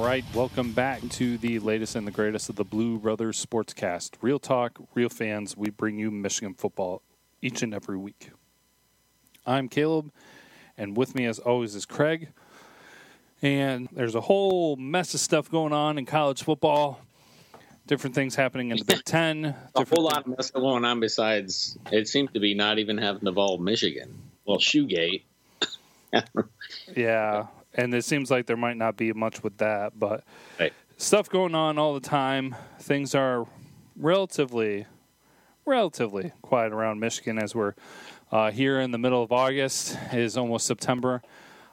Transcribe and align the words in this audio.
All 0.00 0.06
right, 0.06 0.24
welcome 0.34 0.72
back 0.72 1.06
to 1.10 1.36
the 1.36 1.58
latest 1.58 1.94
and 1.94 2.06
the 2.06 2.10
greatest 2.10 2.48
of 2.48 2.56
the 2.56 2.64
Blue 2.64 2.98
Brothers 2.98 3.44
Sportscast. 3.44 4.12
Real 4.22 4.38
talk, 4.38 4.78
real 4.94 5.10
fans. 5.10 5.58
We 5.58 5.68
bring 5.68 5.98
you 5.98 6.10
Michigan 6.10 6.54
football 6.54 7.02
each 7.42 7.62
and 7.62 7.74
every 7.74 7.98
week. 7.98 8.30
I'm 9.46 9.68
Caleb, 9.68 10.10
and 10.78 10.96
with 10.96 11.14
me, 11.14 11.26
as 11.26 11.38
always, 11.38 11.74
is 11.74 11.84
Craig. 11.84 12.28
And 13.42 13.90
there's 13.92 14.14
a 14.14 14.22
whole 14.22 14.74
mess 14.76 15.12
of 15.12 15.20
stuff 15.20 15.50
going 15.50 15.74
on 15.74 15.98
in 15.98 16.06
college 16.06 16.44
football. 16.44 17.02
Different 17.86 18.14
things 18.14 18.34
happening 18.34 18.70
in 18.70 18.78
the 18.78 18.84
Big 18.86 19.04
Ten. 19.04 19.54
a 19.74 19.84
whole 19.84 20.04
lot 20.04 20.26
of 20.26 20.28
mess 20.28 20.50
going 20.50 20.86
on 20.86 21.00
besides 21.00 21.78
it 21.92 22.08
seems 22.08 22.32
to 22.32 22.40
be 22.40 22.54
not 22.54 22.78
even 22.78 22.96
having 22.96 23.28
involved 23.28 23.62
Michigan. 23.62 24.14
Well, 24.46 24.56
Shoegate. 24.56 25.24
yeah, 26.96 27.48
and 27.74 27.94
it 27.94 28.04
seems 28.04 28.30
like 28.30 28.46
there 28.46 28.56
might 28.56 28.76
not 28.76 28.96
be 28.96 29.12
much 29.12 29.42
with 29.42 29.58
that, 29.58 29.98
but 29.98 30.24
right. 30.58 30.72
stuff 30.96 31.28
going 31.28 31.54
on 31.54 31.78
all 31.78 31.94
the 31.94 32.00
time. 32.00 32.54
Things 32.80 33.14
are 33.14 33.46
relatively, 33.96 34.86
relatively 35.64 36.32
quiet 36.42 36.72
around 36.72 37.00
Michigan 37.00 37.38
as 37.38 37.54
we're 37.54 37.74
uh, 38.32 38.50
here 38.50 38.80
in 38.80 38.90
the 38.90 38.98
middle 38.98 39.22
of 39.22 39.32
August. 39.32 39.96
It 40.12 40.18
is 40.18 40.36
almost 40.36 40.66
September. 40.66 41.22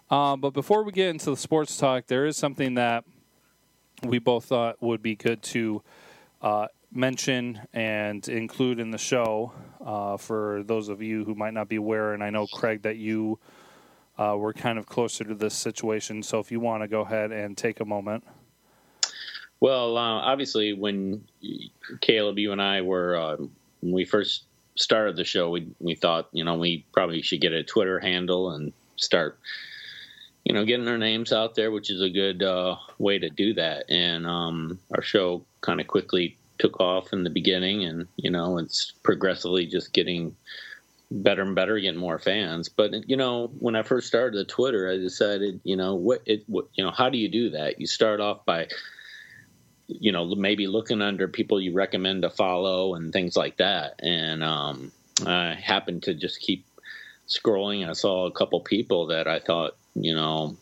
Uh, 0.10 0.36
but 0.36 0.52
before 0.52 0.84
we 0.84 0.92
get 0.92 1.10
into 1.10 1.32
the 1.32 1.38
sports 1.38 1.78
talk, 1.78 2.08
there 2.08 2.26
is 2.26 2.38
something 2.38 2.76
that 2.76 3.04
we 4.04 4.20
both 4.20 4.46
thought 4.46 4.82
would 4.82 5.02
be 5.02 5.16
good 5.16 5.42
to 5.42 5.84
uh, 6.42 6.68
mention 6.92 7.62
and 7.74 8.28
include 8.30 8.80
in 8.80 8.92
the 8.92 8.98
show 8.98 9.52
uh, 9.84 10.18
for 10.18 10.64
those 10.64 10.90
of 10.90 11.02
you 11.02 11.26
who 11.26 11.36
might 11.36 11.54
not 11.54 11.68
be 11.68 11.76
aware. 11.76 12.14
And 12.14 12.24
I 12.24 12.30
know, 12.30 12.48
Craig, 12.48 12.84
that 12.84 12.98
you 12.98 13.40
uh, 14.18 14.36
were 14.38 14.54
kind 14.54 14.78
of 14.78 14.86
closer 14.86 15.24
to 15.24 15.36
this 15.36 15.54
situation. 15.54 16.24
So 16.24 16.40
if 16.40 16.52
you 16.52 16.60
want 16.60 16.84
to 16.84 16.88
go 16.88 17.02
ahead 17.02 17.32
and 17.32 17.58
take 17.58 17.80
a 17.80 17.86
moment. 17.86 18.24
Well, 19.60 19.98
uh, 19.98 20.22
obviously, 20.22 20.74
when 20.74 21.24
Caleb, 22.02 22.38
you 22.38 22.52
and 22.52 22.62
I 22.62 22.82
were, 22.82 23.16
uh, 23.16 23.38
when 23.82 23.92
we 23.92 24.06
first 24.06 24.44
started 24.76 25.16
the 25.16 25.24
show, 25.24 25.50
we, 25.50 25.68
we 25.80 25.96
thought, 25.96 26.30
you 26.32 26.44
know, 26.44 26.56
we 26.56 26.86
probably 26.92 27.22
should 27.22 27.42
get 27.42 27.54
a 27.54 27.64
Twitter 27.64 28.00
handle 28.00 28.52
and 28.52 28.72
start 28.98 29.40
you 30.48 30.54
know, 30.54 30.64
getting 30.64 30.88
our 30.88 30.98
names 30.98 31.34
out 31.34 31.56
there, 31.56 31.72
which 31.72 31.92
is 31.92 32.02
a 32.02 32.10
good 32.10 32.42
uh, 32.42 32.78
way 33.00 33.20
to 33.20 33.30
do 33.30 33.54
that. 33.56 33.84
And 33.90 34.26
um, 34.26 34.80
our 34.96 35.02
show 35.02 35.44
kind 35.60 35.82
of 35.82 35.88
quickly 35.88 36.38
took 36.58 36.80
off 36.80 37.12
in 37.12 37.26
the 37.26 37.30
beginning, 37.30 37.84
and 37.84 38.08
you 38.16 38.32
know, 38.32 38.58
it's 38.58 38.94
progressively 39.04 39.66
just 39.66 39.92
getting 39.92 40.38
better 41.10 41.42
and 41.42 41.56
better, 41.56 41.80
getting 41.80 42.00
more 42.00 42.20
fans. 42.20 42.70
But 42.70 43.10
you 43.10 43.18
know, 43.18 43.48
when 43.60 43.76
I 43.76 43.84
first 43.84 44.08
started 44.08 44.38
the 44.38 44.46
Twitter, 44.46 44.90
I 44.92 44.98
decided, 44.98 45.62
you 45.64 45.76
know, 45.76 45.96
what 45.96 46.22
it, 46.26 46.44
what, 46.48 46.68
you 46.74 46.84
know, 46.84 46.92
how 46.92 47.10
do 47.10 47.18
you 47.18 47.30
do 47.30 47.52
that? 47.52 47.80
You 47.80 47.88
start 47.88 48.20
off 48.20 48.46
by 48.46 48.68
you 49.88 50.12
know 50.12 50.36
maybe 50.36 50.68
looking 50.68 51.02
under 51.02 51.30
people 51.30 51.62
you 51.62 51.74
recommend 51.74 52.24
to 52.24 52.30
follow 52.30 52.96
and 52.96 53.14
things 53.14 53.38
like 53.38 53.56
that 53.56 53.96
and 54.00 54.44
um, 54.44 54.92
i 55.26 55.54
happened 55.54 56.04
to 56.04 56.14
just 56.14 56.42
keep 56.42 56.66
scrolling 57.26 57.88
i 57.88 57.94
saw 57.94 58.26
a 58.26 58.32
couple 58.34 58.60
people 58.60 59.08
that 59.08 59.30
i 59.30 59.40
thought 59.40 59.78
you 60.02 60.14
know, 60.14 60.56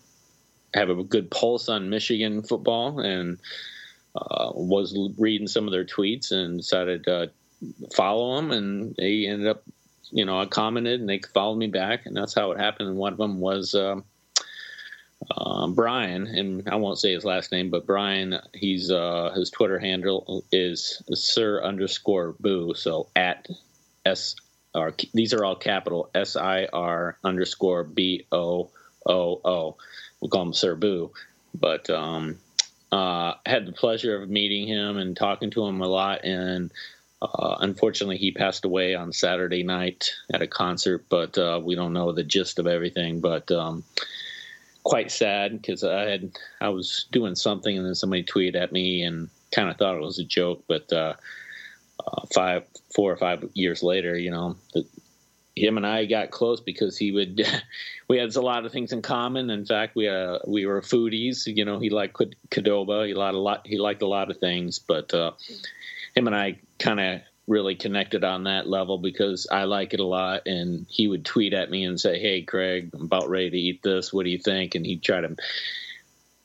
have 0.73 0.89
a 0.89 1.03
good 1.03 1.29
pulse 1.31 1.69
on 1.69 1.89
Michigan 1.89 2.41
football 2.41 2.99
and 2.99 3.39
uh, 4.15 4.51
was 4.53 4.97
reading 5.17 5.47
some 5.47 5.65
of 5.65 5.71
their 5.71 5.85
tweets 5.85 6.31
and 6.31 6.57
decided 6.57 7.03
to 7.05 7.31
follow 7.93 8.35
them. 8.35 8.51
And 8.51 8.95
they 8.97 9.25
ended 9.25 9.47
up, 9.47 9.63
you 10.11 10.25
know, 10.25 10.39
I 10.39 10.45
commented 10.45 10.99
and 10.99 11.09
they 11.09 11.19
followed 11.33 11.57
me 11.57 11.67
back. 11.67 12.05
And 12.05 12.15
that's 12.15 12.33
how 12.33 12.51
it 12.51 12.59
happened. 12.59 12.89
And 12.89 12.97
one 12.97 13.13
of 13.13 13.19
them 13.19 13.39
was 13.39 13.75
uh, 13.75 14.01
uh, 15.29 15.67
Brian. 15.67 16.27
And 16.27 16.67
I 16.69 16.75
won't 16.75 16.99
say 16.99 17.13
his 17.13 17.25
last 17.25 17.51
name, 17.51 17.69
but 17.69 17.85
Brian, 17.85 18.39
he's 18.53 18.91
uh, 18.91 19.31
his 19.35 19.49
Twitter 19.49 19.79
handle 19.79 20.43
is 20.51 21.01
Sir 21.13 21.63
underscore 21.63 22.35
Boo. 22.39 22.73
So 22.75 23.07
at 23.15 23.47
S. 24.05 24.35
These 25.13 25.33
are 25.33 25.45
all 25.45 25.55
capital 25.55 26.09
S 26.13 26.35
I 26.35 26.67
R 26.73 27.17
underscore 27.23 27.85
B 27.85 28.27
O 28.29 28.69
oh, 29.05 29.41
oh, 29.45 29.77
we'll 30.19 30.29
call 30.29 30.43
him 30.43 30.53
Sir 30.53 30.75
Boo. 30.75 31.11
But 31.53 31.89
um, 31.89 32.37
uh, 32.91 33.35
had 33.45 33.65
the 33.65 33.71
pleasure 33.71 34.21
of 34.21 34.29
meeting 34.29 34.67
him 34.67 34.97
and 34.97 35.15
talking 35.15 35.51
to 35.51 35.65
him 35.65 35.81
a 35.81 35.87
lot. 35.87 36.25
And 36.25 36.71
uh, 37.21 37.57
unfortunately, 37.59 38.17
he 38.17 38.31
passed 38.31 38.65
away 38.65 38.95
on 38.95 39.11
Saturday 39.11 39.63
night 39.63 40.11
at 40.33 40.41
a 40.41 40.47
concert, 40.47 41.05
but 41.09 41.37
uh, 41.37 41.59
we 41.63 41.75
don't 41.75 41.93
know 41.93 42.11
the 42.11 42.23
gist 42.23 42.59
of 42.59 42.67
everything. 42.67 43.21
But 43.21 43.49
um, 43.51 43.83
quite 44.83 45.11
sad 45.11 45.61
because 45.61 45.83
I 45.83 46.01
had 46.03 46.31
I 46.61 46.69
was 46.69 47.07
doing 47.11 47.35
something 47.35 47.77
and 47.77 47.85
then 47.85 47.95
somebody 47.95 48.23
tweeted 48.23 48.55
at 48.55 48.71
me 48.71 49.01
and 49.03 49.29
kind 49.51 49.69
of 49.69 49.77
thought 49.77 49.95
it 49.95 50.01
was 50.01 50.19
a 50.19 50.23
joke, 50.23 50.63
but 50.67 50.91
uh, 50.91 51.13
uh, 52.05 52.25
five, 52.33 52.63
four 52.93 53.11
or 53.11 53.17
five 53.17 53.43
years 53.53 53.81
later, 53.81 54.17
you 54.17 54.31
know, 54.31 54.57
the, 54.73 54.85
him 55.55 55.77
and 55.77 55.87
I 55.87 56.05
got 56.05 56.31
close 56.31 56.59
because 56.59 56.97
he 56.97 57.11
would. 57.11 57.47
we 58.09 58.17
had 58.17 58.35
a 58.35 58.41
lot 58.41 58.65
of 58.65 58.71
things 58.71 58.91
in 58.91 59.01
common. 59.01 59.49
In 59.49 59.65
fact, 59.65 59.95
we 59.95 60.07
uh, 60.07 60.39
we 60.45 60.65
were 60.65 60.81
foodies. 60.81 61.47
You 61.47 61.63
know, 61.65 61.79
he 61.79 61.89
liked 61.89 62.17
Qdoba. 62.49 63.07
He 63.07 63.13
liked 63.13 63.35
a 63.35 63.39
lot. 63.39 63.61
He 63.65 63.77
liked 63.77 64.01
a 64.01 64.07
lot 64.07 64.29
of 64.29 64.37
things, 64.37 64.79
but 64.79 65.13
uh, 65.13 65.31
him 66.15 66.27
and 66.27 66.35
I 66.35 66.59
kind 66.79 66.99
of 66.99 67.21
really 67.47 67.75
connected 67.75 68.23
on 68.23 68.45
that 68.45 68.67
level 68.67 68.97
because 68.97 69.47
I 69.51 69.65
like 69.65 69.93
it 69.93 69.99
a 69.99 70.05
lot. 70.05 70.47
And 70.47 70.85
he 70.89 71.07
would 71.07 71.25
tweet 71.25 71.53
at 71.53 71.69
me 71.69 71.83
and 71.83 71.99
say, 71.99 72.19
"Hey, 72.19 72.41
Craig, 72.41 72.91
I'm 72.93 73.03
about 73.03 73.29
ready 73.29 73.49
to 73.51 73.57
eat 73.57 73.83
this. 73.83 74.11
What 74.11 74.23
do 74.23 74.29
you 74.29 74.39
think?" 74.39 74.75
And 74.75 74.85
he'd 74.85 75.03
try 75.03 75.21
to 75.21 75.35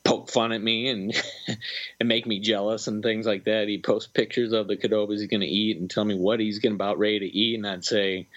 poke 0.03 0.31
fun 0.31 0.51
at 0.51 0.61
me 0.61 0.89
and 0.89 1.13
and 1.99 2.09
make 2.09 2.25
me 2.25 2.39
jealous 2.39 2.87
and 2.87 3.01
things 3.01 3.25
like 3.25 3.45
that. 3.45 3.67
He'd 3.67 3.83
post 3.83 4.13
pictures 4.13 4.53
of 4.53 4.67
the 4.67 4.77
Qdobas 4.77 5.19
he's 5.19 5.27
going 5.27 5.41
to 5.41 5.47
eat 5.47 5.77
and 5.77 5.89
tell 5.89 6.05
me 6.05 6.15
what 6.15 6.39
he's 6.39 6.59
going 6.59 6.75
about 6.75 6.99
ready 6.99 7.19
to 7.19 7.25
eat, 7.25 7.55
and 7.55 7.67
I'd 7.67 7.85
say 7.85 8.27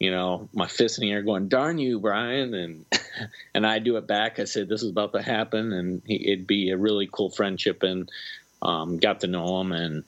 you 0.00 0.10
know, 0.10 0.48
my 0.54 0.66
fist 0.66 0.98
in 0.98 1.02
the 1.02 1.12
air 1.12 1.22
going, 1.22 1.48
darn 1.48 1.78
you, 1.78 2.00
Brian. 2.00 2.54
And, 2.54 2.86
and 3.54 3.66
I'd 3.66 3.84
do 3.84 3.98
it 3.98 4.06
back. 4.08 4.40
I 4.40 4.44
said, 4.44 4.68
this 4.68 4.82
is 4.82 4.90
about 4.90 5.12
to 5.12 5.22
happen. 5.22 5.72
And 5.72 6.02
he, 6.06 6.32
it'd 6.32 6.46
be 6.46 6.70
a 6.70 6.78
really 6.78 7.08
cool 7.12 7.28
friendship 7.28 7.82
and 7.82 8.10
um, 8.62 8.96
got 8.96 9.20
to 9.20 9.26
know 9.26 9.60
him 9.60 9.72
and 9.72 10.04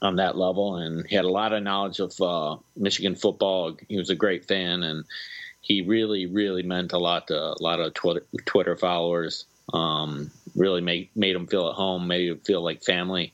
on 0.00 0.16
that 0.16 0.36
level. 0.36 0.76
And 0.76 1.06
he 1.06 1.14
had 1.14 1.24
a 1.24 1.30
lot 1.30 1.52
of 1.52 1.62
knowledge 1.62 2.00
of 2.00 2.20
uh, 2.20 2.56
Michigan 2.76 3.14
football. 3.14 3.76
He 3.88 3.96
was 3.96 4.10
a 4.10 4.14
great 4.14 4.46
fan 4.46 4.82
and 4.82 5.04
he 5.60 5.82
really, 5.82 6.26
really 6.26 6.64
meant 6.64 6.92
a 6.92 6.98
lot 6.98 7.28
to 7.28 7.38
a 7.38 7.62
lot 7.62 7.80
of 7.80 7.94
Twitter, 7.94 8.26
Twitter 8.44 8.76
followers. 8.76 9.46
Um, 9.72 10.30
really 10.56 10.80
made, 10.80 11.08
made 11.14 11.36
him 11.36 11.46
feel 11.46 11.68
at 11.68 11.76
home, 11.76 12.08
made 12.08 12.28
him 12.28 12.40
feel 12.40 12.62
like 12.62 12.82
family. 12.82 13.32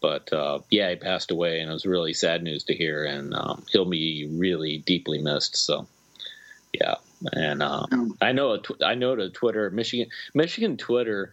But 0.00 0.32
uh, 0.32 0.60
yeah, 0.70 0.90
he 0.90 0.96
passed 0.96 1.30
away, 1.30 1.60
and 1.60 1.68
it 1.68 1.72
was 1.72 1.84
really 1.84 2.14
sad 2.14 2.42
news 2.42 2.64
to 2.64 2.74
hear. 2.74 3.04
And 3.04 3.34
um, 3.34 3.64
he'll 3.70 3.84
be 3.84 4.28
really 4.30 4.78
deeply 4.78 5.20
missed. 5.20 5.56
So 5.56 5.86
yeah, 6.72 6.94
and 7.32 7.62
um, 7.62 8.16
I 8.20 8.32
know 8.32 8.52
a 8.52 8.58
tw- 8.58 8.82
I 8.82 8.94
know 8.94 9.16
the 9.16 9.28
Twitter 9.28 9.70
Michigan 9.70 10.08
Michigan 10.34 10.76
Twitter 10.76 11.32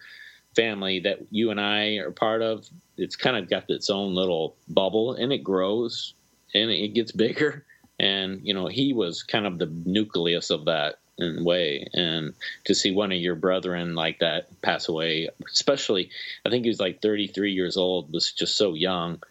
family 0.55 0.99
that 1.01 1.19
you 1.31 1.51
and 1.51 1.59
I 1.59 1.97
are 1.97 2.11
part 2.11 2.41
of. 2.41 2.67
It's 2.97 3.15
kind 3.15 3.37
of 3.37 3.49
got 3.49 3.69
its 3.69 3.89
own 3.89 4.15
little 4.15 4.55
bubble, 4.67 5.13
and 5.13 5.31
it 5.33 5.43
grows 5.43 6.13
and 6.53 6.71
it 6.71 6.93
gets 6.93 7.11
bigger. 7.11 7.65
And 7.99 8.41
you 8.43 8.53
know, 8.53 8.67
he 8.67 8.93
was 8.93 9.23
kind 9.23 9.45
of 9.45 9.57
the 9.57 9.67
nucleus 9.67 10.49
of 10.49 10.65
that 10.65 10.95
in 11.17 11.39
a 11.39 11.43
way 11.43 11.87
and 11.93 12.33
to 12.65 12.75
see 12.75 12.91
one 12.91 13.11
of 13.11 13.17
your 13.17 13.35
brethren 13.35 13.95
like 13.95 14.19
that 14.19 14.49
pass 14.61 14.89
away 14.89 15.29
especially 15.49 16.09
i 16.45 16.49
think 16.49 16.65
he 16.65 16.69
was 16.69 16.79
like 16.79 17.01
33 17.01 17.53
years 17.53 17.77
old 17.77 18.11
was 18.11 18.31
just 18.31 18.57
so 18.57 18.73
young 18.73 19.23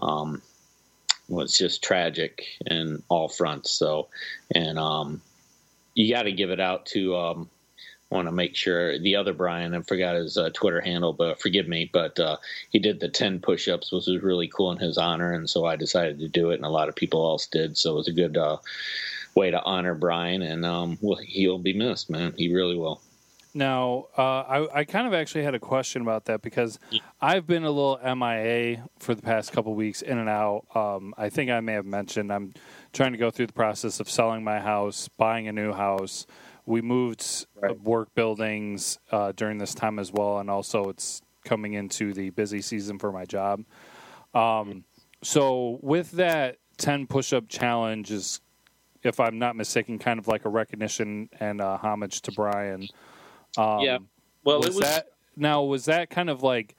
um, 0.00 0.40
was 1.28 1.56
just 1.56 1.82
tragic 1.82 2.44
in 2.66 3.02
all 3.08 3.28
fronts 3.28 3.72
so 3.72 4.08
and 4.54 4.78
um, 4.78 5.20
you 5.94 6.14
got 6.14 6.22
to 6.22 6.32
give 6.32 6.50
it 6.50 6.60
out 6.60 6.86
to 6.86 7.16
um, 7.16 7.50
want 8.12 8.28
to 8.28 8.32
make 8.32 8.54
sure 8.54 8.98
the 8.98 9.16
other 9.16 9.32
Brian, 9.32 9.74
I 9.74 9.80
forgot 9.82 10.16
his 10.16 10.36
uh, 10.36 10.50
Twitter 10.50 10.80
handle, 10.80 11.12
but 11.12 11.40
forgive 11.40 11.66
me, 11.66 11.90
but 11.92 12.18
uh, 12.20 12.36
he 12.70 12.78
did 12.78 13.00
the 13.00 13.08
10 13.08 13.40
push 13.40 13.68
ups, 13.68 13.90
which 13.90 14.06
was 14.06 14.22
really 14.22 14.48
cool 14.48 14.70
in 14.72 14.78
his 14.78 14.98
honor. 14.98 15.32
And 15.32 15.48
so 15.48 15.64
I 15.64 15.76
decided 15.76 16.18
to 16.20 16.28
do 16.28 16.50
it, 16.50 16.56
and 16.56 16.64
a 16.64 16.70
lot 16.70 16.88
of 16.88 16.94
people 16.94 17.24
else 17.24 17.46
did. 17.46 17.76
So 17.76 17.92
it 17.92 17.96
was 17.96 18.08
a 18.08 18.12
good 18.12 18.36
uh, 18.36 18.58
way 19.34 19.50
to 19.50 19.62
honor 19.62 19.94
Brian, 19.94 20.42
and 20.42 20.64
um, 20.64 20.98
well, 21.00 21.18
he'll 21.18 21.58
be 21.58 21.72
missed, 21.72 22.10
man. 22.10 22.34
He 22.36 22.52
really 22.52 22.76
will. 22.76 23.00
Now, 23.54 24.06
uh, 24.16 24.22
I, 24.22 24.78
I, 24.80 24.84
kind 24.84 25.06
of 25.06 25.12
actually 25.12 25.44
had 25.44 25.54
a 25.54 25.58
question 25.58 26.00
about 26.00 26.24
that 26.26 26.40
because. 26.40 26.78
I've 27.20 27.46
been 27.46 27.64
a 27.64 27.70
little 27.70 28.00
MIA 28.02 28.82
for 28.98 29.14
the 29.14 29.20
past 29.20 29.52
couple 29.52 29.74
weeks, 29.74 30.00
in 30.00 30.18
and 30.18 30.28
out. 30.28 30.64
Um, 30.74 31.14
I 31.18 31.28
think 31.28 31.50
I 31.50 31.60
may 31.60 31.74
have 31.74 31.84
mentioned 31.84 32.32
I'm 32.32 32.54
trying 32.92 33.12
to 33.12 33.18
go 33.18 33.30
through 33.30 33.48
the 33.48 33.52
process 33.52 34.00
of 34.00 34.08
selling 34.08 34.42
my 34.42 34.58
house, 34.58 35.08
buying 35.18 35.48
a 35.48 35.52
new 35.52 35.72
house. 35.72 36.26
We 36.72 36.80
moved 36.80 37.46
right. 37.60 37.78
work 37.82 38.14
buildings 38.14 38.98
uh, 39.10 39.32
during 39.32 39.58
this 39.58 39.74
time 39.74 39.98
as 39.98 40.10
well, 40.10 40.38
and 40.38 40.48
also 40.48 40.84
it's 40.84 41.20
coming 41.44 41.74
into 41.74 42.14
the 42.14 42.30
busy 42.30 42.62
season 42.62 42.98
for 42.98 43.12
my 43.12 43.26
job. 43.26 43.62
Um, 44.32 44.84
so, 45.22 45.78
with 45.82 46.12
that 46.12 46.56
10 46.78 47.08
push 47.08 47.34
up 47.34 47.44
challenge 47.48 48.10
is 48.10 48.40
if 49.02 49.20
I'm 49.20 49.38
not 49.38 49.54
mistaken, 49.54 49.98
kind 49.98 50.18
of 50.18 50.28
like 50.28 50.46
a 50.46 50.48
recognition 50.48 51.28
and 51.40 51.60
a 51.60 51.76
homage 51.76 52.22
to 52.22 52.32
Brian. 52.32 52.88
Um, 53.58 53.80
yeah. 53.80 53.98
Well, 54.42 54.60
was, 54.60 54.68
was 54.68 54.78
that 54.78 55.08
now 55.36 55.64
was 55.64 55.84
that 55.84 56.08
kind 56.08 56.30
of 56.30 56.42
like 56.42 56.74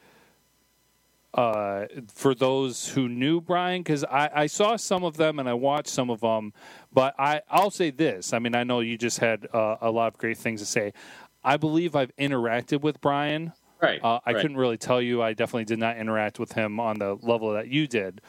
uh, 1.33 1.85
for 2.13 2.35
those 2.35 2.87
who 2.89 3.09
knew 3.09 3.41
Brian 3.41 3.81
because 3.81 4.03
I, 4.03 4.29
I 4.33 4.47
saw 4.47 4.75
some 4.75 5.03
of 5.03 5.17
them 5.17 5.39
and 5.39 5.49
I 5.49 5.53
watched 5.53 5.89
some 5.89 6.09
of 6.09 6.21
them, 6.21 6.53
but 6.91 7.15
I 7.17 7.41
I'll 7.49 7.71
say 7.71 7.89
this. 7.91 8.33
I 8.33 8.39
mean, 8.39 8.55
I 8.55 8.63
know 8.63 8.81
you 8.81 8.97
just 8.97 9.19
had 9.19 9.47
uh, 9.53 9.77
a 9.81 9.89
lot 9.89 10.07
of 10.13 10.17
great 10.17 10.37
things 10.37 10.61
to 10.61 10.65
say. 10.65 10.93
I 11.43 11.57
believe 11.57 11.95
I've 11.95 12.15
interacted 12.17 12.81
with 12.81 13.01
Brian. 13.01 13.51
Right. 13.81 13.99
Uh, 14.01 14.19
I 14.25 14.31
right. 14.31 14.41
couldn't 14.41 14.57
really 14.57 14.77
tell 14.77 15.01
you. 15.01 15.21
I 15.21 15.33
definitely 15.33 15.65
did 15.65 15.79
not 15.79 15.97
interact 15.97 16.39
with 16.39 16.53
him 16.53 16.79
on 16.79 16.99
the 16.99 17.15
level 17.21 17.51
that 17.53 17.67
you 17.67 17.87
did. 17.87 18.21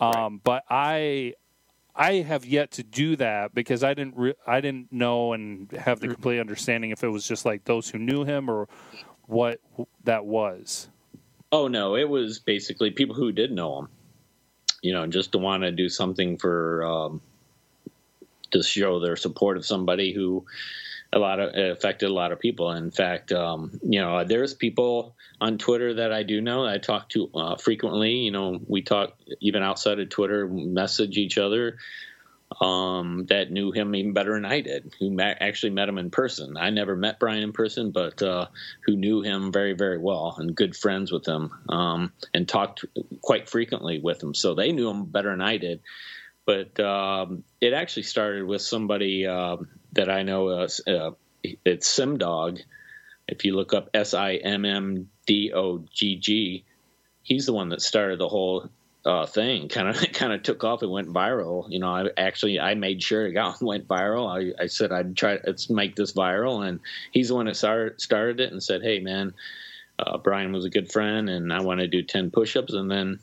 Um, 0.00 0.12
Right. 0.12 0.40
But 0.44 0.64
I, 0.70 1.34
I 1.94 2.14
have 2.14 2.46
yet 2.46 2.70
to 2.72 2.82
do 2.82 3.14
that 3.16 3.54
because 3.54 3.84
I 3.84 3.94
didn't. 3.94 4.16
Re- 4.16 4.34
I 4.46 4.60
didn't 4.60 4.90
know 4.92 5.32
and 5.34 5.70
have 5.72 5.98
Mm-hmm. 5.98 6.08
the 6.08 6.14
complete 6.14 6.40
understanding 6.40 6.90
if 6.90 7.04
it 7.04 7.08
was 7.08 7.26
just 7.28 7.44
like 7.44 7.64
those 7.64 7.90
who 7.90 7.98
knew 7.98 8.24
him 8.24 8.48
or 8.48 8.68
what 9.26 9.60
that 10.04 10.24
was. 10.24 10.88
Oh 11.52 11.68
no, 11.68 11.96
it 11.96 12.08
was 12.08 12.38
basically 12.38 12.90
people 12.90 13.14
who 13.14 13.32
did 13.32 13.52
know 13.52 13.78
him. 13.78 13.88
You 14.82 14.92
know, 14.92 15.06
just 15.06 15.32
to 15.32 15.38
want 15.38 15.62
to 15.62 15.72
do 15.72 15.88
something 15.88 16.36
for 16.36 16.84
um, 16.84 17.22
to 18.50 18.62
show 18.62 19.00
their 19.00 19.16
support 19.16 19.56
of 19.56 19.64
somebody 19.64 20.12
who 20.12 20.44
a 21.12 21.18
lot 21.18 21.40
of 21.40 21.54
affected 21.54 22.10
a 22.10 22.12
lot 22.12 22.32
of 22.32 22.40
people. 22.40 22.72
In 22.72 22.90
fact, 22.90 23.32
um, 23.32 23.78
you 23.82 24.00
know, 24.00 24.24
there's 24.24 24.52
people 24.52 25.14
on 25.40 25.58
Twitter 25.58 25.94
that 25.94 26.12
I 26.12 26.22
do 26.22 26.40
know 26.40 26.66
I 26.66 26.78
talk 26.78 27.08
to 27.10 27.30
uh, 27.34 27.56
frequently. 27.56 28.12
You 28.12 28.32
know, 28.32 28.60
we 28.66 28.82
talk 28.82 29.16
even 29.40 29.62
outside 29.62 30.00
of 30.00 30.08
Twitter, 30.08 30.46
message 30.48 31.16
each 31.16 31.38
other 31.38 31.78
um, 32.60 33.26
that 33.28 33.50
knew 33.50 33.72
him 33.72 33.94
even 33.94 34.12
better 34.12 34.34
than 34.34 34.44
I 34.44 34.60
did, 34.60 34.94
who 34.98 35.18
actually 35.20 35.70
met 35.70 35.88
him 35.88 35.98
in 35.98 36.10
person. 36.10 36.56
I 36.56 36.70
never 36.70 36.94
met 36.94 37.18
Brian 37.18 37.42
in 37.42 37.52
person, 37.52 37.90
but 37.90 38.22
uh, 38.22 38.46
who 38.86 38.96
knew 38.96 39.22
him 39.22 39.52
very, 39.52 39.72
very 39.72 39.98
well 39.98 40.34
and 40.38 40.54
good 40.54 40.76
friends 40.76 41.10
with 41.10 41.26
him 41.26 41.50
um, 41.68 42.12
and 42.32 42.48
talked 42.48 42.84
quite 43.22 43.48
frequently 43.48 44.00
with 44.00 44.22
him. 44.22 44.34
So 44.34 44.54
they 44.54 44.72
knew 44.72 44.88
him 44.88 45.06
better 45.06 45.30
than 45.30 45.40
I 45.40 45.56
did. 45.56 45.80
But 46.46 46.78
um, 46.78 47.42
it 47.60 47.72
actually 47.72 48.02
started 48.02 48.44
with 48.44 48.60
somebody 48.62 49.26
um 49.26 49.68
that 49.94 50.10
I 50.10 50.22
know. 50.22 50.48
Uh, 50.48 50.68
uh, 50.86 51.10
it's 51.42 51.88
Simdog. 51.88 52.60
If 53.26 53.44
you 53.44 53.56
look 53.56 53.72
up 53.72 53.90
S 53.94 54.12
I 54.12 54.34
M 54.34 54.64
M 54.64 55.08
D 55.26 55.52
O 55.54 55.84
G 55.90 56.16
G, 56.16 56.64
he's 57.22 57.46
the 57.46 57.52
one 57.52 57.70
that 57.70 57.80
started 57.80 58.18
the 58.18 58.28
whole 58.28 58.68
uh, 59.04 59.26
thing. 59.26 59.68
Kind 59.68 59.88
of, 59.88 60.12
kind 60.12 60.32
of 60.32 60.42
took 60.42 60.64
off. 60.64 60.82
It 60.82 60.90
went 60.90 61.08
viral. 61.08 61.66
You 61.70 61.78
know, 61.78 61.88
I 61.88 62.06
actually 62.16 62.60
I 62.60 62.74
made 62.74 63.02
sure 63.02 63.26
it 63.26 63.32
got 63.32 63.60
went 63.62 63.86
viral. 63.86 64.28
I, 64.28 64.62
I 64.62 64.66
said 64.66 64.92
I'd 64.92 65.16
try 65.16 65.38
let's 65.46 65.70
make 65.70 65.96
this 65.96 66.12
viral, 66.12 66.66
and 66.66 66.80
he's 67.12 67.28
the 67.28 67.34
one 67.34 67.46
that 67.46 67.56
started 67.56 68.00
started 68.00 68.40
it 68.40 68.52
and 68.52 68.62
said, 68.62 68.82
"Hey, 68.82 69.00
man, 69.00 69.34
uh, 69.98 70.18
Brian 70.18 70.52
was 70.52 70.64
a 70.64 70.70
good 70.70 70.90
friend, 70.90 71.28
and 71.28 71.52
I 71.52 71.60
want 71.60 71.80
to 71.80 71.88
do 71.88 72.02
ten 72.02 72.30
push-ups." 72.30 72.72
And 72.72 72.90
then 72.90 73.20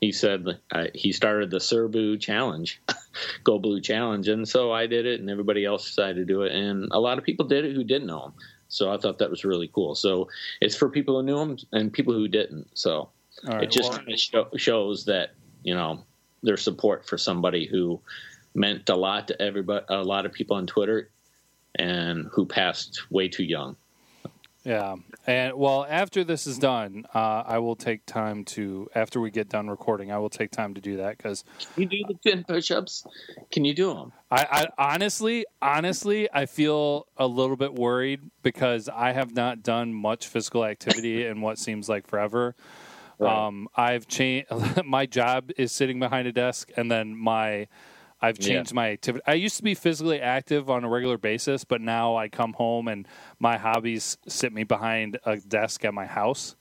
he 0.00 0.12
said 0.12 0.46
uh, 0.72 0.86
he 0.94 1.12
started 1.12 1.50
the 1.50 1.60
Sir 1.60 1.88
Boo 1.88 2.18
challenge, 2.18 2.82
Go 3.44 3.58
Blue 3.58 3.80
challenge, 3.80 4.28
and 4.28 4.46
so 4.46 4.72
I 4.72 4.86
did 4.86 5.06
it, 5.06 5.20
and 5.20 5.30
everybody 5.30 5.64
else 5.64 5.86
decided 5.86 6.16
to 6.16 6.32
do 6.32 6.42
it, 6.42 6.52
and 6.52 6.88
a 6.92 7.00
lot 7.00 7.18
of 7.18 7.24
people 7.24 7.46
did 7.46 7.64
it 7.64 7.74
who 7.74 7.84
didn't 7.84 8.06
know 8.06 8.26
him. 8.26 8.32
So 8.68 8.92
I 8.92 8.98
thought 8.98 9.18
that 9.18 9.30
was 9.30 9.44
really 9.44 9.70
cool. 9.72 9.94
So 9.94 10.28
it's 10.60 10.74
for 10.74 10.90
people 10.90 11.16
who 11.16 11.22
knew 11.24 11.38
him 11.38 11.56
and 11.72 11.92
people 11.92 12.12
who 12.14 12.26
didn't. 12.26 12.76
So 12.76 13.10
right, 13.44 13.64
it 13.64 13.70
just 13.70 13.90
well- 13.90 13.98
kinda 13.98 14.16
show, 14.16 14.48
shows 14.56 15.04
that 15.06 15.34
you 15.62 15.74
know 15.74 16.04
their 16.42 16.56
support 16.56 17.06
for 17.06 17.18
somebody 17.18 17.66
who 17.66 18.00
meant 18.54 18.88
a 18.88 18.96
lot 18.96 19.28
to 19.28 19.42
everybody, 19.42 19.84
a 19.88 20.02
lot 20.02 20.26
of 20.26 20.32
people 20.32 20.56
on 20.56 20.66
Twitter, 20.66 21.10
and 21.74 22.26
who 22.32 22.46
passed 22.46 23.10
way 23.10 23.28
too 23.28 23.44
young. 23.44 23.76
Yeah, 24.64 24.96
and 25.28 25.54
well, 25.54 25.86
after 25.88 26.24
this 26.24 26.44
is 26.44 26.58
done, 26.58 27.06
uh, 27.14 27.44
I 27.46 27.58
will 27.58 27.76
take 27.76 28.04
time 28.04 28.44
to. 28.46 28.88
After 28.96 29.20
we 29.20 29.30
get 29.30 29.48
done 29.48 29.68
recording, 29.68 30.10
I 30.10 30.18
will 30.18 30.28
take 30.28 30.50
time 30.50 30.74
to 30.74 30.80
do 30.80 30.96
that 30.96 31.16
because 31.16 31.44
Can 31.74 31.84
you 31.84 31.88
do 31.88 32.04
the 32.08 32.30
ten 32.30 32.42
push-ups? 32.42 33.06
Can 33.52 33.64
you 33.64 33.74
do 33.74 33.94
them? 33.94 34.12
I, 34.28 34.66
I 34.78 34.92
honestly, 34.92 35.46
honestly, 35.62 36.28
I 36.32 36.46
feel 36.46 37.06
a 37.16 37.28
little 37.28 37.54
bit 37.54 37.74
worried 37.74 38.22
because 38.42 38.88
I 38.88 39.12
have 39.12 39.32
not 39.32 39.62
done 39.62 39.94
much 39.94 40.26
physical 40.26 40.64
activity 40.64 41.24
in 41.26 41.42
what 41.42 41.60
seems 41.60 41.88
like 41.88 42.08
forever. 42.08 42.56
Right. 43.18 43.46
Um, 43.46 43.68
I've 43.74 44.06
changed. 44.06 44.48
my 44.84 45.06
job 45.06 45.50
is 45.56 45.72
sitting 45.72 45.98
behind 45.98 46.28
a 46.28 46.32
desk, 46.32 46.70
and 46.76 46.90
then 46.90 47.16
my 47.16 47.68
I've 48.20 48.38
Yeah. 48.38 48.46
changed 48.46 48.72
my 48.72 48.90
activity. 48.90 49.22
I 49.26 49.34
used 49.34 49.56
to 49.58 49.62
be 49.62 49.74
physically 49.74 50.20
active 50.20 50.70
on 50.70 50.84
a 50.84 50.88
regular 50.88 51.18
basis, 51.18 51.64
but 51.64 51.80
now 51.80 52.16
I 52.16 52.28
come 52.28 52.54
home 52.54 52.88
and 52.88 53.06
my 53.38 53.58
hobbies 53.58 54.16
sit 54.26 54.52
me 54.52 54.64
behind 54.64 55.18
a 55.26 55.36
desk 55.36 55.84
at 55.84 55.92
my 55.92 56.06
house. 56.06 56.56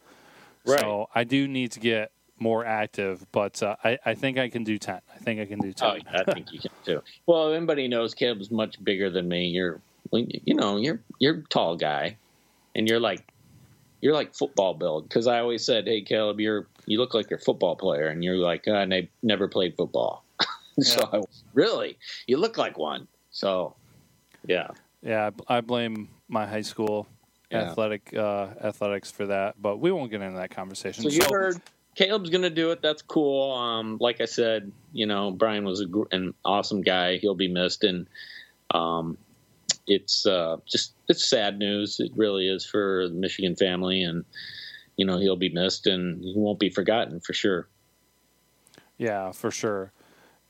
Right. 0.66 0.80
So 0.80 1.08
I 1.16 1.24
do 1.24 1.48
need 1.48 1.72
to 1.72 1.80
get 1.80 2.12
more 2.38 2.66
active, 2.66 3.26
but 3.32 3.64
uh, 3.64 3.78
I, 3.84 3.98
I 4.06 4.14
think 4.16 4.38
I 4.38 4.50
can 4.50 4.66
do 4.66 4.78
ten. 4.78 5.00
I 5.14 5.18
think 5.20 5.40
I 5.40 5.46
can 5.46 5.60
do 5.60 5.72
ten. 5.72 5.90
Oh, 5.90 5.96
yeah, 5.96 6.24
I 6.28 6.34
think 6.34 6.52
you 6.52 6.60
can 6.60 6.72
too. 6.84 7.02
Well, 7.26 7.54
everybody 7.54 7.88
knows 7.88 8.14
Caleb's 8.14 8.52
much 8.52 8.84
bigger 8.84 9.10
than 9.10 9.28
me. 9.28 9.48
You're, 9.48 9.82
you 10.12 10.54
know, 10.56 10.78
you're 10.78 11.00
you're 11.20 11.44
tall 11.50 11.78
guy, 11.78 12.18
and 12.76 12.88
you're 12.88 13.00
like 13.00 13.26
you're 14.02 14.14
like 14.14 14.36
football 14.36 14.74
build. 14.74 15.08
Because 15.08 15.28
I 15.28 15.40
always 15.40 15.66
said, 15.66 15.88
"Hey, 15.88 16.02
Caleb, 16.02 16.40
you're 16.40 16.68
you 16.86 17.00
look 17.00 17.14
like 17.14 17.30
you're 17.30 17.40
a 17.40 17.42
football 17.42 17.76
player," 17.76 18.08
and 18.08 18.24
you're 18.24 18.38
like, 18.38 18.68
"I 18.68 19.08
never 19.24 19.48
played 19.48 19.76
football." 19.76 20.24
so 20.82 21.10
Yeah. 21.12 21.20
I, 21.20 21.24
really, 21.54 21.98
you 22.28 22.38
look 22.38 22.58
like 22.58 22.78
one. 22.78 23.08
So 23.32 23.76
yeah, 24.48 24.68
Yeah, 25.02 25.32
I 25.48 25.58
I 25.58 25.62
blame 25.62 26.10
my 26.28 26.46
high 26.46 26.62
school 26.62 27.08
Yeah. 27.52 27.64
athletic 27.70 28.14
uh, 28.16 28.48
athletics 28.62 29.12
for 29.12 29.28
that, 29.28 29.62
but 29.62 29.78
we 29.78 29.92
won't 29.92 30.12
get 30.12 30.22
into 30.22 30.38
that 30.38 30.52
conversation. 30.52 31.04
So 31.04 31.10
you 31.10 31.22
heard 31.32 31.62
Caleb's 31.96 32.30
going 32.30 32.42
to 32.44 32.50
do 32.50 32.72
it. 32.72 32.82
That's 32.82 33.02
cool. 33.02 33.54
Um, 33.54 33.98
like 34.02 34.20
I 34.22 34.26
said, 34.26 34.72
you 34.92 35.06
know, 35.06 35.32
Brian 35.32 35.64
was 35.64 35.80
a, 35.80 35.86
gr- 35.86 36.12
an 36.12 36.34
awesome 36.44 36.82
guy. 36.82 37.18
He'll 37.18 37.36
be 37.36 37.48
missed, 37.48 37.84
and 37.86 38.08
um, 38.72 39.18
it's 39.88 40.26
uh, 40.26 40.58
just 40.66 40.94
it's 41.08 41.28
sad 41.28 41.60
news. 41.60 42.00
It 42.00 42.12
really 42.16 42.48
is 42.48 42.66
for 42.66 43.08
the 43.08 43.14
Michigan 43.14 43.56
family, 43.56 44.04
and 44.04 44.26
you 44.98 45.06
know 45.06 45.18
he'll 45.18 45.36
be 45.36 45.50
missed, 45.50 45.88
and 45.88 46.24
he 46.24 46.34
won't 46.36 46.60
be 46.60 46.70
forgotten 46.70 47.20
for 47.20 47.34
sure. 47.34 47.68
Yeah, 48.98 49.32
for 49.32 49.52
sure. 49.52 49.92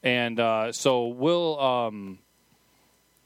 And 0.04 0.40
uh, 0.40 0.72
so 0.72 1.08
we'll. 1.08 1.60
Um, 1.60 2.20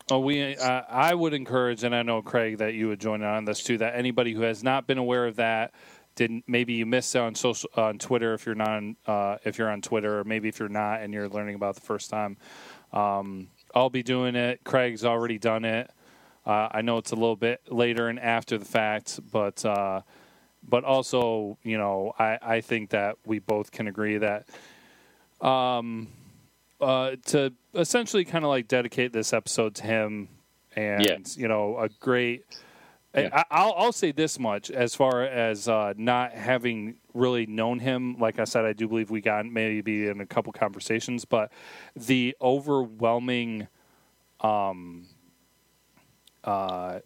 oh, 0.09 0.19
we. 0.19 0.55
Uh, 0.55 0.81
I 0.89 1.13
would 1.13 1.33
encourage, 1.33 1.83
and 1.83 1.93
I 1.93 2.03
know 2.03 2.21
Craig 2.21 2.59
that 2.59 2.73
you 2.73 2.87
would 2.87 2.99
join 2.99 3.21
on 3.21 3.45
this 3.45 3.63
too. 3.63 3.77
That 3.77 3.95
anybody 3.95 4.33
who 4.33 4.41
has 4.41 4.63
not 4.63 4.87
been 4.87 4.97
aware 4.97 5.27
of 5.27 5.35
that, 5.35 5.73
didn't 6.15 6.45
maybe 6.47 6.73
you 6.73 6.85
missed 6.85 7.15
it 7.15 7.19
on 7.19 7.35
social 7.35 7.69
on 7.75 7.99
Twitter 7.99 8.33
if 8.33 8.45
you're 8.45 8.55
not 8.55 8.69
on, 8.69 8.95
uh, 9.05 9.37
if 9.43 9.57
you're 9.57 9.69
on 9.69 9.81
Twitter, 9.81 10.19
or 10.19 10.23
maybe 10.23 10.47
if 10.47 10.59
you're 10.59 10.69
not 10.69 11.01
and 11.01 11.13
you're 11.13 11.29
learning 11.29 11.55
about 11.55 11.75
the 11.75 11.81
first 11.81 12.09
time. 12.09 12.37
Um, 12.91 13.49
I'll 13.75 13.89
be 13.89 14.01
doing 14.01 14.35
it. 14.35 14.63
Craig's 14.63 15.05
already 15.05 15.37
done 15.37 15.63
it. 15.63 15.91
Uh, 16.49 16.67
I 16.71 16.81
know 16.81 16.97
it's 16.97 17.11
a 17.11 17.15
little 17.15 17.35
bit 17.35 17.61
later 17.71 18.07
and 18.07 18.19
after 18.19 18.57
the 18.57 18.65
fact, 18.65 19.19
but 19.31 19.63
uh, 19.63 20.01
but 20.67 20.83
also 20.83 21.59
you 21.63 21.77
know 21.77 22.13
I, 22.17 22.39
I 22.41 22.61
think 22.61 22.89
that 22.89 23.17
we 23.23 23.37
both 23.37 23.71
can 23.71 23.87
agree 23.87 24.17
that 24.17 24.47
um, 25.45 26.07
uh, 26.81 27.17
to 27.27 27.53
essentially 27.75 28.25
kind 28.25 28.43
of 28.43 28.49
like 28.49 28.67
dedicate 28.67 29.13
this 29.13 29.31
episode 29.31 29.75
to 29.75 29.83
him 29.83 30.29
and 30.75 31.03
Yeah. 31.03 31.17
you 31.35 31.47
know 31.47 31.77
a 31.77 31.89
great 31.99 32.45
Yeah. 33.15 33.29
I, 33.31 33.43
I'll, 33.51 33.73
I'll 33.77 33.91
say 33.91 34.11
this 34.11 34.39
much 34.39 34.71
as 34.71 34.95
far 34.95 35.23
as 35.23 35.67
uh, 35.67 35.93
not 35.97 36.33
having 36.33 36.95
really 37.13 37.45
known 37.45 37.79
him 37.79 38.17
like 38.19 38.39
i 38.39 38.43
said 38.43 38.65
i 38.65 38.73
do 38.73 38.87
believe 38.87 39.09
we 39.11 39.19
got 39.19 39.45
maybe 39.45 40.07
in 40.07 40.21
a 40.21 40.25
couple 40.25 40.53
conversations 40.53 41.25
but 41.25 41.51
the 41.95 42.35
overwhelming 42.41 43.67
um 44.41 45.05
uh 46.43 46.99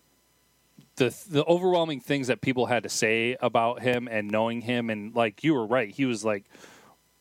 the 0.96 1.16
the 1.30 1.44
overwhelming 1.46 2.00
things 2.00 2.28
that 2.28 2.42
people 2.42 2.68
had 2.68 2.84
to 2.84 2.90
say 2.90 3.36
about 3.42 3.82
him 3.82 4.08
and 4.08 4.30
knowing 4.30 4.62
him 4.62 4.90
and 4.90 5.16
like 5.16 5.44
you 5.44 5.54
were 5.54 5.66
right 5.66 5.90
he 5.90 6.06
was 6.06 6.24
like 6.24 6.46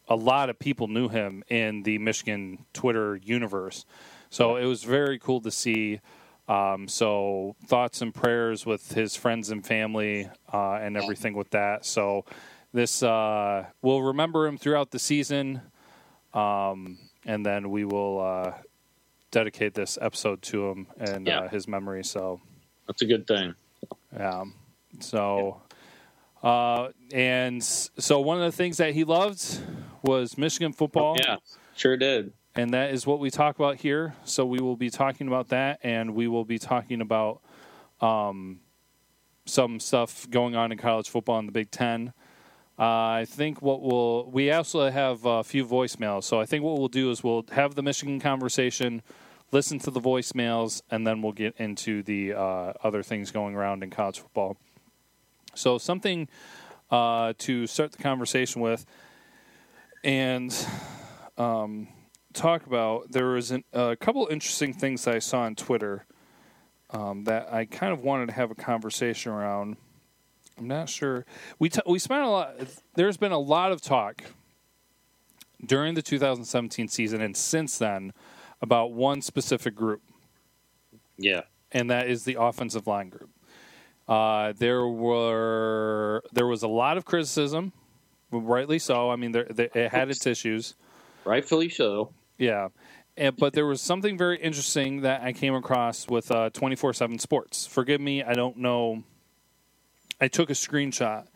a 0.08 0.16
lot 0.16 0.50
of 0.50 0.58
people 0.58 0.88
knew 0.88 1.08
him 1.08 1.42
in 1.48 1.82
the 1.82 1.98
Michigan 1.98 2.66
Twitter 2.72 3.16
universe. 3.16 3.84
So 4.30 4.56
it 4.56 4.66
was 4.66 4.84
very 4.84 5.18
cool 5.18 5.40
to 5.40 5.50
see. 5.50 6.00
Um, 6.48 6.88
so 6.88 7.56
thoughts 7.66 8.02
and 8.02 8.14
prayers 8.14 8.66
with 8.66 8.92
his 8.92 9.14
friends 9.16 9.50
and 9.50 9.64
family 9.64 10.28
uh, 10.52 10.74
and 10.74 10.96
everything 10.96 11.34
with 11.34 11.50
that. 11.50 11.86
So 11.86 12.24
this 12.72 13.02
uh, 13.02 13.66
we'll 13.80 14.02
remember 14.02 14.46
him 14.46 14.58
throughout 14.58 14.90
the 14.90 14.98
season, 14.98 15.62
um, 16.34 16.98
and 17.24 17.46
then 17.46 17.70
we 17.70 17.84
will 17.84 18.20
uh, 18.20 18.52
dedicate 19.32 19.74
this 19.74 19.98
episode 20.00 20.40
to 20.42 20.68
him 20.70 20.86
and 21.00 21.26
Yeah. 21.26 21.40
uh, 21.40 21.48
his 21.48 21.66
memory. 21.66 22.04
So 22.04 22.40
That's 22.86 23.02
a 23.02 23.06
good 23.06 23.26
thing. 23.26 23.54
yeah. 24.12 24.44
So, 25.00 25.60
uh, 26.42 26.88
and 27.12 27.62
so 27.64 28.20
one 28.20 28.38
of 28.40 28.44
the 28.44 28.56
things 28.56 28.76
that 28.76 28.92
he 28.94 29.02
loved 29.04 29.60
was 30.02 30.38
Michigan 30.38 30.72
football, 30.72 31.16
Yeah, 31.18 31.36
sure 31.74 31.96
did. 31.96 32.32
and 32.54 32.72
that 32.74 32.90
is 32.92 33.06
what 33.06 33.18
we 33.18 33.30
talk 33.30 33.56
about 33.56 33.76
here. 33.76 34.14
So 34.24 34.44
we 34.44 34.60
will 34.60 34.76
be 34.76 34.90
talking 34.90 35.26
about 35.28 35.48
that, 35.48 35.80
and 35.82 36.14
we 36.14 36.28
will 36.28 36.44
be 36.44 36.58
talking 36.58 37.00
about 37.00 37.40
um, 38.00 38.60
some 39.46 39.80
stuff 39.80 40.28
going 40.30 40.54
on 40.56 40.72
in 40.72 40.78
college 40.78 41.08
football 41.08 41.38
in 41.38 41.46
the 41.46 41.52
Big 41.52 41.70
Ten. 41.70 42.12
Uh, 42.78 42.82
I 43.22 43.26
think 43.28 43.62
what 43.62 43.80
we'll 43.82 44.28
we 44.30 44.50
also 44.50 44.90
have 44.90 45.24
a 45.24 45.44
few 45.44 45.64
voicemails. 45.64 46.24
So 46.24 46.40
I 46.40 46.46
think 46.46 46.64
what 46.64 46.78
we'll 46.78 46.88
do 46.88 47.10
is 47.10 47.22
we'll 47.22 47.44
have 47.52 47.74
the 47.76 47.82
Michigan 47.82 48.18
conversation, 48.18 49.02
listen 49.52 49.78
to 49.80 49.90
the 49.90 50.00
voicemails, 50.00 50.82
and 50.90 51.06
then 51.06 51.22
we'll 51.22 51.32
get 51.32 51.54
into 51.58 52.02
the 52.02 52.32
uh, 52.32 52.72
other 52.82 53.02
things 53.02 53.30
going 53.30 53.54
around 53.54 53.82
in 53.82 53.90
college 53.90 54.18
football. 54.18 54.56
So 55.54 55.78
something 55.78 56.28
uh, 56.90 57.34
to 57.38 57.66
start 57.66 57.92
the 57.92 58.02
conversation 58.02 58.62
with, 58.62 58.84
and 60.02 60.54
um, 61.36 61.88
talk 62.32 62.66
about. 62.66 63.12
There 63.12 63.28
was 63.28 63.50
an, 63.50 63.64
a 63.72 63.94
couple 63.96 64.26
interesting 64.30 64.72
things 64.72 65.04
that 65.04 65.14
I 65.14 65.18
saw 65.18 65.42
on 65.42 65.54
Twitter 65.54 66.06
um, 66.90 67.24
that 67.24 67.52
I 67.52 67.66
kind 67.66 67.92
of 67.92 68.00
wanted 68.00 68.26
to 68.26 68.32
have 68.32 68.50
a 68.50 68.54
conversation 68.54 69.32
around. 69.32 69.76
I'm 70.58 70.68
not 70.68 70.88
sure. 70.88 71.24
We 71.58 71.68
t- 71.68 71.80
we 71.86 71.98
spent 71.98 72.22
a 72.22 72.28
lot. 72.28 72.54
There's 72.94 73.16
been 73.16 73.32
a 73.32 73.38
lot 73.38 73.72
of 73.72 73.80
talk 73.80 74.22
during 75.64 75.94
the 75.94 76.02
2017 76.02 76.88
season 76.88 77.20
and 77.20 77.36
since 77.36 77.78
then 77.78 78.12
about 78.62 78.92
one 78.92 79.20
specific 79.20 79.74
group. 79.74 80.00
Yeah, 81.18 81.42
and 81.70 81.90
that 81.90 82.08
is 82.08 82.24
the 82.24 82.36
offensive 82.40 82.86
line 82.86 83.10
group. 83.10 83.28
Uh, 84.08 84.54
there 84.56 84.86
were 84.86 86.22
there 86.32 86.46
was 86.46 86.62
a 86.62 86.68
lot 86.68 86.96
of 86.96 87.04
criticism, 87.04 87.72
rightly 88.30 88.78
so. 88.78 89.10
I 89.10 89.16
mean, 89.16 89.32
there, 89.32 89.46
there, 89.50 89.68
it 89.74 89.90
had 89.90 90.08
its 90.08 90.26
issues, 90.26 90.74
rightfully 91.24 91.68
so. 91.68 92.14
Yeah. 92.38 92.68
And, 93.14 93.36
but 93.36 93.52
there 93.52 93.66
was 93.66 93.82
something 93.82 94.16
very 94.16 94.40
interesting 94.40 95.02
that 95.02 95.20
I 95.20 95.34
came 95.34 95.54
across 95.54 96.08
with 96.08 96.32
twenty 96.54 96.76
four 96.76 96.94
seven 96.94 97.18
Sports. 97.18 97.66
Forgive 97.66 98.00
me, 98.00 98.22
I 98.22 98.32
don't 98.32 98.56
know. 98.56 99.04
I 100.18 100.28
took 100.28 100.48
a 100.48 100.54
screenshot 100.54 101.26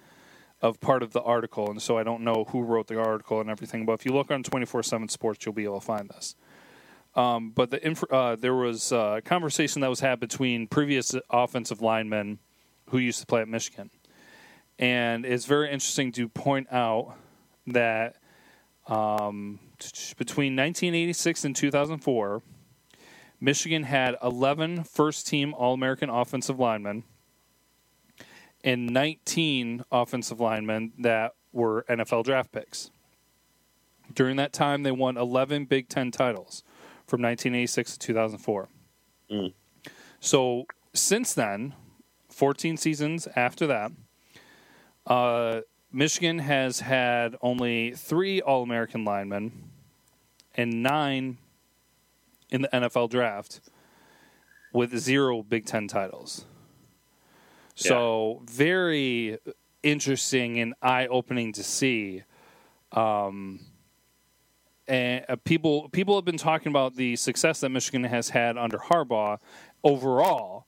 of 0.63 0.81
part 0.81 1.03
of 1.03 1.13
the 1.13 1.21
article, 1.21 1.69
and 1.71 1.83
so 1.83 1.99
I 1.99 2.03
don't 2.03 2.23
know 2.23 2.47
who 2.49 2.63
wrote 2.63 2.87
the 2.87 2.99
article 2.99 3.43
and 3.43 3.51
everything. 3.51 3.85
But 3.85 3.93
if 3.93 4.07
you 4.07 4.13
look 4.13 4.31
on 4.31 4.43
twenty 4.43 4.65
four 4.65 4.83
seven 4.83 5.11
Sports, 5.11 5.45
you'll 5.45 5.55
be 5.55 5.65
able 5.65 5.81
to 5.81 5.87
find 5.87 6.09
this. 6.09 6.35
Um, 7.17 7.51
but 7.51 7.71
the 7.71 7.85
inf- 7.85 8.05
uh, 8.11 8.37
there 8.37 8.55
was 8.55 8.93
a 8.93 9.23
conversation 9.25 9.81
that 9.81 9.89
was 9.89 10.01
had 10.01 10.21
between 10.21 10.67
previous 10.67 11.15
offensive 11.31 11.81
linemen 11.81 12.39
who 12.91 12.99
used 12.99 13.21
to 13.21 13.27
play 13.27 13.41
at 13.41 13.49
Michigan, 13.49 13.91
and 14.79 15.25
it's 15.25 15.47
very 15.47 15.71
interesting 15.71 16.13
to 16.13 16.29
point 16.29 16.71
out 16.71 17.17
that 17.67 18.17
um, 18.87 19.59
between 20.19 20.55
1986 20.55 21.47
and 21.47 21.57
2004, 21.57 22.43
Michigan 23.41 23.85
had 23.85 24.17
11 24.23 24.85
first 24.85 25.27
team 25.27 25.55
All 25.55 25.73
American 25.73 26.11
offensive 26.11 26.59
linemen 26.59 27.05
and 28.63 28.89
19 28.89 29.85
offensive 29.91 30.39
linemen 30.39 30.93
that 30.99 31.33
were 31.53 31.87
NFL 31.89 32.25
draft 32.25 32.53
picks. 32.53 32.91
During 34.13 34.37
that 34.37 34.53
time, 34.53 34.83
they 34.83 34.93
won 34.93 35.17
11 35.17 35.65
Big 35.65 35.89
Ten 35.89 36.11
titles 36.11 36.63
from 37.07 37.23
1986 37.23 37.93
to 37.93 37.99
2004. 37.99 38.69
Mm. 39.31 39.53
So 40.21 40.67
since 40.93 41.35
then, 41.35 41.75
14 42.31 42.77
seasons 42.77 43.29
after 43.37 43.67
that, 43.67 43.93
uh, 45.07 45.61
Michigan 45.93 46.41
has 46.41 46.81
had 46.81 47.37
only 47.41 47.93
three 47.93 48.41
All 48.41 48.63
American 48.63 49.05
linemen 49.05 49.71
and 50.55 50.83
nine 50.83 51.39
in 52.51 52.63
the 52.63 52.69
NFL 52.69 53.11
draft 53.11 53.61
with 54.73 54.97
zero 54.99 55.43
Big 55.43 55.65
Ten 55.65 55.89
titles. 55.89 56.45
So, 57.75 58.41
yeah. 58.41 58.53
very 58.53 59.39
interesting 59.83 60.59
and 60.59 60.75
eye 60.83 61.07
opening 61.07 61.53
to 61.53 61.63
see. 61.63 62.23
Um, 62.93 63.61
and 64.89 65.25
uh, 65.29 65.37
people 65.45 65.89
people 65.91 66.15
have 66.15 66.25
been 66.25 66.37
talking 66.37 66.71
about 66.71 66.97
the 66.97 67.17
success 67.17 67.61
that 67.61 67.71
Michigan 67.71 68.05
has 68.05 68.31
had 68.31 68.57
under 68.57 68.79
Harbaugh 68.79 69.39
overall, 69.83 70.67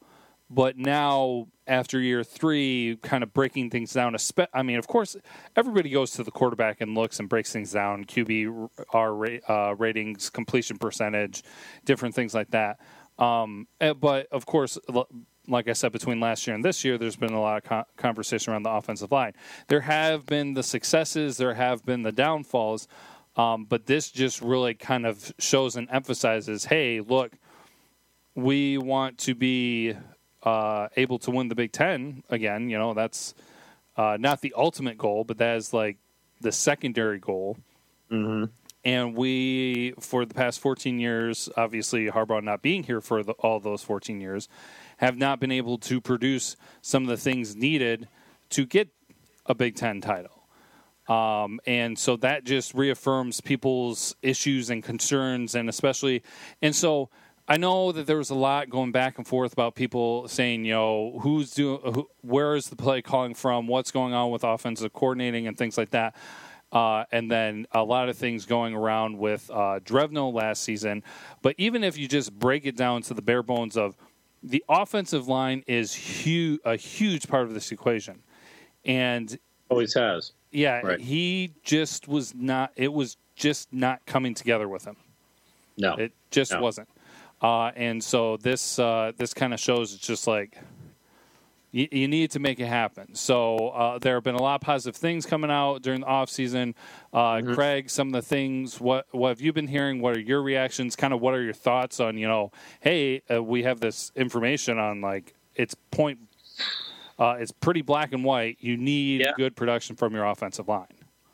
but 0.50 0.76
now 0.76 1.46
after 1.66 2.00
year 2.00 2.24
three, 2.24 2.98
kind 3.02 3.22
of 3.22 3.32
breaking 3.32 3.70
things 3.70 3.92
down. 3.92 4.16
I 4.52 4.62
mean, 4.62 4.78
of 4.78 4.86
course, 4.86 5.16
everybody 5.54 5.90
goes 5.90 6.12
to 6.12 6.24
the 6.24 6.30
quarterback 6.30 6.80
and 6.80 6.94
looks 6.94 7.20
and 7.20 7.28
breaks 7.28 7.52
things 7.52 7.72
down: 7.72 8.04
QB 8.04 8.68
uh, 9.48 9.74
ratings, 9.76 10.30
completion 10.30 10.78
percentage, 10.78 11.42
different 11.84 12.14
things 12.14 12.34
like 12.34 12.50
that. 12.50 12.80
Um, 13.18 13.66
eh, 13.80 13.92
but 13.92 14.26
of 14.32 14.46
course, 14.46 14.78
like 15.48 15.68
I 15.68 15.72
said, 15.72 15.92
between 15.92 16.20
last 16.20 16.46
year 16.46 16.54
and 16.54 16.64
this 16.64 16.84
year, 16.84 16.98
there's 16.98 17.16
been 17.16 17.32
a 17.32 17.40
lot 17.40 17.64
of 17.64 17.84
conversation 17.96 18.52
around 18.52 18.62
the 18.62 18.70
offensive 18.70 19.10
line. 19.10 19.32
There 19.68 19.80
have 19.80 20.26
been 20.26 20.54
the 20.54 20.62
successes, 20.62 21.36
there 21.36 21.54
have 21.54 21.84
been 21.84 22.02
the 22.02 22.12
downfalls, 22.12 22.86
um, 23.38 23.64
but 23.64 23.86
this 23.86 24.10
just 24.10 24.42
really 24.42 24.74
kind 24.74 25.06
of 25.06 25.32
shows 25.38 25.76
and 25.76 25.88
emphasizes, 25.90 26.64
hey, 26.64 27.00
look, 27.00 27.32
we 28.34 28.76
want 28.76 29.18
to 29.18 29.34
be 29.34 29.94
uh, 30.42 30.88
able 30.96 31.20
to 31.20 31.30
win 31.30 31.48
the 31.48 31.54
Big 31.54 31.70
Ten 31.70 32.24
again, 32.28 32.68
you 32.68 32.76
know, 32.76 32.94
that's 32.94 33.34
uh, 33.96 34.16
not 34.18 34.40
the 34.40 34.52
ultimate 34.56 34.98
goal, 34.98 35.22
but 35.22 35.38
that 35.38 35.56
is 35.56 35.72
like 35.72 35.98
the 36.40 36.50
secondary 36.50 37.20
goal. 37.20 37.56
Mm-hmm. 38.10 38.46
And 38.84 39.16
we, 39.16 39.92
for 40.00 40.24
the 40.24 40.34
past 40.34 40.60
14 40.60 40.98
years, 40.98 41.48
obviously 41.56 42.06
Harbaugh 42.06 42.42
not 42.42 42.62
being 42.62 42.82
here 42.82 43.00
for 43.00 43.22
the, 43.22 43.32
all 43.34 43.60
those 43.60 43.82
14 43.82 44.20
years, 44.20 44.48
have 44.98 45.16
not 45.16 45.40
been 45.40 45.52
able 45.52 45.78
to 45.78 46.00
produce 46.00 46.56
some 46.80 47.04
of 47.04 47.08
the 47.08 47.16
things 47.16 47.54
needed 47.54 48.08
to 48.50 48.66
get 48.66 48.88
a 49.46 49.54
Big 49.54 49.76
Ten 49.76 50.00
title. 50.00 50.37
Um, 51.08 51.58
and 51.66 51.98
so 51.98 52.16
that 52.16 52.44
just 52.44 52.74
reaffirms 52.74 53.40
people's 53.40 54.14
issues 54.22 54.70
and 54.70 54.82
concerns, 54.82 55.54
and 55.54 55.68
especially, 55.68 56.22
and 56.60 56.76
so 56.76 57.08
I 57.50 57.56
know 57.56 57.92
that 57.92 58.06
there 58.06 58.18
was 58.18 58.28
a 58.28 58.34
lot 58.34 58.68
going 58.68 58.92
back 58.92 59.16
and 59.16 59.26
forth 59.26 59.54
about 59.54 59.74
people 59.74 60.28
saying, 60.28 60.66
you 60.66 60.74
know, 60.74 61.18
who's 61.22 61.54
doing, 61.54 61.80
who, 61.82 62.06
where 62.20 62.54
is 62.54 62.68
the 62.68 62.76
play 62.76 63.00
calling 63.00 63.32
from, 63.32 63.66
what's 63.66 63.90
going 63.90 64.12
on 64.12 64.30
with 64.30 64.44
offensive 64.44 64.92
coordinating 64.92 65.46
and 65.46 65.56
things 65.56 65.78
like 65.78 65.90
that. 65.90 66.14
Uh, 66.70 67.06
and 67.10 67.30
then 67.30 67.66
a 67.72 67.82
lot 67.82 68.10
of 68.10 68.18
things 68.18 68.44
going 68.44 68.74
around 68.74 69.16
with 69.16 69.50
uh, 69.50 69.80
Drevno 69.82 70.30
last 70.30 70.62
season. 70.62 71.02
But 71.40 71.54
even 71.56 71.82
if 71.82 71.96
you 71.96 72.06
just 72.06 72.38
break 72.38 72.66
it 72.66 72.76
down 72.76 73.00
to 73.02 73.14
the 73.14 73.22
bare 73.22 73.42
bones 73.42 73.78
of 73.78 73.96
the 74.42 74.62
offensive 74.68 75.26
line 75.26 75.64
is 75.66 75.94
a 76.66 76.76
huge 76.76 77.28
part 77.28 77.44
of 77.44 77.54
this 77.54 77.72
equation, 77.72 78.22
and 78.84 79.38
always 79.70 79.94
has. 79.94 80.32
Yeah, 80.50 80.80
right. 80.80 81.00
he 81.00 81.52
just 81.62 82.08
was 82.08 82.34
not. 82.34 82.72
It 82.76 82.92
was 82.92 83.16
just 83.36 83.72
not 83.72 84.04
coming 84.06 84.34
together 84.34 84.68
with 84.68 84.84
him. 84.84 84.96
No, 85.76 85.94
it 85.94 86.12
just 86.30 86.52
no. 86.52 86.60
wasn't. 86.60 86.88
Uh, 87.40 87.70
and 87.76 88.02
so 88.02 88.36
this 88.36 88.78
uh, 88.78 89.12
this 89.16 89.32
kind 89.34 89.54
of 89.54 89.60
shows 89.60 89.94
it's 89.94 90.04
just 90.04 90.26
like 90.26 90.58
you, 91.70 91.86
you, 91.92 92.08
need 92.08 92.30
to 92.32 92.40
make 92.40 92.58
it 92.58 92.66
happen. 92.66 93.14
So 93.14 93.68
uh, 93.68 93.98
there 93.98 94.14
have 94.14 94.24
been 94.24 94.34
a 94.34 94.42
lot 94.42 94.56
of 94.56 94.60
positive 94.62 94.96
things 94.96 95.26
coming 95.26 95.50
out 95.50 95.82
during 95.82 96.00
the 96.00 96.06
off 96.06 96.30
season. 96.30 96.74
Uh, 97.12 97.34
mm-hmm. 97.34 97.54
Craig, 97.54 97.90
some 97.90 98.08
of 98.08 98.12
the 98.14 98.22
things. 98.22 98.80
What 98.80 99.06
what 99.12 99.28
have 99.28 99.40
you 99.40 99.52
been 99.52 99.68
hearing? 99.68 100.00
What 100.00 100.16
are 100.16 100.20
your 100.20 100.42
reactions? 100.42 100.96
Kind 100.96 101.12
of 101.12 101.20
what 101.20 101.34
are 101.34 101.42
your 101.42 101.52
thoughts 101.52 102.00
on 102.00 102.16
you 102.16 102.26
know? 102.26 102.50
Hey, 102.80 103.22
uh, 103.30 103.42
we 103.42 103.62
have 103.62 103.80
this 103.80 104.10
information 104.16 104.78
on 104.78 105.00
like 105.00 105.34
it's 105.54 105.74
point. 105.90 106.18
Uh, 107.18 107.36
it's 107.38 107.50
pretty 107.50 107.82
black 107.82 108.12
and 108.12 108.24
white. 108.24 108.58
You 108.60 108.76
need 108.76 109.22
yeah. 109.22 109.32
good 109.36 109.56
production 109.56 109.96
from 109.96 110.14
your 110.14 110.24
offensive 110.24 110.68
line. 110.68 110.86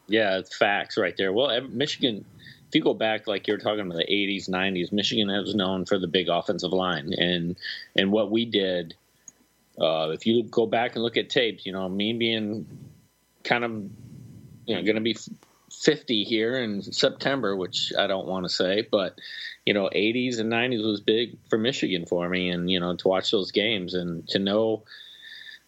Yeah, 0.06 0.38
it's 0.38 0.56
facts 0.56 0.96
right 0.96 1.14
there. 1.16 1.32
Well, 1.32 1.60
Michigan 1.68 2.24
if 2.74 2.78
you 2.78 2.82
go 2.82 2.94
back 2.94 3.28
like 3.28 3.46
you're 3.46 3.58
talking 3.58 3.86
about 3.86 3.96
the 3.96 4.04
80s 4.04 4.48
90s 4.48 4.90
michigan 4.90 5.28
was 5.28 5.54
known 5.54 5.84
for 5.84 5.96
the 5.96 6.08
big 6.08 6.28
offensive 6.28 6.72
line 6.72 7.12
and 7.16 7.56
and 7.94 8.10
what 8.10 8.32
we 8.32 8.44
did 8.44 8.94
uh, 9.80 10.10
if 10.10 10.26
you 10.26 10.42
go 10.44 10.66
back 10.66 10.94
and 10.94 11.04
look 11.04 11.16
at 11.16 11.30
tapes 11.30 11.64
you 11.64 11.72
know 11.72 11.88
me 11.88 12.12
being 12.12 12.66
kind 13.44 13.64
of 13.64 13.70
you 14.66 14.74
know 14.74 14.82
going 14.82 14.96
to 14.96 15.00
be 15.00 15.16
50 15.70 16.24
here 16.24 16.58
in 16.58 16.82
september 16.82 17.54
which 17.54 17.92
i 17.96 18.08
don't 18.08 18.26
want 18.26 18.44
to 18.44 18.48
say 18.48 18.86
but 18.90 19.20
you 19.64 19.72
know 19.72 19.88
80s 19.94 20.40
and 20.40 20.52
90s 20.52 20.84
was 20.84 21.00
big 21.00 21.36
for 21.48 21.58
michigan 21.58 22.06
for 22.06 22.28
me 22.28 22.50
and 22.50 22.68
you 22.68 22.80
know 22.80 22.96
to 22.96 23.08
watch 23.08 23.30
those 23.30 23.52
games 23.52 23.94
and 23.94 24.26
to 24.30 24.40
know 24.40 24.82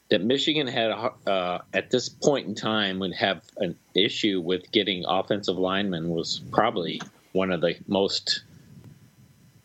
that 0.09 0.23
Michigan 0.23 0.67
had 0.67 0.93
uh, 1.27 1.59
at 1.73 1.91
this 1.91 2.09
point 2.09 2.47
in 2.47 2.55
time 2.55 2.99
would 3.01 3.15
have 3.15 3.43
an 3.59 3.77
issue 3.95 4.41
with 4.41 4.71
getting 4.71 5.05
offensive 5.07 5.59
linemen 5.59 6.11
was 6.11 6.43
probably 6.53 7.01
one 7.33 7.51
of 7.51 7.61
the 7.61 7.77
most 7.89 8.43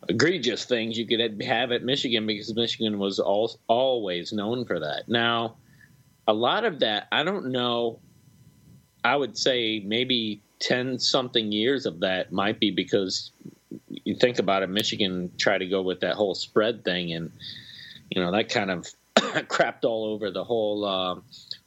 egregious 0.08 0.64
things 0.64 0.98
you 0.98 1.06
could 1.06 1.20
have 1.42 1.70
at 1.70 1.84
Michigan 1.84 2.26
because 2.26 2.54
Michigan 2.54 2.98
was 2.98 3.20
all, 3.20 3.56
always 3.68 4.32
known 4.32 4.64
for 4.64 4.80
that. 4.80 5.08
Now, 5.08 5.56
a 6.26 6.32
lot 6.32 6.64
of 6.64 6.80
that, 6.80 7.06
I 7.12 7.22
don't 7.22 7.52
know. 7.52 8.00
I 9.04 9.16
would 9.16 9.36
say 9.36 9.80
maybe 9.80 10.40
ten 10.58 10.98
something 10.98 11.50
years 11.50 11.86
of 11.86 12.00
that 12.00 12.32
might 12.32 12.60
be 12.60 12.70
because 12.70 13.32
you 13.88 14.14
think 14.16 14.38
about 14.38 14.62
it. 14.62 14.68
Michigan 14.68 15.32
tried 15.38 15.58
to 15.58 15.66
go 15.66 15.82
with 15.82 16.00
that 16.00 16.14
whole 16.14 16.34
spread 16.34 16.84
thing, 16.84 17.12
and 17.12 17.32
you 18.10 18.22
know 18.22 18.30
that 18.30 18.48
kind 18.48 18.70
of 18.70 18.86
crapped 19.48 19.84
all 19.84 20.04
over 20.04 20.30
the 20.30 20.44
whole 20.44 20.84
uh, 20.84 21.16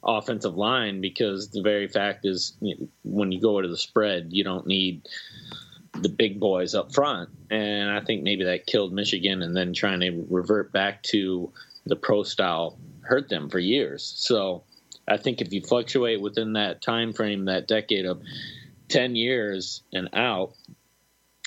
offensive 0.02 0.56
line 0.56 1.00
because 1.00 1.50
the 1.50 1.62
very 1.62 1.88
fact 1.88 2.24
is 2.24 2.56
you 2.60 2.76
know, 2.76 2.88
when 3.04 3.32
you 3.32 3.40
go 3.40 3.60
to 3.60 3.68
the 3.68 3.76
spread, 3.76 4.28
you 4.30 4.44
don't 4.44 4.66
need 4.66 5.08
the 6.00 6.08
big 6.08 6.38
boys 6.38 6.74
up 6.74 6.94
front, 6.94 7.30
and 7.50 7.90
I 7.90 8.00
think 8.00 8.22
maybe 8.22 8.44
that 8.44 8.66
killed 8.66 8.92
Michigan, 8.92 9.42
and 9.42 9.56
then 9.56 9.72
trying 9.72 10.00
to 10.00 10.26
revert 10.28 10.72
back 10.72 11.02
to 11.04 11.52
the 11.86 11.96
pro 11.96 12.22
style 12.22 12.78
hurt 13.02 13.28
them 13.28 13.48
for 13.48 13.58
years. 13.58 14.14
So 14.16 14.64
I 15.08 15.16
think 15.16 15.40
if 15.40 15.52
you 15.52 15.62
fluctuate 15.62 16.20
within 16.20 16.54
that 16.54 16.82
time 16.82 17.12
frame, 17.12 17.46
that 17.46 17.68
decade 17.68 18.04
of 18.04 18.20
ten 18.88 19.16
years 19.16 19.82
and 19.92 20.08
out, 20.12 20.54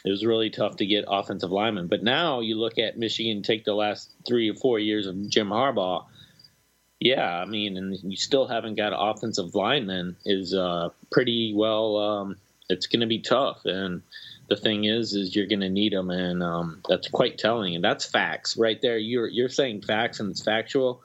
it 0.06 0.10
was 0.10 0.26
really 0.26 0.50
tough 0.50 0.78
to 0.78 0.86
get 0.86 1.06
offensive 1.08 1.52
linemen. 1.52 1.88
But 1.88 2.04
now 2.04 2.40
you 2.40 2.56
look 2.56 2.78
at 2.78 2.98
Michigan, 2.98 3.44
take 3.44 3.66
the 3.66 3.74
last 3.74 4.12
three 4.26 4.50
or 4.50 4.56
four 4.56 4.80
years 4.80 5.08
of 5.08 5.30
Jim 5.30 5.50
Harbaugh. 5.50 6.06
Yeah, 7.00 7.26
I 7.26 7.46
mean, 7.46 7.78
and 7.78 7.98
you 8.04 8.18
still 8.18 8.48
haven't 8.48 8.76
got 8.76 8.94
offensive 8.96 9.56
linemen 9.56 10.18
is 10.26 10.54
uh, 10.54 10.90
pretty 11.12 11.54
well. 11.54 11.98
Um, 11.98 12.36
it's 12.70 12.88
going 12.88 13.00
to 13.02 13.08
be 13.08 13.20
tough, 13.20 13.66
and 13.66 14.02
the 14.50 14.58
thing 14.58 14.84
is, 14.84 15.14
is 15.14 15.36
you're 15.36 15.48
going 15.48 15.62
to 15.62 15.70
need 15.70 15.94
them, 15.94 16.10
and 16.10 16.44
um, 16.44 16.82
that's 16.90 17.08
quite 17.08 17.38
telling, 17.38 17.76
and 17.76 17.84
that's 17.84 18.06
facts 18.06 18.58
right 18.58 18.82
there. 18.82 18.98
You're 18.98 19.28
you're 19.28 19.50
saying 19.50 19.84
facts, 19.84 20.20
and 20.20 20.30
it's 20.32 20.44
factual. 20.44 21.02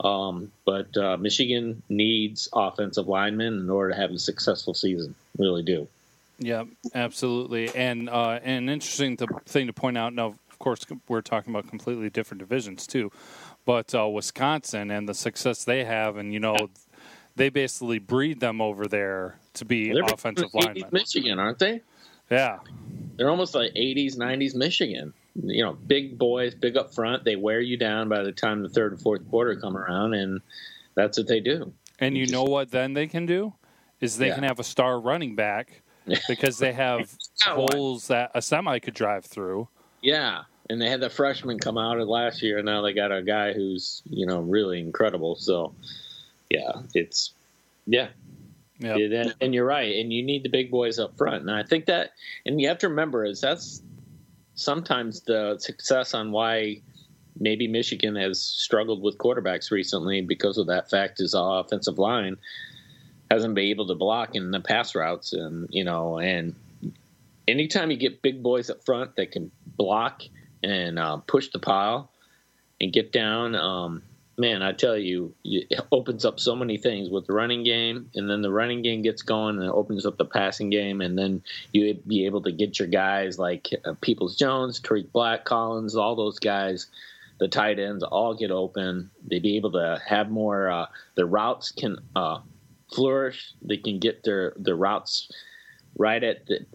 Um, 0.00 0.52
but 0.64 0.94
uh, 0.96 1.16
Michigan 1.16 1.82
needs 1.88 2.48
offensive 2.52 3.08
linemen 3.08 3.60
in 3.60 3.70
order 3.70 3.92
to 3.92 4.00
have 4.00 4.10
a 4.10 4.18
successful 4.18 4.74
season. 4.74 5.14
Really 5.38 5.62
do. 5.62 5.88
Yeah, 6.38 6.64
absolutely. 6.94 7.74
And 7.74 8.08
uh, 8.08 8.40
an 8.42 8.68
interesting 8.68 9.16
to, 9.18 9.26
thing 9.46 9.66
to 9.66 9.72
point 9.72 9.96
out. 9.96 10.12
Now, 10.12 10.34
of 10.50 10.58
course, 10.58 10.84
we're 11.08 11.22
talking 11.22 11.54
about 11.54 11.68
completely 11.68 12.10
different 12.10 12.40
divisions 12.40 12.86
too, 12.86 13.10
but 13.64 13.94
uh, 13.94 14.08
Wisconsin 14.08 14.90
and 14.90 15.08
the 15.08 15.14
success 15.14 15.64
they 15.64 15.84
have, 15.84 16.16
and 16.16 16.32
you 16.32 16.40
know, 16.40 16.56
they 17.36 17.48
basically 17.48 17.98
breed 17.98 18.40
them 18.40 18.60
over 18.60 18.86
there 18.86 19.36
to 19.54 19.64
be 19.64 19.92
They're 19.92 20.02
offensive 20.04 20.54
linemen. 20.54 20.88
Michigan, 20.92 21.38
aren't 21.38 21.58
they? 21.58 21.82
Yeah, 22.30 22.58
they're 23.16 23.30
almost 23.30 23.54
like 23.54 23.72
'80s, 23.74 24.16
'90s 24.16 24.54
Michigan. 24.54 25.12
You 25.34 25.62
know, 25.62 25.74
big 25.74 26.18
boys, 26.18 26.54
big 26.54 26.76
up 26.78 26.94
front. 26.94 27.24
They 27.24 27.36
wear 27.36 27.60
you 27.60 27.76
down 27.76 28.08
by 28.08 28.22
the 28.22 28.32
time 28.32 28.62
the 28.62 28.70
third 28.70 28.92
and 28.92 29.00
fourth 29.00 29.28
quarter 29.30 29.54
come 29.56 29.76
around, 29.76 30.14
and 30.14 30.40
that's 30.94 31.18
what 31.18 31.28
they 31.28 31.40
do. 31.40 31.72
And 31.98 32.16
you 32.16 32.26
know 32.26 32.44
what? 32.44 32.70
Then 32.70 32.94
they 32.94 33.06
can 33.06 33.26
do 33.26 33.52
is 34.00 34.16
they 34.18 34.28
Yeah. 34.28 34.34
can 34.36 34.44
have 34.44 34.58
a 34.58 34.64
star 34.64 34.98
running 34.98 35.36
back 35.36 35.82
because 36.28 36.58
they 36.58 36.72
have 36.72 37.12
holes 37.42 38.08
that 38.08 38.30
a 38.34 38.42
semi 38.42 38.78
could 38.78 38.94
drive 38.94 39.24
through. 39.24 39.68
Yeah, 40.02 40.42
and 40.70 40.80
they 40.80 40.88
had 40.88 41.00
the 41.00 41.10
freshman 41.10 41.58
come 41.58 41.78
out 41.78 41.98
of 41.98 42.08
last 42.08 42.42
year, 42.42 42.58
and 42.58 42.66
now 42.66 42.82
they 42.82 42.92
got 42.92 43.12
a 43.12 43.22
guy 43.22 43.52
who's 43.52 44.02
you 44.08 44.26
know 44.26 44.40
really 44.40 44.80
incredible. 44.80 45.36
So, 45.36 45.74
yeah, 46.50 46.72
it's 46.94 47.32
yeah, 47.86 48.08
and, 48.80 49.34
and 49.40 49.54
you're 49.54 49.66
right, 49.66 49.96
and 49.96 50.12
you 50.12 50.22
need 50.22 50.42
the 50.42 50.48
big 50.48 50.70
boys 50.70 50.98
up 50.98 51.16
front. 51.16 51.42
And 51.42 51.50
I 51.50 51.62
think 51.62 51.86
that, 51.86 52.12
and 52.44 52.60
you 52.60 52.68
have 52.68 52.78
to 52.78 52.88
remember 52.88 53.24
is 53.24 53.40
that's 53.40 53.82
sometimes 54.54 55.22
the 55.22 55.56
success 55.58 56.14
on 56.14 56.32
why 56.32 56.80
maybe 57.38 57.68
Michigan 57.68 58.16
has 58.16 58.40
struggled 58.40 59.02
with 59.02 59.18
quarterbacks 59.18 59.70
recently 59.70 60.22
because 60.22 60.56
of 60.56 60.66
that 60.68 60.88
fact 60.88 61.20
is 61.20 61.34
our 61.34 61.60
offensive 61.60 61.98
line 61.98 62.36
hasn't 63.30 63.54
been 63.54 63.66
able 63.66 63.86
to 63.88 63.94
block 63.94 64.34
in 64.34 64.50
the 64.50 64.60
pass 64.60 64.94
routes, 64.94 65.32
and 65.32 65.68
you 65.70 65.84
know, 65.84 66.18
and 66.18 66.54
anytime 67.48 67.90
you 67.90 67.96
get 67.96 68.22
big 68.22 68.42
boys 68.42 68.70
up 68.70 68.84
front 68.84 69.16
that 69.16 69.32
can 69.32 69.50
block 69.76 70.22
and 70.62 70.98
uh, 70.98 71.18
push 71.18 71.48
the 71.48 71.58
pile 71.58 72.10
and 72.80 72.92
get 72.92 73.12
down. 73.12 73.54
Um, 73.54 74.02
man, 74.38 74.62
I 74.62 74.72
tell 74.72 74.96
you, 74.96 75.34
it 75.44 75.80
opens 75.90 76.24
up 76.24 76.38
so 76.38 76.54
many 76.54 76.76
things 76.76 77.08
with 77.08 77.26
the 77.26 77.32
running 77.32 77.64
game, 77.64 78.10
and 78.14 78.28
then 78.28 78.42
the 78.42 78.50
running 78.50 78.82
game 78.82 79.02
gets 79.02 79.22
going, 79.22 79.56
and 79.56 79.64
it 79.64 79.72
opens 79.72 80.04
up 80.04 80.16
the 80.16 80.24
passing 80.24 80.70
game, 80.70 81.00
and 81.00 81.18
then 81.18 81.42
you 81.72 81.94
be 82.06 82.26
able 82.26 82.42
to 82.42 82.52
get 82.52 82.78
your 82.78 82.88
guys 82.88 83.38
like 83.38 83.68
uh, 83.84 83.94
Peoples 84.00 84.36
Jones, 84.36 84.80
Tarik 84.80 85.12
Black, 85.12 85.44
Collins, 85.44 85.96
all 85.96 86.16
those 86.16 86.38
guys, 86.38 86.86
the 87.38 87.48
tight 87.48 87.78
ends, 87.78 88.02
all 88.02 88.34
get 88.34 88.50
open. 88.50 89.10
They 89.26 89.38
be 89.38 89.56
able 89.56 89.72
to 89.72 90.00
have 90.06 90.30
more. 90.30 90.70
Uh, 90.70 90.86
the 91.14 91.26
routes 91.26 91.70
can 91.70 91.98
uh, 92.14 92.40
flourish. 92.94 93.52
They 93.62 93.76
can 93.76 93.98
get 93.98 94.22
their 94.24 94.52
their 94.56 94.76
routes 94.76 95.30
right 95.98 96.22
at 96.22 96.46
the 96.46 96.66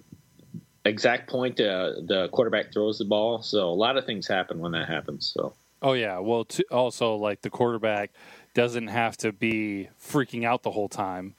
exact 0.85 1.29
point 1.29 1.59
uh, 1.59 1.93
the 2.07 2.29
quarterback 2.31 2.73
throws 2.73 2.97
the 2.97 3.05
ball. 3.05 3.41
So 3.41 3.69
a 3.69 3.73
lot 3.73 3.97
of 3.97 4.05
things 4.05 4.27
happen 4.27 4.59
when 4.59 4.71
that 4.73 4.87
happens. 4.87 5.31
So. 5.35 5.53
Oh 5.81 5.93
yeah. 5.93 6.19
Well, 6.19 6.45
t- 6.45 6.65
also 6.71 7.15
like 7.15 7.41
the 7.41 7.49
quarterback 7.49 8.11
doesn't 8.53 8.87
have 8.87 9.17
to 9.17 9.31
be 9.31 9.89
freaking 10.03 10.43
out 10.45 10.63
the 10.63 10.71
whole 10.71 10.89
time 10.89 11.35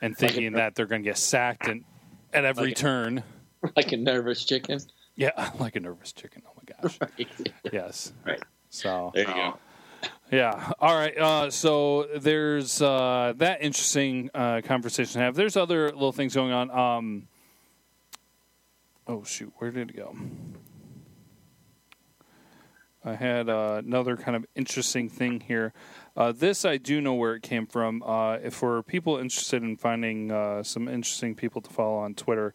and 0.00 0.16
thinking 0.16 0.52
that 0.54 0.74
they're 0.74 0.86
going 0.86 1.02
to 1.02 1.08
get 1.08 1.16
sacked 1.18 1.68
and 1.68 1.84
at 2.32 2.44
every 2.44 2.68
Like- 2.68 2.76
turn. 2.76 3.22
like 3.76 3.92
a 3.92 3.96
nervous 3.96 4.44
chicken. 4.44 4.80
Yeah, 5.14 5.50
like 5.60 5.76
a 5.76 5.80
nervous 5.80 6.12
chicken. 6.12 6.42
Oh 6.46 6.52
my 6.56 6.88
gosh. 6.88 6.98
yes. 7.72 8.12
Right. 8.26 8.42
So 8.70 9.12
There 9.14 9.28
you 9.28 9.34
go. 9.34 9.58
Yeah. 10.32 10.72
All 10.80 10.96
right. 10.96 11.16
Uh, 11.16 11.50
so 11.50 12.08
there's 12.16 12.80
uh, 12.80 13.34
that 13.36 13.62
interesting 13.62 14.30
uh, 14.32 14.62
conversation 14.64 15.20
to 15.20 15.24
have. 15.26 15.34
There's 15.34 15.58
other 15.58 15.92
little 15.92 16.10
things 16.10 16.34
going 16.34 16.52
on. 16.52 16.70
Um, 16.70 17.28
oh 19.06 19.24
shoot, 19.24 19.52
where 19.58 19.70
did 19.70 19.90
it 19.90 19.96
go? 19.96 20.16
I 23.04 23.14
had 23.14 23.50
uh, 23.50 23.82
another 23.84 24.16
kind 24.16 24.34
of 24.34 24.46
interesting 24.54 25.10
thing 25.10 25.40
here. 25.40 25.74
Uh, 26.16 26.32
this 26.32 26.64
I 26.64 26.78
do 26.78 27.02
know 27.02 27.12
where 27.12 27.34
it 27.34 27.42
came 27.42 27.66
from. 27.66 28.02
Uh, 28.02 28.36
if 28.36 28.54
for 28.54 28.82
people 28.82 29.18
interested 29.18 29.62
in 29.62 29.76
finding 29.76 30.30
some 30.64 30.88
interesting 30.88 31.34
people 31.34 31.60
to 31.60 31.70
follow 31.70 31.98
on 31.98 32.14
Twitter, 32.14 32.54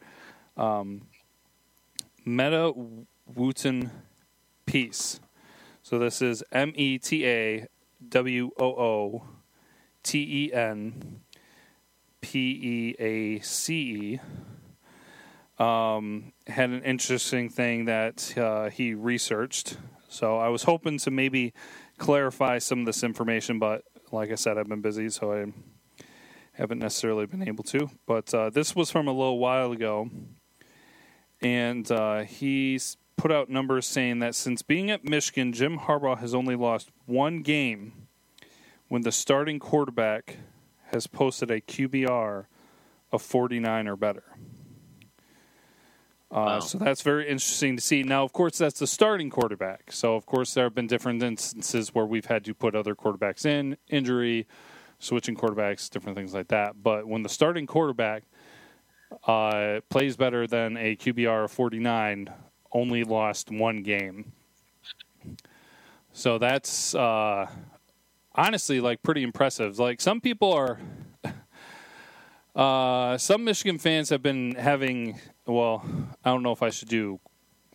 um, 0.56 1.04
Meta 2.26 2.74
Wooten 3.36 3.92
Peace. 4.66 5.20
So 5.89 5.97
this 5.97 6.21
is 6.21 6.43
M 6.52 6.73
E 6.76 6.97
T 6.97 7.26
A 7.26 7.65
W 8.10 8.52
O 8.60 8.65
O 8.65 9.23
T 10.04 10.19
E 10.19 10.54
N 10.54 11.21
P 12.19 12.39
E 12.39 12.95
A 13.02 13.39
C 13.39 14.19
E. 15.58 15.63
Um, 15.63 16.34
had 16.45 16.71
an 16.71 16.84
interesting 16.84 17.47
thing 17.47 17.86
that 17.86 18.38
uh, 18.38 18.69
he 18.69 18.95
researched. 18.95 19.78
So 20.10 20.36
I 20.36 20.50
was 20.50 20.63
hoping 20.63 20.97
to 20.97 21.10
maybe 21.10 21.54
clarify 21.97 22.58
some 22.58 22.82
of 22.82 22.86
this 22.86 23.02
information, 23.02 23.58
but 23.58 23.84
like 24.12 24.30
I 24.30 24.36
said, 24.36 24.58
I've 24.58 24.67
been 24.67 24.82
busy, 24.82 25.08
so 25.08 25.32
I 25.32 25.45
haven't 26.52 26.80
necessarily 26.80 27.28
been 27.28 27.47
able 27.47 27.63
to. 27.63 27.89
But 28.06 28.34
uh, 28.34 28.50
this 28.50 28.76
was 28.76 28.91
from 28.91 29.08
a 29.08 29.13
little 29.13 29.39
while 29.39 29.71
ago, 29.71 30.10
and 31.39 31.89
uh, 31.89 32.23
he's 32.23 32.97
put 33.18 33.32
out 33.32 33.50
numbers 33.50 33.86
saying 33.86 34.20
that 34.20 34.36
since 34.36 34.62
being 34.62 34.90
at 34.90 35.04
Michigan, 35.04 35.52
Jim 35.52 35.80
Harbaugh 35.80 36.20
has 36.20 36.34
only 36.34 36.56
lost 36.56 36.90
one 37.06 37.42
game 37.42 38.08
when 38.88 39.02
the 39.02 39.12
starting 39.12 39.60
quarterback 39.60 40.38
has 40.92 41.08
posted 41.08 41.52
a 41.52 41.60
QBR 41.60 42.46
of 43.12 43.22
49 43.22 43.88
or 43.88 43.96
better. 43.96 44.24
Uh, 46.30 46.36
Wow. 46.36 46.60
So 46.60 46.78
that's 46.78 47.02
very 47.02 47.28
interesting 47.28 47.78
to 47.78 47.82
see. 47.82 48.04
Now, 48.04 48.24
of 48.24 48.34
course, 48.34 48.58
that's 48.58 48.80
the 48.80 48.88
starting 48.88 49.30
quarterback. 49.30 49.92
So, 49.92 50.16
of 50.16 50.26
course, 50.26 50.54
there 50.54 50.66
have 50.66 50.76
been 50.76 50.88
different 50.88 51.24
instances 51.24 51.96
where 51.96 52.06
we've 52.06 52.26
had 52.26 52.44
to 52.46 52.54
put 52.54 52.76
other 52.76 52.96
quarterbacks 52.96 53.46
in, 53.46 53.78
injury, 53.90 54.46
switching 55.00 55.36
quarterbacks, 55.36 55.90
different 55.90 56.18
things 56.18 56.34
like 56.34 56.50
that. 56.50 56.84
But 56.84 57.08
when 57.08 57.24
the 57.24 57.30
starting 57.30 57.66
quarterback 57.66 58.24
uh, 59.26 59.80
plays 59.90 60.18
better 60.18 60.48
than 60.48 60.76
a 60.76 60.96
QBR 60.98 61.46
of 61.46 61.52
49, 61.52 62.30
only 62.72 63.04
lost 63.04 63.52
one 63.52 63.84
game. 63.84 64.32
So 66.14 66.38
that's 66.38 66.96
uh, 66.96 67.48
honestly 68.34 68.80
like 68.80 69.02
pretty 69.04 69.24
impressive. 69.24 69.80
Like 69.80 70.02
some 70.02 70.22
people 70.22 70.54
are. 70.54 70.80
Uh, 72.56 73.16
some 73.20 73.44
Michigan 73.44 73.78
fans 73.78 74.10
have 74.10 74.24
been 74.24 74.56
having. 74.56 75.20
Well, 75.46 75.86
I 76.26 76.32
don't 76.32 76.42
know 76.42 76.54
if 76.54 76.64
I 76.64 76.72
should 76.72 76.88
do. 76.88 77.20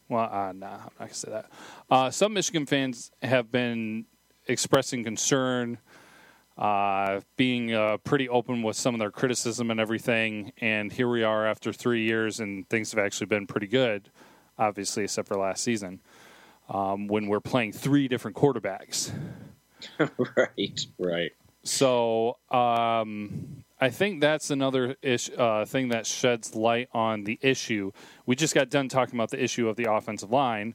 Well, 0.08 0.24
uh, 0.24 0.50
nah, 0.50 0.50
I'm 0.50 0.52
not 0.58 0.98
gonna 0.98 1.14
say 1.14 1.30
that. 1.30 1.50
Uh, 1.88 2.10
some 2.10 2.32
Michigan 2.32 2.66
fans 2.66 3.12
have 3.22 3.52
been 3.52 4.06
expressing 4.48 5.04
concern, 5.04 5.78
uh, 6.58 7.20
being 7.36 7.72
uh, 7.72 7.98
pretty 7.98 8.28
open 8.28 8.62
with 8.62 8.76
some 8.76 8.94
of 8.94 8.98
their 8.98 9.12
criticism 9.12 9.70
and 9.70 9.78
everything. 9.78 10.52
And 10.60 10.92
here 10.92 11.08
we 11.08 11.22
are 11.22 11.46
after 11.46 11.72
three 11.72 12.04
years, 12.04 12.40
and 12.40 12.68
things 12.68 12.90
have 12.90 12.98
actually 12.98 13.28
been 13.28 13.46
pretty 13.46 13.68
good. 13.68 14.10
Obviously, 14.58 15.04
except 15.04 15.28
for 15.28 15.36
last 15.36 15.62
season, 15.62 16.00
um, 16.68 17.06
when 17.06 17.26
we're 17.26 17.40
playing 17.40 17.72
three 17.72 18.08
different 18.08 18.36
quarterbacks. 18.36 19.12
right, 19.98 20.86
right. 20.98 21.32
So 21.64 22.38
um, 22.50 23.64
I 23.80 23.90
think 23.90 24.20
that's 24.20 24.50
another 24.50 24.96
ish, 25.02 25.30
uh, 25.36 25.64
thing 25.64 25.88
that 25.88 26.06
sheds 26.06 26.54
light 26.54 26.88
on 26.92 27.24
the 27.24 27.38
issue. 27.40 27.92
We 28.26 28.36
just 28.36 28.54
got 28.54 28.68
done 28.70 28.88
talking 28.88 29.14
about 29.14 29.30
the 29.30 29.42
issue 29.42 29.68
of 29.68 29.76
the 29.76 29.92
offensive 29.92 30.30
line, 30.30 30.74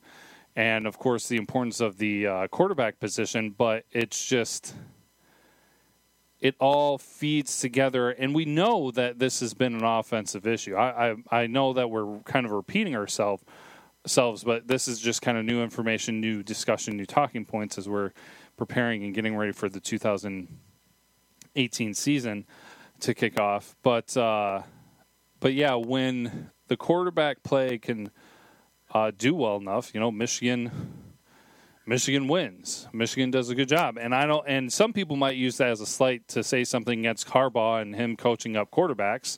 and 0.55 0.87
of 0.87 0.97
course 0.97 1.27
the 1.27 1.37
importance 1.37 1.79
of 1.79 1.97
the 1.97 2.27
uh, 2.27 2.47
quarterback 2.47 2.99
position. 2.99 3.51
But 3.57 3.85
it's 3.91 4.25
just 4.25 4.73
it 6.39 6.55
all 6.59 6.97
feeds 6.97 7.59
together, 7.59 8.11
and 8.11 8.33
we 8.33 8.45
know 8.45 8.91
that 8.91 9.19
this 9.19 9.41
has 9.41 9.53
been 9.53 9.73
an 9.73 9.83
offensive 9.83 10.47
issue. 10.47 10.75
I 10.75 11.11
I, 11.11 11.15
I 11.43 11.47
know 11.47 11.73
that 11.73 11.89
we're 11.89 12.19
kind 12.19 12.45
of 12.45 12.51
repeating 12.51 12.95
ourselves. 12.95 13.43
Selves, 14.07 14.43
but 14.43 14.67
this 14.67 14.87
is 14.87 14.99
just 14.99 15.21
kind 15.21 15.37
of 15.37 15.45
new 15.45 15.61
information, 15.61 16.19
new 16.21 16.41
discussion, 16.43 16.97
new 16.97 17.05
talking 17.05 17.45
points 17.45 17.77
as 17.77 17.87
we're 17.87 18.11
preparing 18.57 19.03
and 19.03 19.13
getting 19.13 19.35
ready 19.35 19.51
for 19.51 19.69
the 19.69 19.79
2018 19.79 21.93
season 21.93 22.45
to 22.99 23.13
kick 23.13 23.39
off. 23.39 23.75
But 23.83 24.17
uh, 24.17 24.63
but 25.39 25.53
yeah, 25.53 25.75
when 25.75 26.49
the 26.67 26.77
quarterback 26.77 27.43
play 27.43 27.77
can 27.77 28.09
uh, 28.93 29.11
do 29.15 29.35
well 29.35 29.57
enough, 29.57 29.93
you 29.93 29.99
know, 29.99 30.11
Michigan 30.11 30.71
Michigan 31.87 32.27
wins. 32.27 32.85
Michigan 32.91 33.31
does 33.31 33.49
a 33.49 33.55
good 33.55 33.69
job, 33.69 33.97
and 33.97 34.13
I 34.13 34.25
don't. 34.25 34.43
And 34.45 34.71
some 34.71 34.91
people 34.91 35.15
might 35.15 35.37
use 35.37 35.55
that 35.57 35.69
as 35.69 35.79
a 35.79 35.85
slight 35.85 36.27
to 36.29 36.43
say 36.43 36.65
something 36.65 36.99
against 36.99 37.29
Harbaugh 37.29 37.81
and 37.81 37.95
him 37.95 38.17
coaching 38.17 38.57
up 38.57 38.71
quarterbacks. 38.71 39.37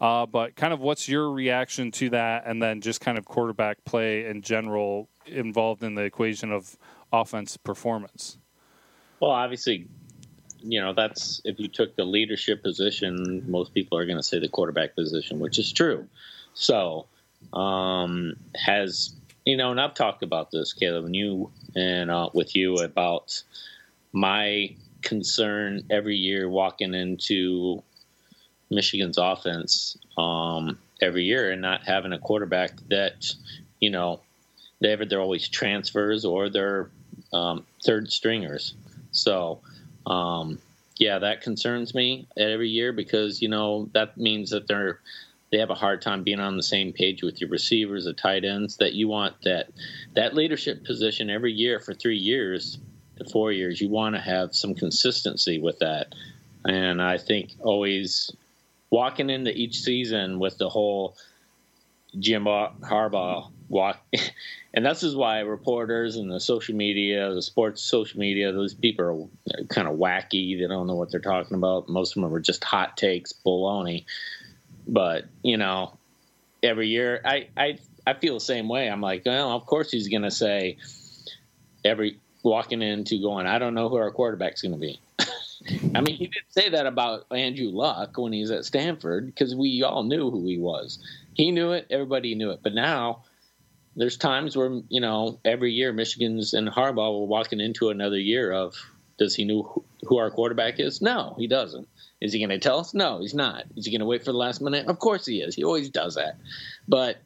Uh, 0.00 0.26
but 0.26 0.54
kind 0.54 0.72
of, 0.72 0.80
what's 0.80 1.08
your 1.08 1.30
reaction 1.30 1.90
to 1.90 2.10
that? 2.10 2.44
And 2.46 2.62
then 2.62 2.80
just 2.80 3.00
kind 3.00 3.18
of 3.18 3.24
quarterback 3.24 3.84
play 3.84 4.26
in 4.26 4.42
general 4.42 5.08
involved 5.26 5.82
in 5.82 5.94
the 5.94 6.02
equation 6.02 6.52
of 6.52 6.76
offense 7.12 7.56
performance. 7.56 8.38
Well, 9.20 9.32
obviously, 9.32 9.88
you 10.60 10.80
know 10.80 10.92
that's 10.92 11.40
if 11.44 11.58
you 11.58 11.68
took 11.68 11.96
the 11.96 12.04
leadership 12.04 12.62
position, 12.62 13.44
most 13.48 13.74
people 13.74 13.98
are 13.98 14.06
going 14.06 14.16
to 14.16 14.22
say 14.22 14.38
the 14.38 14.48
quarterback 14.48 14.94
position, 14.94 15.40
which 15.40 15.58
is 15.58 15.72
true. 15.72 16.08
So, 16.54 17.06
um, 17.52 18.34
has 18.54 19.14
you 19.44 19.56
know, 19.56 19.70
and 19.70 19.80
I've 19.80 19.94
talked 19.94 20.22
about 20.22 20.50
this, 20.50 20.72
Caleb, 20.72 21.06
and 21.06 21.16
you 21.16 21.50
and 21.74 22.10
uh, 22.10 22.30
with 22.32 22.54
you 22.54 22.76
about 22.76 23.42
my 24.12 24.76
concern 25.02 25.84
every 25.90 26.16
year 26.16 26.48
walking 26.48 26.94
into 26.94 27.82
Michigan's 28.70 29.18
offense 29.18 29.96
um, 30.16 30.78
every 31.00 31.24
year 31.24 31.50
and 31.50 31.62
not 31.62 31.86
having 31.86 32.12
a 32.12 32.18
quarterback 32.18 32.72
that, 32.88 33.32
you 33.80 33.90
know, 33.90 34.20
they 34.80 34.94
they're 34.94 35.20
always 35.20 35.48
transfers 35.48 36.24
or 36.24 36.48
they're 36.48 36.90
um, 37.32 37.66
third 37.84 38.10
stringers. 38.10 38.74
So, 39.10 39.60
um, 40.06 40.58
yeah, 40.96 41.18
that 41.18 41.42
concerns 41.42 41.94
me 41.94 42.26
every 42.36 42.68
year 42.68 42.92
because 42.92 43.40
you 43.40 43.48
know 43.48 43.88
that 43.94 44.16
means 44.16 44.50
that 44.50 44.66
they're 44.66 45.00
they 45.50 45.58
have 45.58 45.70
a 45.70 45.74
hard 45.74 46.02
time 46.02 46.24
being 46.24 46.40
on 46.40 46.56
the 46.56 46.62
same 46.62 46.92
page 46.92 47.22
with 47.22 47.40
your 47.40 47.48
receivers, 47.48 48.04
the 48.04 48.12
tight 48.12 48.44
ends. 48.44 48.76
That 48.76 48.94
you 48.94 49.08
want 49.08 49.34
that 49.44 49.70
that 50.14 50.34
leadership 50.34 50.84
position 50.84 51.30
every 51.30 51.52
year 51.52 51.80
for 51.80 51.94
three 51.94 52.18
years 52.18 52.78
to 53.16 53.24
four 53.24 53.52
years. 53.52 53.80
You 53.80 53.88
want 53.88 54.14
to 54.14 54.20
have 54.20 54.54
some 54.54 54.74
consistency 54.74 55.58
with 55.58 55.78
that, 55.78 56.14
and 56.64 57.00
I 57.00 57.18
think 57.18 57.50
always 57.60 58.30
walking 58.90 59.30
into 59.30 59.50
each 59.52 59.80
season 59.80 60.38
with 60.38 60.58
the 60.58 60.68
whole 60.68 61.16
Jim 62.18 62.44
Harbaugh 62.44 63.50
walk, 63.68 64.00
and 64.74 64.84
this 64.84 65.02
is 65.02 65.14
why 65.14 65.40
reporters 65.40 66.16
and 66.16 66.30
the 66.30 66.40
social 66.40 66.74
media, 66.74 67.32
the 67.34 67.42
sports 67.42 67.82
social 67.82 68.18
media, 68.18 68.52
those 68.52 68.74
people 68.74 69.30
are 69.54 69.64
kind 69.64 69.88
of 69.88 69.96
wacky. 69.96 70.58
They 70.58 70.66
don't 70.66 70.86
know 70.86 70.94
what 70.94 71.10
they're 71.10 71.20
talking 71.20 71.56
about. 71.56 71.88
Most 71.88 72.16
of 72.16 72.22
them 72.22 72.34
are 72.34 72.40
just 72.40 72.64
hot 72.64 72.96
takes, 72.96 73.32
baloney. 73.32 74.04
But 74.86 75.26
you 75.42 75.58
know, 75.58 75.98
every 76.62 76.88
year 76.88 77.20
I 77.24 77.48
I 77.56 77.78
I 78.06 78.14
feel 78.14 78.34
the 78.34 78.40
same 78.40 78.68
way. 78.68 78.88
I'm 78.88 79.02
like, 79.02 79.24
well, 79.26 79.50
of 79.50 79.66
course 79.66 79.90
he's 79.90 80.08
going 80.08 80.22
to 80.22 80.30
say 80.30 80.78
every 81.84 82.18
walking 82.42 82.82
into 82.82 83.20
going, 83.20 83.46
I 83.46 83.58
don't 83.58 83.74
know 83.74 83.88
who 83.88 83.96
our 83.96 84.10
quarterback's 84.10 84.62
going 84.62 84.72
to 84.72 84.78
be. 84.78 85.00
I 85.94 86.00
mean, 86.00 86.16
he 86.16 86.26
didn't 86.26 86.50
say 86.50 86.68
that 86.70 86.86
about 86.86 87.26
Andrew 87.30 87.70
Luck 87.70 88.16
when 88.16 88.32
he 88.32 88.40
was 88.40 88.50
at 88.50 88.64
Stanford 88.64 89.26
because 89.26 89.54
we 89.54 89.82
all 89.82 90.02
knew 90.02 90.30
who 90.30 90.46
he 90.46 90.58
was. 90.58 90.98
He 91.34 91.50
knew 91.50 91.72
it, 91.72 91.86
everybody 91.90 92.34
knew 92.34 92.50
it. 92.50 92.60
But 92.62 92.74
now 92.74 93.24
there's 93.96 94.16
times 94.16 94.56
where, 94.56 94.80
you 94.88 95.00
know, 95.00 95.40
every 95.44 95.72
year 95.72 95.92
Michigan's 95.92 96.54
and 96.54 96.68
Harbaugh 96.68 97.20
were 97.20 97.26
walking 97.26 97.60
into 97.60 97.90
another 97.90 98.18
year 98.18 98.52
of 98.52 98.74
does 99.18 99.34
he 99.34 99.44
know 99.44 99.82
who 100.04 100.18
our 100.18 100.30
quarterback 100.30 100.78
is? 100.78 101.02
No, 101.02 101.34
he 101.38 101.48
doesn't. 101.48 101.88
Is 102.20 102.32
he 102.32 102.38
going 102.38 102.50
to 102.50 102.58
tell 102.58 102.78
us? 102.78 102.94
No, 102.94 103.20
he's 103.20 103.34
not. 103.34 103.64
Is 103.76 103.84
he 103.84 103.92
going 103.92 104.00
to 104.00 104.06
wait 104.06 104.24
for 104.24 104.32
the 104.32 104.38
last 104.38 104.60
minute? 104.60 104.86
Of 104.86 105.00
course 105.00 105.26
he 105.26 105.40
is. 105.40 105.54
He 105.54 105.64
always 105.64 105.90
does 105.90 106.14
that. 106.14 106.36
But 106.86 107.18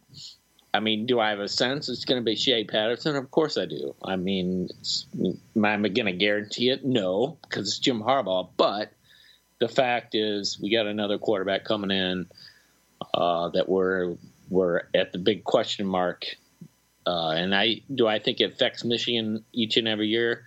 I 0.75 0.81
mean, 0.81 1.07
do 1.07 1.21
I 1.21 1.31
have 1.31 1.41
a 1.41 1.49
sense 1.49 1.89
it's 1.89 2.05
going 2.05 2.21
to 2.21 2.25
be 2.25 2.35
Shea 2.35 2.65
Patterson? 2.65 3.17
Of 3.17 3.31
course 3.31 3.59
I 3.59 3.67
do. 3.67 3.95
I 4.03 4.17
mean, 4.17 4.69
am 5.23 5.85
I 5.85 5.89
going 5.89 6.07
to 6.07 6.13
guarantee 6.13 6.71
it? 6.71 6.85
No, 6.85 7.39
because 7.43 7.69
it's 7.69 7.79
Jim 7.79 8.01
Harbaugh. 8.01 8.49
But 8.57 8.91
the 9.59 9.69
fact 9.69 10.15
is, 10.15 10.59
we 10.61 10.71
got 10.71 10.87
another 10.87 11.19
quarterback 11.19 11.65
coming 11.65 11.91
in 11.91 12.27
uh, 13.13 13.51
that 13.51 13.69
we're 13.69 14.17
we're 14.49 14.83
at 14.95 15.13
the 15.13 15.19
big 15.19 15.45
question 15.45 15.87
mark. 15.87 16.25
Uh, 17.07 17.31
and 17.31 17.55
I 17.55 17.83
do 17.95 18.07
I 18.07 18.19
think 18.19 18.41
it 18.41 18.53
affects 18.53 18.85
Michigan 18.85 19.45
each 19.53 19.77
and 19.77 19.89
every 19.89 20.09
year 20.09 20.45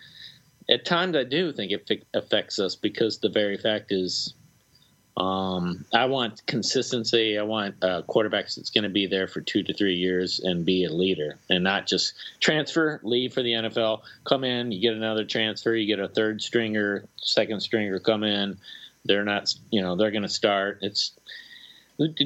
at 0.70 0.86
times 0.86 1.16
I 1.16 1.24
do 1.24 1.52
think 1.52 1.72
it 1.72 2.06
affects 2.14 2.60
us 2.60 2.76
because 2.76 3.20
the 3.20 3.30
very 3.30 3.58
fact 3.58 3.92
is, 3.92 4.34
um, 5.18 5.86
I 5.94 6.06
want 6.06 6.46
consistency. 6.46 7.38
I 7.38 7.44
want 7.44 7.76
a 7.82 8.04
quarterback 8.04 8.46
that's 8.54 8.70
going 8.70 8.84
to 8.84 8.90
be 8.90 9.08
there 9.08 9.28
for 9.28 9.40
two 9.40 9.64
to 9.64 9.74
three 9.74 9.96
years 9.96 10.42
and 10.42 10.66
be 10.66 10.84
a 10.84 10.92
leader, 10.92 11.38
and 11.50 11.64
not 11.64 11.88
just 11.88 12.14
transfer, 12.42 13.00
leave 13.02 13.34
for 13.34 13.42
the 13.42 13.54
NFL, 13.54 14.02
come 14.26 14.44
in, 14.44 14.74
you 14.74 14.82
get 14.82 14.94
another 14.94 15.24
transfer, 15.24 15.74
you 15.74 15.88
get 15.88 16.04
a 16.04 16.10
third 16.10 16.42
stringer, 16.42 17.08
second 17.16 17.62
stringer 17.62 18.00
come 18.00 18.24
in. 18.24 18.58
They're 19.06 19.24
not, 19.24 19.54
you 19.70 19.82
know, 19.82 19.96
they're 19.96 20.12
going 20.12 20.24
to 20.24 20.30
start. 20.30 20.80
It's 20.82 21.12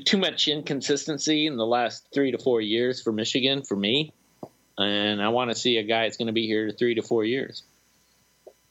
too 0.06 0.18
much 0.18 0.48
inconsistency 0.48 1.46
in 1.46 1.58
the 1.58 1.66
last 1.66 2.08
three 2.12 2.32
to 2.32 2.40
four 2.40 2.60
years 2.60 3.04
for 3.04 3.12
Michigan 3.12 3.62
for 3.62 3.76
me, 3.76 4.14
and 4.80 5.22
I 5.22 5.30
want 5.30 5.52
to 5.52 5.56
see 5.56 5.78
a 5.78 5.84
guy 5.84 6.04
that's 6.04 6.18
going 6.18 6.28
to 6.28 6.34
be 6.34 6.48
here 6.48 6.72
three 6.72 6.96
to 6.96 7.04
four 7.04 7.24
years. 7.24 7.62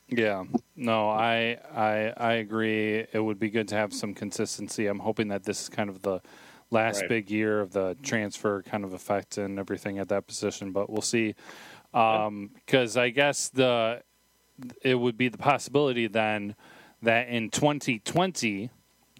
Yeah, 0.08 0.44
no, 0.74 1.10
I, 1.10 1.58
I 1.74 2.12
I 2.16 2.32
agree. 2.34 3.06
It 3.12 3.20
would 3.22 3.38
be 3.38 3.50
good 3.50 3.68
to 3.68 3.74
have 3.74 3.92
some 3.92 4.14
consistency. 4.14 4.86
I'm 4.86 5.00
hoping 5.00 5.28
that 5.28 5.44
this 5.44 5.62
is 5.62 5.68
kind 5.68 5.90
of 5.90 6.00
the 6.00 6.20
last 6.70 7.02
right. 7.02 7.08
big 7.08 7.30
year 7.30 7.60
of 7.60 7.72
the 7.72 7.96
transfer 8.02 8.62
kind 8.62 8.84
of 8.84 8.94
effect 8.94 9.38
and 9.38 9.58
everything 9.58 9.98
at 9.98 10.08
that 10.08 10.26
position, 10.26 10.72
but 10.72 10.88
we'll 10.88 11.02
see. 11.02 11.34
Because 11.92 12.96
um, 12.96 13.02
I 13.02 13.10
guess 13.10 13.48
the 13.50 14.02
it 14.82 14.94
would 14.94 15.18
be 15.18 15.28
the 15.28 15.38
possibility 15.38 16.06
then 16.06 16.54
that 17.02 17.28
in 17.28 17.50
2020, 17.50 18.70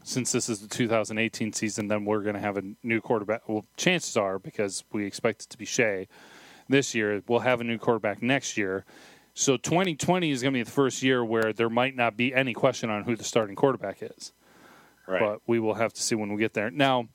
since 0.03 0.33
this 0.33 0.49
is 0.49 0.61
the 0.61 0.69
2018 0.69 1.53
season, 1.53 1.89
then 1.89 2.05
we're 2.05 2.23
going 2.23 2.35
to 2.35 2.41
have 2.41 2.57
a 2.57 2.63
new 2.83 3.01
quarterback. 3.01 3.49
Well, 3.49 3.67
chances 3.77 4.17
are 4.17 4.39
because 4.39 4.85
we 4.91 5.05
expect 5.05 5.43
it 5.43 5.51
to 5.51 5.59
be 5.59 5.65
Shea 5.65 6.09
this 6.69 6.95
year, 6.95 7.23
we'll 7.29 7.41
have 7.41 7.61
a 7.61 7.65
new 7.65 7.79
quarterback 7.79 8.23
next 8.23 8.57
year 8.57 8.85
so 9.39 9.57
2020 9.57 10.33
is 10.33 10.43
going 10.43 10.53
to 10.53 10.59
be 10.59 10.65
the 10.65 10.71
first 10.71 11.01
year 11.01 11.25
where 11.25 11.53
there 11.53 11.71
might 11.71 11.95
not 11.95 12.17
be 12.17 12.35
any 12.35 12.53
question 12.53 12.91
on 12.91 13.05
who 13.05 13.15
the 13.15 13.23
starting 13.23 13.55
quarterback 13.55 13.99
is. 14.03 14.33
Right. 15.07 15.21
But 15.21 15.43
we 15.47 15.61
will 15.61 15.75
have 15.75 15.93
to 15.93 16.03
see 16.03 16.17
when 16.17 16.33
we 16.33 16.41
get 16.41 16.55
there. 16.55 16.73
Now, 16.73 17.07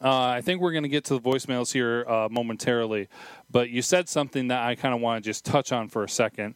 uh, 0.00 0.26
I 0.26 0.40
think 0.40 0.60
we're 0.60 0.70
going 0.70 0.84
to 0.84 0.88
get 0.88 1.02
to 1.06 1.14
the 1.14 1.20
voicemails 1.20 1.72
here 1.72 2.04
uh, 2.06 2.28
momentarily, 2.30 3.08
but 3.50 3.70
you 3.70 3.82
said 3.82 4.08
something 4.08 4.48
that 4.48 4.62
I 4.62 4.76
kind 4.76 4.94
of 4.94 5.00
want 5.00 5.24
to 5.24 5.28
just 5.28 5.44
touch 5.44 5.72
on 5.72 5.88
for 5.88 6.04
a 6.04 6.08
second. 6.08 6.54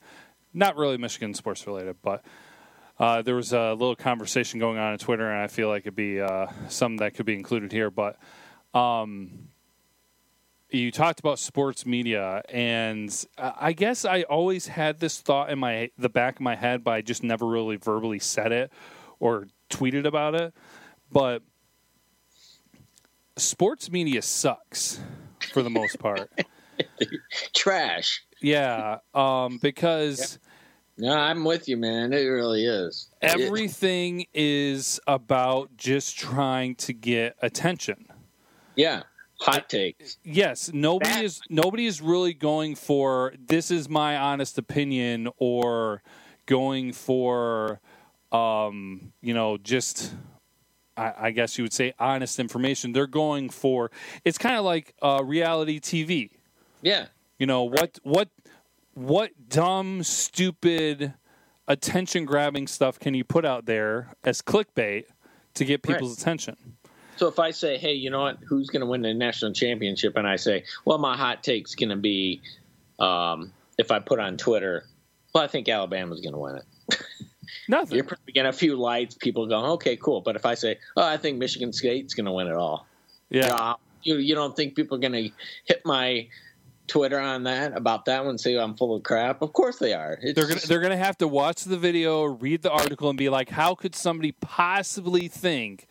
Not 0.55 0.77
really 0.77 0.99
Michigan 0.99 1.35
sports 1.35 1.67
related, 1.67 1.97
but 2.01 2.25
uh, 3.01 3.23
there 3.23 3.35
was 3.35 3.53
a 3.53 3.73
little 3.73 3.97
conversation 3.97 4.61
going 4.61 4.79
on 4.79 4.93
on 4.93 4.99
Twitter, 4.99 5.29
and 5.29 5.43
I 5.43 5.49
feel 5.49 5.67
like 5.67 5.83
it'd 5.83 5.97
be 5.97 6.21
uh, 6.21 6.47
something 6.69 6.99
that 6.99 7.15
could 7.15 7.27
be 7.27 7.35
included 7.35 7.73
here. 7.73 7.91
But 7.91 8.21
um, 8.73 9.49
you 10.71 10.91
talked 10.91 11.21
about 11.21 11.39
sports 11.39 11.87
media, 11.87 12.43
and 12.49 13.27
I 13.39 13.73
guess 13.73 14.05
I 14.05 14.23
always 14.23 14.67
had 14.67 14.99
this 14.99 15.21
thought 15.21 15.51
in 15.51 15.59
my 15.59 15.91
the 15.97 16.09
back 16.09 16.37
of 16.37 16.41
my 16.41 16.57
head, 16.57 16.83
but 16.83 16.93
I 16.93 17.01
just 17.03 17.23
never 17.23 17.47
really 17.47 17.77
verbally 17.77 18.19
said 18.19 18.53
it 18.53 18.73
or 19.21 19.47
tweeted 19.71 20.07
about 20.07 20.35
it. 20.35 20.53
But 21.11 21.43
sports 23.37 23.91
media 23.91 24.23
sucks 24.23 25.01
for 25.53 25.63
the 25.63 25.71
most 25.71 25.99
part. 25.99 26.31
Trash. 27.55 28.25
Yeah, 28.43 28.99
um, 29.15 29.59
because. 29.63 30.39
No, 30.99 31.13
I'm 31.13 31.45
with 31.45 31.69
you, 31.69 31.77
man. 31.77 32.15
It 32.15 32.25
really 32.25 32.65
is. 32.65 33.11
Everything 33.21 34.25
is 34.33 34.99
about 35.07 35.77
just 35.77 36.19
trying 36.19 36.75
to 36.77 36.95
get 36.95 37.37
attention. 37.43 38.07
Yeah 38.77 39.03
hot 39.41 39.69
takes. 39.69 40.19
Yes, 40.25 40.71
nobody 40.73 41.11
that. 41.11 41.25
is 41.25 41.41
nobody 41.49 41.87
is 41.87 42.01
really 42.01 42.35
going 42.35 42.75
for 42.75 43.35
this 43.39 43.71
is 43.71 43.89
my 43.89 44.17
honest 44.17 44.59
opinion 44.59 45.29
or 45.39 46.03
going 46.47 46.93
for 46.93 47.81
um, 48.33 49.13
you 49.21 49.35
know, 49.35 49.57
just 49.57 50.13
I, 50.97 51.13
I, 51.19 51.31
guess 51.31 51.59
you 51.59 51.65
would 51.65 51.73
say 51.73 51.95
honest 51.99 52.39
information. 52.41 52.93
They're 52.93 53.07
going 53.07 53.51
for 53.51 53.91
it's 54.25 54.39
kind 54.39 54.57
of 54.57 54.65
like 54.65 54.95
uh, 55.03 55.23
reality 55.25 55.81
TV. 55.81 56.31
Yeah. 56.83 57.07
You 57.39 57.47
know 57.47 57.65
what 57.65 57.99
what 58.03 58.29
what 58.95 59.31
dumb, 59.49 60.03
stupid, 60.03 61.15
attention 61.69 62.25
grabbing 62.25 62.67
stuff 62.67 62.99
can 62.99 63.15
you 63.15 63.25
put 63.25 63.45
out 63.45 63.67
there 63.67 64.15
as 64.25 64.41
clickbait 64.41 65.05
to 65.55 65.65
get 65.65 65.83
people's 65.83 66.13
Right. 66.13 66.21
attention? 66.21 66.77
So 67.17 67.29
if 67.29 67.39
I 67.39 67.51
say, 67.51 67.79
hey, 67.79 67.95
you 67.95 68.11
know 68.11 68.21
what? 68.21 68.39
Who's 68.47 68.69
going 68.69 68.81
to 68.81 68.87
win 68.87 69.03
the 69.03 69.15
national 69.15 69.53
championship? 69.53 70.17
And 70.17 70.27
I 70.27 70.37
say, 70.37 70.65
well, 70.85 70.99
my 70.99 71.17
hot 71.17 71.43
take's 71.43 71.75
going 71.75 71.89
to 71.91 71.97
be, 71.97 72.43
um, 72.99 73.53
if 73.79 73.91
I 73.91 73.99
put 73.99 74.21
on 74.21 74.37
Twitter, 74.37 74.85
well, 75.35 75.45
I 75.45 75.47
think 75.47 75.69
Alabama's 75.69 76.21
going 76.21 76.35
to 76.35 76.39
win 76.39 76.57
it. 76.57 77.01
Nothing. 77.69 77.97
You're 77.97 78.05
probably 78.05 78.33
getting 78.33 78.49
a 78.49 78.53
few 78.53 78.77
lights. 78.77 79.15
People 79.15 79.47
go, 79.47 79.73
okay, 79.73 79.97
cool. 79.97 80.21
But 80.21 80.37
if 80.37 80.47
I 80.47 80.55
say, 80.55 80.79
oh, 80.97 81.07
I 81.07 81.17
think 81.17 81.39
Michigan 81.39 81.73
State's 81.73 82.15
going 82.15 82.27
to 82.27 82.33
win 82.33 82.47
it 82.47 82.55
all, 82.55 82.87
yeah. 83.29 83.55
uh, 83.55 83.75
you 84.03 84.17
you 84.17 84.35
don't 84.35 84.55
think 84.55 84.77
people 84.77 84.97
are 84.97 85.01
going 85.01 85.13
to 85.13 85.31
hit 85.65 85.83
my 85.85 86.29
Twitter 86.87 87.19
on 87.19 87.45
that 87.45 87.77
about 87.77 88.05
that 88.07 88.25
one? 88.25 88.39
Say 88.39 88.57
I'm 88.57 88.75
full 88.75 88.95
of 88.95 89.03
crap? 89.03 89.43
Of 89.43 89.53
course 89.53 89.79
they 89.79 89.93
are. 89.93 90.19
It's 90.23 90.39
They're 90.39 90.47
gonna 90.49 90.61
they're 90.61 90.81
gonna 90.81 90.97
have 90.97 91.19
to 91.19 91.29
watch 91.29 91.65
the 91.65 91.77
video, 91.77 92.25
read 92.25 92.63
the 92.63 92.71
article, 92.71 93.09
and 93.09 93.19
be 93.19 93.29
like, 93.29 93.51
"How 93.51 93.75
could 93.75 93.95
somebody 93.95 94.33
possibly 94.33 95.29
think 95.29 95.87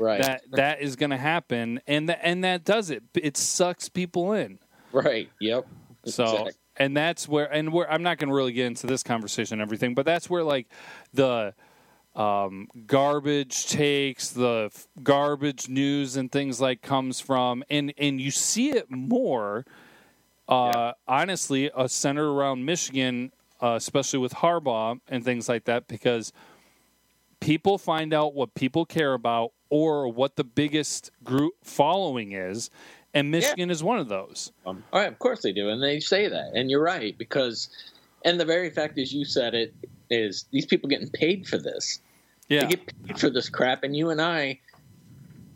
right, 0.00 0.20
that 0.22 0.42
that 0.52 0.80
is 0.80 0.96
going 0.96 1.10
to 1.10 1.16
happen?" 1.16 1.80
And 1.86 2.08
that 2.08 2.20
and 2.22 2.42
that 2.44 2.64
does 2.64 2.90
it. 2.90 3.04
It 3.14 3.36
sucks 3.36 3.88
people 3.88 4.32
in. 4.32 4.58
right. 4.92 5.28
Yep. 5.40 5.66
So 6.06 6.24
Exactly. 6.24 6.52
and 6.78 6.96
that's 6.96 7.28
where 7.28 7.52
and 7.52 7.72
where 7.72 7.90
I'm 7.92 8.02
not 8.02 8.18
going 8.18 8.28
to 8.30 8.34
really 8.34 8.52
get 8.52 8.66
into 8.66 8.86
this 8.86 9.02
conversation 9.02 9.54
and 9.60 9.62
everything, 9.62 9.94
but 9.94 10.06
that's 10.06 10.28
where 10.30 10.42
like 10.42 10.66
the 11.12 11.54
um, 12.16 12.68
garbage 12.86 13.66
takes, 13.66 14.30
the 14.30 14.70
f- 14.74 14.88
garbage 15.02 15.68
news 15.68 16.16
and 16.16 16.32
things 16.32 16.60
like 16.60 16.82
comes 16.82 17.20
from, 17.20 17.62
and 17.70 17.92
and 17.98 18.20
you 18.20 18.30
see 18.30 18.70
it 18.70 18.90
more. 18.90 19.64
Uh, 20.48 20.94
Honestly, 21.06 21.70
uh, 21.70 21.86
centered 21.86 22.28
around 22.28 22.64
Michigan, 22.64 23.30
uh, 23.62 23.74
especially 23.76 24.18
with 24.18 24.32
Harbaugh 24.34 24.98
and 25.06 25.24
things 25.24 25.48
like 25.48 25.66
that, 25.66 25.86
because 25.86 26.32
people 27.38 27.78
find 27.78 28.12
out 28.12 28.34
what 28.34 28.54
people 28.54 28.84
care 28.84 29.14
about 29.14 29.52
or 29.70 30.08
what 30.08 30.36
the 30.36 30.44
biggest 30.44 31.10
group 31.24 31.54
following 31.62 32.32
is, 32.32 32.70
and 33.14 33.30
Michigan 33.30 33.70
is 33.70 33.82
one 33.82 33.98
of 33.98 34.08
those. 34.08 34.52
Um, 34.66 34.84
all 34.92 35.00
right, 35.00 35.08
of 35.08 35.18
course 35.18 35.42
they 35.42 35.52
do, 35.52 35.68
and 35.70 35.82
they 35.82 36.00
say 36.00 36.28
that, 36.28 36.52
and 36.54 36.70
you're 36.70 36.82
right 36.82 37.16
because, 37.16 37.68
and 38.24 38.38
the 38.38 38.44
very 38.44 38.70
fact 38.70 38.98
is 38.98 39.12
you 39.12 39.24
said 39.24 39.54
it 39.54 39.74
is 40.10 40.44
these 40.50 40.66
people 40.66 40.88
getting 40.88 41.08
paid 41.08 41.46
for 41.46 41.58
this. 41.58 42.00
Yeah. 42.48 42.62
They 42.62 42.66
get 42.66 43.06
paid 43.06 43.18
for 43.18 43.30
this 43.30 43.48
crap, 43.48 43.84
and 43.84 43.96
you 43.96 44.10
and 44.10 44.20
I 44.20 44.60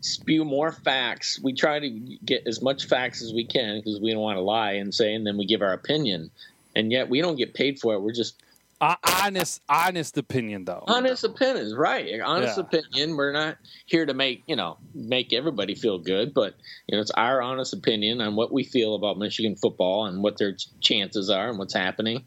spew 0.01 0.45
more 0.45 0.71
facts. 0.71 1.39
We 1.41 1.53
try 1.53 1.79
to 1.79 1.89
get 1.89 2.47
as 2.47 2.61
much 2.61 2.85
facts 2.85 3.21
as 3.21 3.33
we 3.33 3.45
can 3.45 3.79
because 3.79 3.99
we 3.99 4.11
don't 4.11 4.21
want 4.21 4.37
to 4.37 4.41
lie 4.41 4.73
and 4.73 4.93
say, 4.93 5.13
and 5.13 5.25
then 5.25 5.37
we 5.37 5.45
give 5.45 5.61
our 5.61 5.73
opinion, 5.73 6.31
and 6.75 6.91
yet 6.91 7.09
we 7.09 7.21
don't 7.21 7.35
get 7.35 7.53
paid 7.53 7.79
for 7.79 7.93
it. 7.93 7.99
We're 7.99 8.13
just 8.13 8.41
Uh, 8.81 8.95
honest, 9.21 9.61
honest 9.69 10.17
opinion 10.17 10.65
though. 10.65 10.83
honest 10.87 11.23
opinions, 11.23 11.73
right? 11.73 12.19
Honest 12.19 12.57
Yeah. 12.57 12.63
opinion. 12.63 13.15
We're 13.15 13.31
not 13.31 13.57
here 13.85 14.05
to 14.05 14.13
make 14.13 14.43
you 14.47 14.55
know 14.55 14.77
make 14.93 15.31
everybody 15.31 15.75
feel 15.75 15.97
good, 15.97 16.33
but 16.33 16.55
you 16.87 16.95
know 16.95 17.01
it's 17.01 17.11
our 17.11 17.41
honest 17.41 17.73
opinion 17.73 18.19
on 18.21 18.35
what 18.35 18.51
we 18.51 18.63
feel 18.63 18.95
about 18.95 19.17
Michigan 19.17 19.55
football 19.55 20.05
and 20.05 20.21
what 20.21 20.37
their 20.37 20.53
ch- 20.53 20.67
chances 20.81 21.29
are 21.29 21.49
and 21.49 21.57
what's 21.57 21.73
happening. 21.73 22.25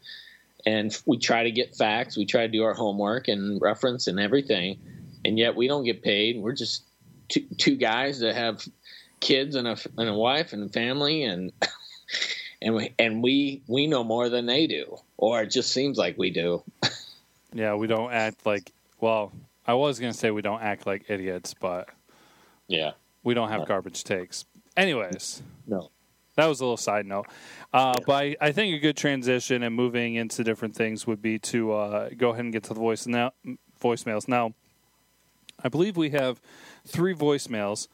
And 0.64 0.96
we 1.06 1.18
try 1.18 1.44
to 1.44 1.50
get 1.50 1.76
facts. 1.76 2.16
We 2.16 2.24
try 2.26 2.46
to 2.46 2.52
do 2.52 2.62
our 2.64 2.74
homework 2.74 3.28
and 3.28 3.60
reference 3.60 4.06
and 4.06 4.18
everything, 4.18 4.78
and 5.24 5.38
yet 5.38 5.54
we 5.54 5.68
don't 5.68 5.84
get 5.84 6.02
paid. 6.02 6.40
We're 6.40 6.52
just 6.54 6.82
two, 7.28 7.44
two 7.58 7.76
guys 7.76 8.20
that 8.20 8.34
have 8.34 8.66
kids 9.20 9.54
and 9.54 9.68
a 9.68 9.76
and 9.98 10.08
a 10.08 10.14
wife 10.14 10.54
and 10.54 10.64
a 10.64 10.72
family 10.72 11.24
and. 11.24 11.52
And 12.60 12.74
we, 12.74 12.92
and 12.98 13.22
we 13.22 13.62
we 13.68 13.86
know 13.86 14.02
more 14.02 14.28
than 14.28 14.46
they 14.46 14.66
do, 14.66 14.98
or 15.16 15.42
it 15.42 15.50
just 15.50 15.72
seems 15.72 15.96
like 15.96 16.18
we 16.18 16.30
do. 16.30 16.62
Yeah, 17.52 17.74
we 17.74 17.86
don't 17.86 18.12
act 18.12 18.44
like. 18.44 18.72
Well, 19.00 19.32
I 19.66 19.74
was 19.74 20.00
gonna 20.00 20.12
say 20.12 20.30
we 20.32 20.42
don't 20.42 20.60
act 20.60 20.86
like 20.86 21.08
idiots, 21.08 21.54
but 21.54 21.88
Yeah. 22.66 22.92
we 23.22 23.34
don't 23.34 23.48
have 23.48 23.60
Right. 23.60 23.68
garbage 23.68 24.02
takes. 24.02 24.44
Anyways, 24.76 25.40
No. 25.68 25.90
that 26.34 26.46
was 26.46 26.60
a 26.60 26.64
little 26.64 26.76
side 26.76 27.06
note. 27.06 27.26
Uh, 27.72 27.94
But 28.06 28.12
I, 28.12 28.36
I 28.40 28.52
think 28.52 28.74
a 28.74 28.78
good 28.78 28.96
transition 28.96 29.62
and 29.62 29.74
moving 29.74 30.16
into 30.16 30.42
different 30.42 30.74
things 30.74 31.06
would 31.06 31.22
be 31.22 31.38
to 31.40 31.72
uh, 31.72 32.08
go 32.16 32.30
ahead 32.30 32.44
and 32.44 32.52
get 32.52 32.64
to 32.64 32.74
the 32.74 32.80
voice 32.80 33.06
now 33.06 33.32
voicemails. 33.80 34.26
Now, 34.26 34.52
I 35.62 35.68
believe 35.68 35.96
we 35.96 36.10
have 36.10 36.40
three 36.84 37.14
voicemails, 37.14 37.86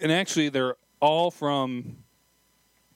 and 0.00 0.10
actually 0.10 0.48
they're 0.48 0.76
all 1.00 1.30
from 1.30 1.98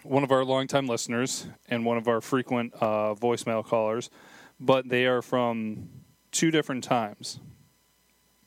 one 0.03 0.25
of 0.25 0.33
our 0.33 0.45
longtime 0.45 0.87
listeners 0.87 1.47
and 1.69 1.85
one 1.85 1.97
of 1.97 2.09
our 2.09 2.21
frequent 2.21 2.73
uh, 2.81 3.15
voicemail 3.15 3.65
callers, 3.65 4.11
but 4.59 4.89
they 4.89 5.07
are 5.07 5.23
from 5.23 5.89
two 6.33 6.51
different 6.51 6.85
times. 6.85 7.41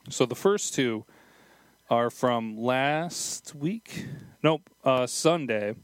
So 0.10 0.26
the 0.26 0.36
first 0.36 0.74
two 0.74 1.06
are 1.90 2.10
from 2.10 2.58
last 2.58 3.56
week. 3.56 4.06
Nope, 4.42 4.70
uh, 4.84 5.08
Sunday. 5.08 5.76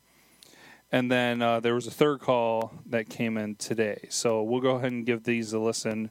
And 0.91 1.11
then 1.11 1.41
uh, 1.41 1.59
there 1.59 1.75
was 1.75 1.85
a 1.85 1.91
third 1.91 2.19
call 2.19 2.73
that 2.87 3.09
came 3.09 3.37
in 3.37 3.55
today. 3.55 4.07
So 4.09 4.41
we'll 4.41 4.61
go 4.61 4.75
ahead 4.77 4.91
and 4.91 5.05
give 5.05 5.23
these 5.23 5.53
a 5.53 5.59
listen, 5.59 6.09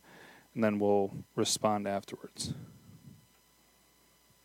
and 0.54 0.62
then 0.62 0.78
we'll 0.78 1.12
respond 1.34 1.88
afterwards. 1.88 2.54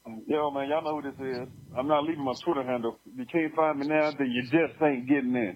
Yo, 0.05 0.51
man, 0.51 0.67
y'all 0.69 0.83
know 0.83 0.99
who 0.99 1.11
this 1.11 1.19
is. 1.19 1.47
I'm 1.77 1.87
not 1.87 2.03
leaving 2.03 2.25
my 2.25 2.33
Twitter 2.43 2.63
handle. 2.63 2.99
If 3.05 3.19
you 3.19 3.25
can't 3.25 3.55
find 3.55 3.79
me 3.79 3.87
now, 3.87 4.11
then 4.11 4.31
you 4.31 4.43
just 4.43 4.81
ain't 4.81 5.07
getting 5.07 5.33
in. 5.35 5.55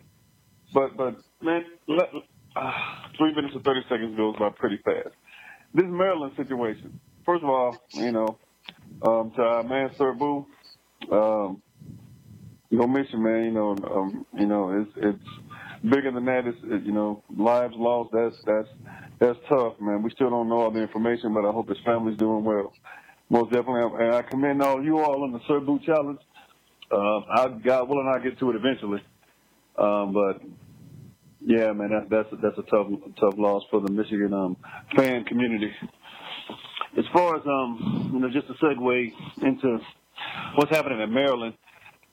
But, 0.73 0.95
but 0.95 1.17
man, 1.41 1.65
let, 1.87 2.09
uh, 2.55 2.71
three 3.17 3.35
minutes 3.35 3.55
and 3.55 3.63
30 3.65 3.81
seconds 3.89 4.15
goes 4.15 4.37
by 4.37 4.49
pretty 4.49 4.77
fast. 4.85 5.13
This 5.73 5.85
Maryland 5.87 6.33
situation, 6.37 6.97
first 7.25 7.43
of 7.43 7.49
all, 7.49 7.77
you 7.93 8.13
know, 8.13 8.37
um, 9.01 9.31
to 9.35 9.41
our 9.41 9.63
man, 9.63 9.91
Sir 9.97 10.13
Boo, 10.13 10.45
um, 11.11 11.61
no 12.71 12.87
mission, 12.87 13.21
man, 13.21 13.43
you 13.43 13.51
know, 13.51 13.71
um, 13.71 14.25
you 14.37 14.45
know, 14.45 14.81
it's, 14.81 14.91
it's 14.95 15.83
bigger 15.83 16.11
than 16.11 16.23
that. 16.25 16.47
It's, 16.47 16.57
it, 16.63 16.83
you 16.83 16.93
know, 16.93 17.21
lives 17.37 17.73
lost. 17.75 18.11
That's, 18.13 18.35
that's, 18.45 18.69
that's 19.19 19.39
tough, 19.49 19.73
man. 19.81 20.03
We 20.03 20.09
still 20.11 20.29
don't 20.29 20.47
know 20.47 20.61
all 20.61 20.71
the 20.71 20.81
information, 20.81 21.33
but 21.33 21.45
I 21.45 21.51
hope 21.51 21.67
his 21.67 21.79
family's 21.85 22.17
doing 22.17 22.45
well. 22.45 22.73
Most 23.29 23.51
definitely, 23.51 24.05
and 24.05 24.15
I 24.15 24.21
commend 24.21 24.61
all 24.61 24.81
you 24.81 24.99
all 24.99 25.23
on 25.23 25.33
the 25.33 25.39
Sir 25.47 25.59
Boo 25.59 25.79
Challenge. 25.85 26.19
Uh, 26.89 27.17
I, 27.19 27.49
God 27.63 27.89
willing, 27.89 28.09
I'll 28.13 28.21
get 28.21 28.39
to 28.39 28.49
it 28.51 28.55
eventually. 28.55 29.01
Um, 29.77 30.13
but 30.13 30.41
yeah, 31.41 31.73
man, 31.73 31.89
that, 31.89 32.09
that's 32.09 32.29
that's 32.41 32.57
a 32.57 32.71
tough 32.71 32.87
tough 33.19 33.33
loss 33.37 33.63
for 33.69 33.81
the 33.81 33.91
Michigan 33.91 34.33
um, 34.33 34.55
fan 34.95 35.25
community. 35.25 35.71
As 36.97 37.03
far 37.11 37.35
as 37.35 37.41
um, 37.45 38.11
you 38.13 38.19
know, 38.19 38.29
just 38.29 38.47
a 38.49 38.53
segue 38.63 39.11
into 39.41 39.77
what's 40.55 40.71
happening 40.71 41.01
in 41.01 41.13
Maryland, 41.13 41.53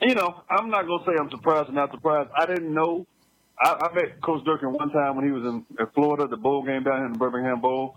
you 0.00 0.16
know, 0.16 0.42
I'm 0.50 0.68
not 0.68 0.86
gonna 0.86 1.04
say 1.06 1.12
I'm 1.18 1.30
surprised 1.30 1.68
or 1.68 1.72
not 1.72 1.92
surprised. 1.92 2.30
I 2.36 2.46
didn't 2.46 2.74
know. 2.74 3.06
I, 3.62 3.88
I 3.88 3.94
met 3.94 4.20
Coach 4.20 4.44
Durkin 4.44 4.72
one 4.72 4.90
time 4.90 5.14
when 5.14 5.24
he 5.24 5.30
was 5.30 5.44
in, 5.44 5.64
in 5.78 5.86
Florida, 5.94 6.26
the 6.26 6.36
bowl 6.36 6.64
game 6.64 6.82
down 6.82 6.96
here 6.96 7.06
in 7.06 7.12
the 7.12 7.18
Birmingham 7.18 7.60
Bowl 7.60 7.94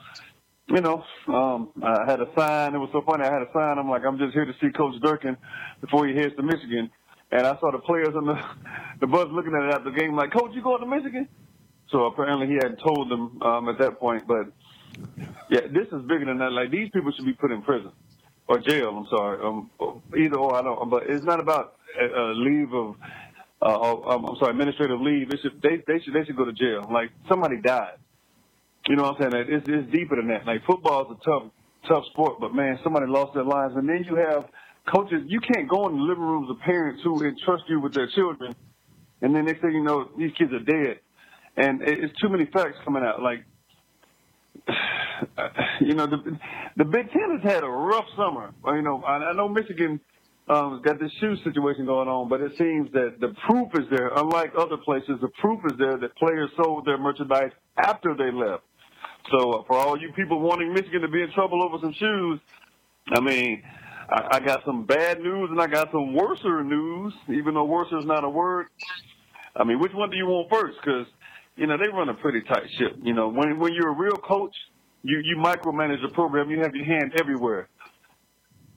you 0.68 0.82
know, 0.82 1.04
um, 1.28 1.72
I 1.82 2.06
had 2.06 2.20
a 2.20 2.28
sign. 2.38 2.76
It 2.76 2.80
was 2.80 2.90
so 2.92 3.02
funny. 3.02 3.24
I 3.24 3.32
had 3.32 3.42
a 3.42 3.52
sign. 3.54 3.78
I'm 3.78 3.90
like, 3.90 4.04
I'm 4.06 4.18
just 4.18 4.34
here 4.34 4.46
to 4.46 4.54
see 4.62 4.70
Coach 4.72 5.02
Durkin 5.02 5.38
before 5.82 6.08
he 6.08 6.16
heads 6.16 6.36
to 6.36 6.44
Michigan. 6.44 6.90
And 7.32 7.46
I 7.46 7.58
saw 7.60 7.72
the 7.72 7.80
players 7.80 8.16
on 8.16 8.26
the 8.26 8.36
the 9.00 9.08
bus 9.08 9.28
looking 9.32 9.54
at 9.56 9.64
it 9.70 9.74
after 9.74 9.92
the 9.92 9.98
game, 9.98 10.16
like, 10.16 10.32
Coach, 10.32 10.52
you 10.54 10.62
going 10.62 10.82
to 10.82 10.88
Michigan? 10.88 11.28
So 11.92 12.06
apparently 12.06 12.48
he 12.48 12.56
hadn't 12.56 12.80
told 12.80 13.10
them 13.10 13.42
um, 13.42 13.70
at 13.70 13.78
that 13.80 14.00
point. 14.00 14.28
But 14.28 14.52
yeah, 15.50 15.62
this 15.62 15.88
is 15.88 16.02
bigger 16.08 16.26
than 16.26 16.40
that. 16.40 16.52
Like 16.52 16.72
these 16.72 16.90
people 16.92 17.12
should 17.12 17.26
be 17.26 17.34
put 17.34 17.52
in 17.52 17.62
prison 17.62 17.92
or 18.48 18.60
jail. 18.60 18.90
I'm 18.90 19.08
sorry, 19.10 19.40
um, 19.46 19.70
either 20.18 20.38
or. 20.38 20.56
I 20.56 20.62
don't. 20.62 20.90
But 20.90 21.04
it's 21.10 21.24
not 21.24 21.40
about 21.40 21.76
a, 22.00 22.06
a 22.06 22.24
leave 22.34 22.74
of. 22.74 22.96
Uh, 23.60 23.94
um, 24.04 24.26
I'm 24.26 24.36
sorry, 24.38 24.52
administrative 24.52 25.02
leave. 25.02 25.32
It 25.34 25.40
should, 25.42 25.62
they 25.62 25.82
they 25.88 26.00
should 26.04 26.14
they 26.14 26.26
should 26.26 26.36
go 26.36 26.46
to 26.46 26.54
jail. 26.54 26.88
Like 26.92 27.12
somebody 27.28 27.60
died. 27.62 27.98
You 28.88 28.96
know 28.96 29.04
what 29.04 29.22
I'm 29.22 29.32
saying? 29.32 29.46
It's, 29.50 29.68
it's 29.68 29.92
deeper 29.92 30.16
than 30.16 30.28
that. 30.30 30.46
Like 30.46 30.66
football 30.66 31.12
is 31.12 31.18
a 31.20 31.26
tough, 31.26 31.44
tough 31.88 32.06
sport, 32.12 32.40
but 32.40 32.56
man, 32.56 32.80
somebody 32.84 33.06
lost 33.08 33.34
their 33.34 33.44
lives, 33.44 33.76
and 33.76 33.88
then 33.88 34.06
you 34.10 34.16
have 34.16 34.46
coaches. 34.92 35.24
You 35.28 35.42
can't 35.42 35.68
go 35.68 35.88
in 35.88 35.98
the 35.98 36.02
living 36.02 36.24
rooms 36.24 36.50
of 36.50 36.60
parents 36.62 37.02
who 37.04 37.22
entrust 37.24 37.64
you 37.68 37.82
with 37.82 37.94
their 37.94 38.08
children, 38.16 38.56
and 39.22 39.36
then 39.36 39.46
next 39.46 39.62
thing 39.62 39.72
you 39.72 39.84
know, 39.84 40.10
these 40.18 40.32
kids 40.38 40.54
are 40.54 40.60
dead, 40.60 41.00
and 41.58 41.82
it's 41.82 42.18
too 42.22 42.30
many 42.30 42.46
facts 42.46 42.78
coming 42.86 43.04
out. 43.04 43.22
Like, 43.22 43.44
you 45.82 45.94
know, 45.94 46.08
the 46.08 46.38
the 46.78 46.86
Big 46.86 47.12
Ten 47.12 47.40
has 47.40 47.52
had 47.52 47.64
a 47.64 47.70
rough 47.70 48.06
summer. 48.16 48.54
You 48.68 48.84
know, 48.84 49.04
I, 49.04 49.18
I 49.18 49.34
know 49.34 49.50
Michigan 49.50 50.00
um, 50.48 50.82
got 50.84 50.98
this 51.00 51.12
shoe 51.20 51.36
situation 51.44 51.86
going 51.86 52.08
on, 52.08 52.30
but 52.30 52.40
it 52.40 52.54
seems 52.58 52.90
that 52.94 53.16
the 53.20 53.34
proof 53.48 53.68
is 53.74 53.90
there. 53.90 54.12
Unlike 54.16 54.54
other 54.58 54.78
places, 54.78 55.20
the 55.20 55.30
proof 55.42 55.60
is 55.66 55.78
there 55.78 55.98
that 55.98 56.16
players 56.16 56.50
sold 56.56 56.86
their 56.86 56.98
merchandise 56.98 57.52
after 57.78 58.16
they 58.16 58.32
left. 58.32 58.64
So 59.32 59.52
uh, 59.52 59.64
for 59.68 59.78
all 59.78 60.00
you 60.00 60.12
people 60.14 60.40
wanting 60.40 60.74
Michigan 60.74 61.02
to 61.02 61.08
be 61.08 61.22
in 61.22 61.32
trouble 61.32 61.64
over 61.64 61.78
some 61.82 61.94
shoes, 61.94 62.40
I 63.12 63.20
mean, 63.20 63.64
I, 64.10 64.38
I 64.38 64.40
got 64.40 64.64
some 64.66 64.86
bad 64.86 65.20
news 65.22 65.50
and 65.52 65.60
I 65.62 65.68
got 65.68 65.92
some 65.92 66.14
worser 66.14 66.64
news, 66.64 67.14
even 67.30 67.54
though 67.54 67.66
worser 67.66 68.00
is 68.00 68.06
not 68.06 68.24
a 68.24 68.30
word. 68.30 68.68
I 69.56 69.64
mean, 69.64 69.80
which 69.80 69.94
one 69.94 70.10
do 70.10 70.18
you 70.18 70.26
want 70.26 70.50
first? 70.50 70.78
Because 70.84 71.08
you 71.56 71.68
know 71.68 71.78
they 71.78 71.88
run 71.88 72.10
a 72.10 72.14
pretty 72.14 72.42
tight 72.42 72.70
ship. 72.78 72.98
You 73.02 73.14
know, 73.14 73.28
when 73.30 73.60
when 73.60 73.74
you're 73.74 73.90
a 73.90 73.98
real 73.98 74.18
coach, 74.18 74.56
you 75.04 75.20
you 75.24 75.38
micromanage 75.38 76.02
the 76.02 76.14
program. 76.14 76.50
You 76.50 76.60
have 76.62 76.76
your 76.76 76.86
hand 76.86 77.14
everywhere. 77.20 77.68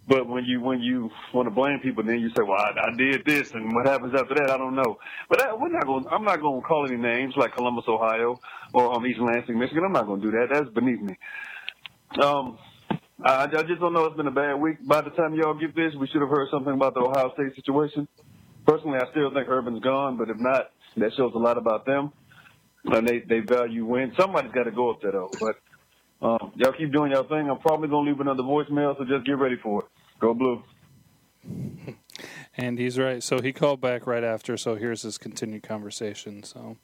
But 0.08 0.28
when 0.28 0.44
you 0.44 0.60
when 0.60 0.80
you 0.80 1.10
want 1.32 1.46
to 1.46 1.50
blame 1.54 1.78
people, 1.80 2.02
then 2.02 2.18
you 2.20 2.30
say, 2.30 2.42
"Well, 2.42 2.58
I, 2.58 2.88
I 2.88 2.96
did 2.96 3.24
this, 3.24 3.52
and 3.52 3.74
what 3.74 3.86
happens 3.86 4.14
after 4.14 4.34
that, 4.34 4.50
I 4.50 4.56
don't 4.58 4.74
know." 4.74 4.98
But 5.28 5.38
that, 5.40 5.60
we're 5.60 5.68
not 5.68 5.86
going. 5.86 6.06
I'm 6.10 6.24
not 6.24 6.40
going 6.40 6.60
to 6.60 6.66
call 6.66 6.86
any 6.86 6.96
names 6.96 7.34
like 7.36 7.54
Columbus, 7.54 7.84
Ohio, 7.88 8.40
or 8.74 8.92
um, 8.94 9.06
East 9.06 9.20
Lansing, 9.20 9.58
Michigan. 9.58 9.84
I'm 9.84 9.92
not 9.92 10.06
going 10.06 10.20
to 10.20 10.30
do 10.30 10.36
that. 10.38 10.48
That's 10.52 10.70
beneath 10.70 11.00
me. 11.00 11.16
Um, 12.20 12.58
I, 13.24 13.44
I 13.44 13.62
just 13.62 13.80
don't 13.80 13.92
know. 13.92 14.06
It's 14.06 14.16
been 14.16 14.26
a 14.26 14.32
bad 14.32 14.54
week. 14.54 14.86
By 14.86 15.02
the 15.02 15.10
time 15.10 15.34
y'all 15.34 15.54
get 15.54 15.76
this, 15.76 15.94
we 15.98 16.08
should 16.08 16.22
have 16.22 16.30
heard 16.30 16.48
something 16.50 16.72
about 16.72 16.94
the 16.94 17.00
Ohio 17.00 17.32
State 17.34 17.54
situation. 17.54 18.08
Personally, 18.66 18.98
I 18.98 19.10
still 19.10 19.32
think 19.32 19.48
Urban's 19.48 19.82
gone, 19.82 20.16
but 20.16 20.30
if 20.30 20.38
not, 20.38 20.70
that 20.96 21.12
shows 21.16 21.32
a 21.34 21.38
lot 21.38 21.58
about 21.58 21.86
them. 21.86 22.12
And 22.84 23.06
they 23.06 23.20
they 23.20 23.40
value 23.40 23.84
win. 23.84 24.12
Somebody's 24.18 24.52
got 24.52 24.64
to 24.64 24.70
go 24.70 24.90
up 24.90 25.02
there 25.02 25.12
though. 25.12 25.30
But 25.38 25.56
um, 26.22 26.52
y'all 26.56 26.72
keep 26.72 26.92
doing 26.92 27.12
y'all 27.12 27.24
thing. 27.24 27.48
I'm 27.50 27.58
probably 27.58 27.88
gonna 27.88 28.08
leave 28.08 28.20
another 28.20 28.42
voicemail, 28.42 28.96
so 28.98 29.04
just 29.04 29.26
get 29.26 29.38
ready 29.38 29.56
for 29.56 29.82
it. 29.82 29.88
Go 30.20 30.34
blue. 30.34 30.62
And 32.56 32.78
he's 32.78 32.98
right. 32.98 33.22
So 33.22 33.40
he 33.40 33.52
called 33.52 33.80
back 33.80 34.06
right 34.06 34.24
after. 34.24 34.56
So 34.56 34.74
here's 34.74 35.02
his 35.02 35.18
continued 35.18 35.62
conversation. 35.62 36.42
So. 36.42 36.76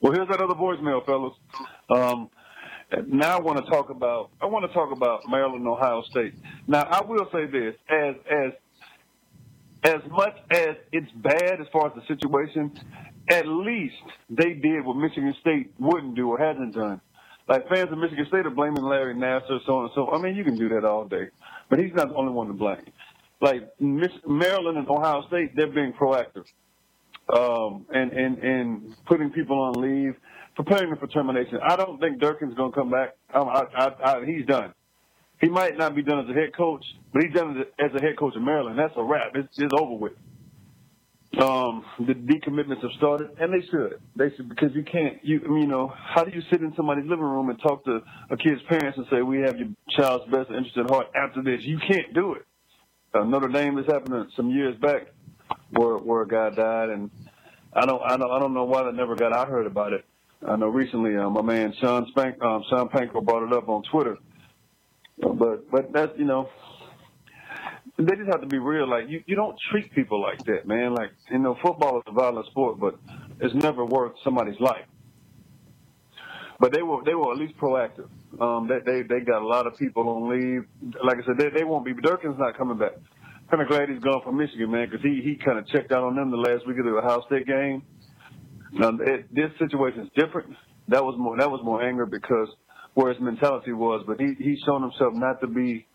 Well, 0.00 0.12
here's 0.12 0.28
that 0.28 0.40
other 0.40 0.54
voicemail, 0.54 1.04
fellas. 1.04 1.34
Um, 1.90 2.30
now 3.08 3.38
I 3.38 3.40
want 3.40 3.64
to 3.64 3.68
talk 3.70 3.90
about 3.90 4.30
I 4.40 4.46
want 4.46 4.64
to 4.64 4.72
talk 4.72 4.92
about 4.92 5.22
Maryland, 5.28 5.66
Ohio 5.66 6.02
State. 6.10 6.34
Now 6.68 6.82
I 6.82 7.02
will 7.04 7.26
say 7.32 7.46
this: 7.46 7.74
as 7.88 8.14
as 8.30 8.52
as 9.82 10.10
much 10.10 10.36
as 10.50 10.76
it's 10.92 11.10
bad 11.12 11.60
as 11.60 11.66
far 11.72 11.88
as 11.88 11.94
the 11.94 12.06
situation, 12.06 12.78
at 13.28 13.46
least 13.46 13.94
they 14.30 14.54
did 14.54 14.84
what 14.84 14.96
Michigan 14.96 15.34
State 15.40 15.72
wouldn't 15.78 16.14
do 16.14 16.28
or 16.28 16.38
hasn't 16.38 16.74
done. 16.74 17.00
Like 17.48 17.68
fans 17.68 17.90
of 17.92 17.98
Michigan 17.98 18.26
State 18.28 18.46
are 18.46 18.50
blaming 18.50 18.82
Larry 18.82 19.14
Nassar, 19.14 19.60
so 19.66 19.78
on 19.78 19.84
and 19.84 19.92
so. 19.94 20.10
I 20.10 20.18
mean, 20.20 20.34
you 20.34 20.44
can 20.44 20.56
do 20.56 20.68
that 20.70 20.84
all 20.84 21.04
day, 21.06 21.28
but 21.70 21.78
he's 21.78 21.92
not 21.94 22.08
the 22.08 22.14
only 22.14 22.32
one 22.32 22.48
to 22.48 22.52
blame. 22.52 22.82
Like 23.40 23.68
Maryland 23.78 24.78
and 24.78 24.88
Ohio 24.88 25.24
State, 25.28 25.54
they're 25.54 25.66
being 25.66 25.92
proactive 25.92 26.44
um, 27.32 27.86
and, 27.92 28.12
and, 28.12 28.38
and 28.38 28.96
putting 29.06 29.30
people 29.30 29.60
on 29.60 29.80
leave, 29.80 30.16
preparing 30.54 30.90
them 30.90 30.98
for 30.98 31.06
termination. 31.06 31.58
I 31.62 31.76
don't 31.76 32.00
think 32.00 32.18
Durkin's 32.18 32.54
going 32.54 32.72
to 32.72 32.76
come 32.76 32.90
back. 32.90 33.16
Um, 33.34 33.48
I, 33.48 33.64
I, 33.76 33.88
I, 34.04 34.24
he's 34.24 34.46
done. 34.46 34.72
He 35.40 35.48
might 35.48 35.76
not 35.76 35.94
be 35.94 36.02
done 36.02 36.20
as 36.20 36.30
a 36.30 36.32
head 36.32 36.56
coach, 36.56 36.84
but 37.12 37.22
he's 37.22 37.34
done 37.34 37.64
as 37.78 37.90
a 37.94 38.00
head 38.00 38.16
coach 38.18 38.34
in 38.36 38.44
Maryland. 38.44 38.78
That's 38.78 38.94
a 38.96 39.02
wrap. 39.02 39.32
It's, 39.34 39.58
it's 39.58 39.72
over 39.78 39.94
with. 39.94 40.12
Um, 41.42 41.84
the 41.98 42.14
decommitments 42.14 42.80
have 42.80 42.92
started, 42.96 43.28
and 43.38 43.52
they 43.52 43.66
should. 43.66 44.00
They 44.16 44.34
should 44.34 44.48
because 44.48 44.74
you 44.74 44.82
can't. 44.84 45.22
You 45.22 45.40
you 45.42 45.66
know 45.66 45.92
how 45.94 46.24
do 46.24 46.30
you 46.34 46.40
sit 46.50 46.62
in 46.62 46.72
somebody's 46.76 47.04
living 47.04 47.26
room 47.26 47.50
and 47.50 47.60
talk 47.60 47.84
to 47.84 48.00
a 48.30 48.36
kid's 48.38 48.62
parents 48.68 48.96
and 48.96 49.06
say 49.10 49.20
we 49.20 49.40
have 49.40 49.58
your 49.58 49.68
child's 49.90 50.24
best 50.30 50.48
interest 50.48 50.78
at 50.78 50.88
heart 50.88 51.08
after 51.14 51.42
this? 51.42 51.60
You 51.62 51.78
can't 51.78 52.14
do 52.14 52.34
it. 52.34 52.46
Uh, 53.12 53.24
Notre 53.24 53.48
Dame 53.48 53.76
this 53.76 53.86
happened 53.86 54.30
some 54.34 54.50
years 54.50 54.76
back 54.80 55.08
where 55.70 55.98
where 55.98 56.22
a 56.22 56.28
guy 56.28 56.50
died, 56.50 56.88
and 56.88 57.10
I 57.74 57.84
don't 57.84 58.02
I 58.02 58.16
don't 58.16 58.30
I 58.30 58.38
don't 58.38 58.54
know 58.54 58.64
why 58.64 58.84
that 58.84 58.94
never 58.94 59.14
got 59.14 59.36
I 59.36 59.44
heard 59.44 59.66
about 59.66 59.92
it. 59.92 60.06
I 60.46 60.56
know 60.56 60.68
recently 60.68 61.16
uh, 61.16 61.28
my 61.28 61.42
man 61.42 61.74
Sean 61.80 62.06
Spank 62.10 62.40
um, 62.42 62.64
Sean 62.70 62.88
Panko 62.88 63.22
brought 63.22 63.46
it 63.46 63.52
up 63.52 63.68
on 63.68 63.82
Twitter, 63.90 64.16
but 65.18 65.70
but 65.70 65.92
that's 65.92 66.12
you 66.18 66.24
know 66.24 66.48
they 67.98 68.16
just 68.16 68.30
have 68.30 68.40
to 68.40 68.46
be 68.46 68.58
real. 68.58 68.88
Like 68.88 69.04
you, 69.08 69.22
you 69.26 69.36
don't 69.36 69.56
treat 69.70 69.92
people 69.92 70.20
like 70.20 70.38
that, 70.44 70.66
man. 70.66 70.94
Like 70.94 71.10
you 71.30 71.38
know, 71.38 71.56
football 71.62 71.98
is 71.98 72.04
a 72.06 72.12
violent 72.12 72.46
sport, 72.46 72.78
but 72.80 72.98
it's 73.40 73.54
never 73.54 73.84
worth 73.84 74.12
somebody's 74.24 74.60
life. 74.60 74.86
But 76.58 76.72
they 76.72 76.82
were 76.82 77.02
they 77.04 77.14
were 77.14 77.32
at 77.32 77.38
least 77.38 77.56
proactive. 77.58 78.08
Um, 78.40 78.68
they 78.68 78.78
they 78.84 79.02
they 79.02 79.20
got 79.20 79.42
a 79.42 79.46
lot 79.46 79.66
of 79.66 79.76
people 79.76 80.08
on 80.08 80.28
leave. 80.30 80.66
Like 81.02 81.18
I 81.18 81.26
said, 81.26 81.38
they 81.38 81.50
they 81.50 81.64
won't 81.64 81.84
be. 81.84 81.94
Durkin's 81.94 82.38
not 82.38 82.56
coming 82.56 82.78
back 82.78 82.92
kind 83.50 83.62
of 83.62 83.68
glad 83.68 83.88
he's 83.88 84.02
gone 84.02 84.22
from 84.24 84.36
Michigan, 84.36 84.70
man, 84.70 84.88
because 84.90 85.04
he 85.04 85.20
he 85.22 85.36
kind 85.36 85.58
of 85.58 85.66
checked 85.68 85.92
out 85.92 86.02
on 86.02 86.16
them 86.16 86.30
the 86.30 86.36
last 86.36 86.66
week 86.66 86.78
of 86.78 86.84
the 86.84 86.90
Ohio 86.90 87.22
State 87.26 87.46
game. 87.46 87.82
Now 88.72 88.90
it, 89.00 89.32
this 89.32 89.50
situation 89.58 90.02
is 90.02 90.10
different. 90.16 90.54
That 90.88 91.04
was 91.04 91.14
more 91.18 91.36
that 91.38 91.50
was 91.50 91.60
more 91.64 91.82
anger 91.82 92.06
because 92.06 92.48
where 92.94 93.12
his 93.12 93.20
mentality 93.20 93.72
was, 93.72 94.04
but 94.06 94.20
he 94.20 94.34
he's 94.38 94.58
shown 94.66 94.82
himself 94.82 95.12
not 95.14 95.40
to 95.40 95.46
be 95.46 95.85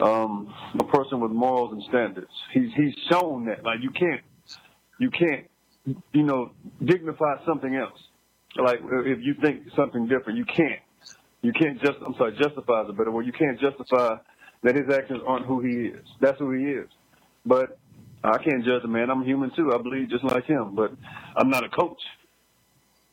um, 0.00 0.52
a 0.78 0.84
person 0.84 1.20
with 1.20 1.30
morals 1.30 1.72
and 1.72 1.82
standards. 1.88 2.30
He's 2.52 2.70
he's 2.76 2.94
shown 3.10 3.46
that 3.46 3.64
like 3.64 3.78
you 3.82 3.90
can't 3.90 4.22
you 4.98 5.10
can't 5.10 5.46
you 6.12 6.22
know 6.22 6.50
dignify 6.84 7.36
something 7.46 7.74
else. 7.74 7.98
Like 8.56 8.80
if 8.82 9.18
you 9.22 9.34
think 9.42 9.64
something 9.76 10.08
different, 10.08 10.38
you 10.38 10.44
can't. 10.44 10.80
You 11.42 11.52
can't 11.52 11.80
just 11.80 11.98
I'm 12.06 12.14
sorry 12.16 12.32
justify 12.32 12.82
is 12.82 12.88
a 12.90 12.92
better 12.92 13.10
word. 13.10 13.26
You 13.26 13.32
can't 13.32 13.60
justify 13.60 14.16
that 14.62 14.74
his 14.74 14.92
actions 14.92 15.20
aren't 15.26 15.46
who 15.46 15.60
he 15.60 15.88
is. 15.88 16.04
That's 16.20 16.38
who 16.38 16.52
he 16.52 16.64
is. 16.64 16.88
But 17.44 17.78
I 18.24 18.38
can't 18.38 18.64
judge 18.64 18.82
a 18.84 18.88
man. 18.88 19.10
I'm 19.10 19.22
human 19.24 19.52
too. 19.54 19.72
I 19.74 19.82
believe 19.82 20.08
just 20.08 20.24
like 20.24 20.46
him, 20.46 20.74
but 20.74 20.92
I'm 21.36 21.50
not 21.50 21.64
a 21.64 21.68
coach. 21.68 22.00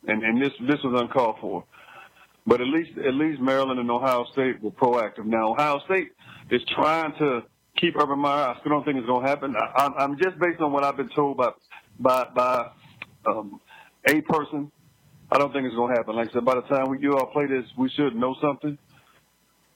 And 0.06 0.22
and 0.22 0.42
this 0.42 0.52
this 0.68 0.78
was 0.82 1.00
uncalled 1.00 1.36
for. 1.40 1.64
But 2.46 2.60
at 2.60 2.66
least 2.66 2.98
at 2.98 3.14
least 3.14 3.40
Maryland 3.40 3.78
and 3.78 3.90
Ohio 3.90 4.24
State 4.32 4.60
were 4.62 4.72
proactive. 4.72 5.24
Now 5.24 5.52
Ohio 5.52 5.80
State 5.84 6.12
is 6.50 6.60
trying 6.74 7.12
to 7.18 7.42
keep 7.76 7.96
Urban 7.96 8.18
Meyer. 8.18 8.48
I 8.48 8.58
still 8.60 8.70
don't 8.70 8.84
think 8.84 8.98
it's 8.98 9.06
going 9.06 9.24
to 9.24 9.28
happen. 9.28 9.54
I, 9.56 9.90
I'm, 9.98 10.16
just 10.16 10.38
based 10.38 10.60
on 10.60 10.72
what 10.72 10.84
I've 10.84 10.96
been 10.96 11.10
told 11.10 11.36
by 11.36 11.50
by 11.98 12.26
by 12.34 12.70
um, 13.26 13.60
a 14.08 14.20
person. 14.22 14.70
I 15.30 15.38
don't 15.38 15.52
think 15.52 15.66
it's 15.66 15.74
going 15.74 15.94
to 15.94 15.98
happen. 15.98 16.16
Like 16.16 16.28
I 16.30 16.32
said, 16.32 16.44
by 16.44 16.56
the 16.56 16.62
time 16.62 16.90
we 16.90 16.98
you 17.00 17.16
all 17.16 17.26
play 17.26 17.46
this, 17.46 17.64
we 17.78 17.88
should 17.90 18.14
know 18.14 18.34
something. 18.42 18.76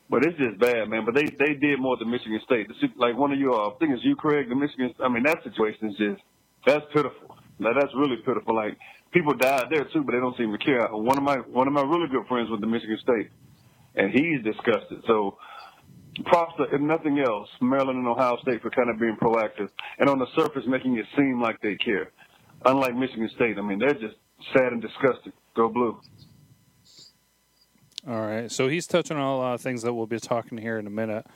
But 0.09 0.25
it's 0.25 0.39
just 0.39 0.59
bad, 0.61 0.89
man. 0.89 1.05
But 1.05 1.15
they 1.15 1.25
they 1.25 1.55
did 1.55 1.81
more 1.81 1.97
than 1.97 2.11
Michigan 2.11 2.41
State. 2.45 2.69
Like 2.97 3.17
one 3.17 3.33
of 3.33 3.39
you, 3.39 3.55
uh, 3.55 3.71
I 3.71 3.79
think 3.79 3.93
it's 3.93 4.05
you, 4.05 4.17
Craig. 4.17 4.49
The 4.49 4.55
Michigan. 4.55 4.95
I 5.01 5.09
mean, 5.09 5.23
that 5.25 5.43
situation 5.43 5.91
is 5.91 5.97
just 5.97 6.23
that's 6.67 6.85
pitiful. 6.93 7.37
Now 7.59 7.73
that's 7.73 7.93
really 7.95 8.17
pitiful. 8.25 8.55
Like 8.55 8.77
people 9.17 9.33
died 9.33 9.69
there 9.71 9.85
too, 9.85 10.03
but 10.05 10.13
they 10.13 10.19
don't 10.19 10.37
seem 10.37 10.53
to 10.53 10.59
care. 10.59 10.87
One 10.89 11.17
of 11.17 11.25
my 11.25 11.37
one 11.37 11.67
of 11.67 11.73
my 11.73 11.81
really 11.81 12.09
good 12.09 12.27
friends 12.27 12.51
went 12.51 12.61
to 12.61 12.69
Michigan 12.69 12.99
State, 13.03 13.31
and 13.95 14.11
he's 14.11 14.45
disgusted. 14.45 15.03
So 15.07 15.39
props 16.27 16.53
to, 16.59 16.65
if 16.65 16.81
nothing 16.81 17.19
else, 17.21 17.49
Maryland 17.63 17.99
and 17.99 18.07
Ohio 18.07 18.37
State 18.43 18.61
for 18.61 18.69
kind 18.71 18.91
of 18.91 18.99
being 18.99 19.17
proactive 19.17 19.71
and 19.99 20.11
on 20.11 20.19
the 20.19 20.27
surface 20.37 20.65
making 20.67 20.99
it 20.99 21.07
seem 21.17 21.41
like 21.41 21.61
they 21.63 21.77
care. 21.77 22.13
Unlike 22.67 22.97
Michigan 22.97 23.31
State, 23.35 23.59
I 23.59 23.63
mean, 23.63 23.79
they're 23.79 23.95
just 23.95 24.17
sad 24.53 24.73
and 24.73 24.83
disgusted. 24.83 25.33
Go 25.55 25.69
blue. 25.69 25.99
All 28.07 28.21
right. 28.21 28.51
So 28.51 28.69
he's 28.69 28.87
touching 28.87 29.17
on 29.17 29.23
a 29.23 29.37
lot 29.37 29.55
of 29.55 29.61
things 29.63 29.83
that 29.83 29.95
we'll 29.95 30.07
be 30.07 30.21
talking 30.21 30.59
here 30.59 30.79
in 30.79 30.87
a 30.87 30.91
minute 30.91 31.27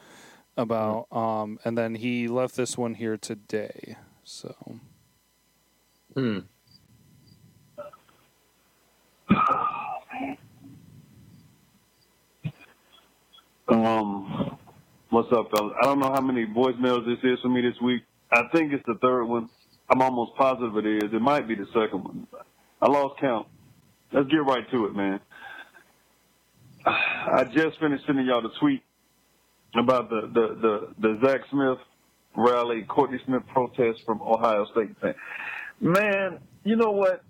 about. 0.56 1.06
Um, 1.10 1.58
and 1.64 1.76
then 1.76 1.94
he 1.94 2.28
left 2.28 2.56
this 2.56 2.76
one 2.76 2.94
here 2.94 3.16
today. 3.16 3.96
So. 4.24 4.54
Hmm. 6.14 6.40
Um, 13.70 14.58
what's 15.10 15.30
up, 15.32 15.48
fellas? 15.56 15.74
I 15.80 15.86
don't 15.86 16.00
know 16.00 16.10
how 16.12 16.20
many 16.20 16.44
voicemails 16.44 17.06
this 17.06 17.18
is 17.22 17.38
for 17.40 17.48
me 17.48 17.60
this 17.60 17.80
week. 17.80 18.02
I 18.32 18.42
think 18.52 18.72
it's 18.72 18.84
the 18.86 18.96
third 19.00 19.24
one. 19.26 19.48
I'm 19.88 20.02
almost 20.02 20.34
positive 20.36 20.76
it 20.78 20.86
is. 20.86 21.12
It 21.12 21.22
might 21.22 21.46
be 21.46 21.54
the 21.54 21.66
second 21.66 22.02
one. 22.02 22.26
I 22.82 22.88
lost 22.88 23.20
count. 23.20 23.46
Let's 24.12 24.28
get 24.28 24.38
right 24.38 24.68
to 24.72 24.86
it, 24.86 24.96
man. 24.96 25.20
I 26.84 27.44
just 27.44 27.78
finished 27.78 28.04
sending 28.06 28.26
y'all 28.26 28.42
the 28.42 28.50
tweet 28.58 28.82
about 29.76 30.10
the 30.10 30.22
the 30.22 30.54
the, 30.60 30.94
the 30.98 31.20
Zach 31.24 31.42
Smith 31.50 31.78
rally, 32.36 32.82
Courtney 32.88 33.20
Smith 33.24 33.42
protest 33.52 34.00
from 34.04 34.20
Ohio 34.22 34.66
State. 34.72 34.96
Man, 35.80 36.40
you 36.64 36.74
know 36.74 36.90
what? 36.90 37.22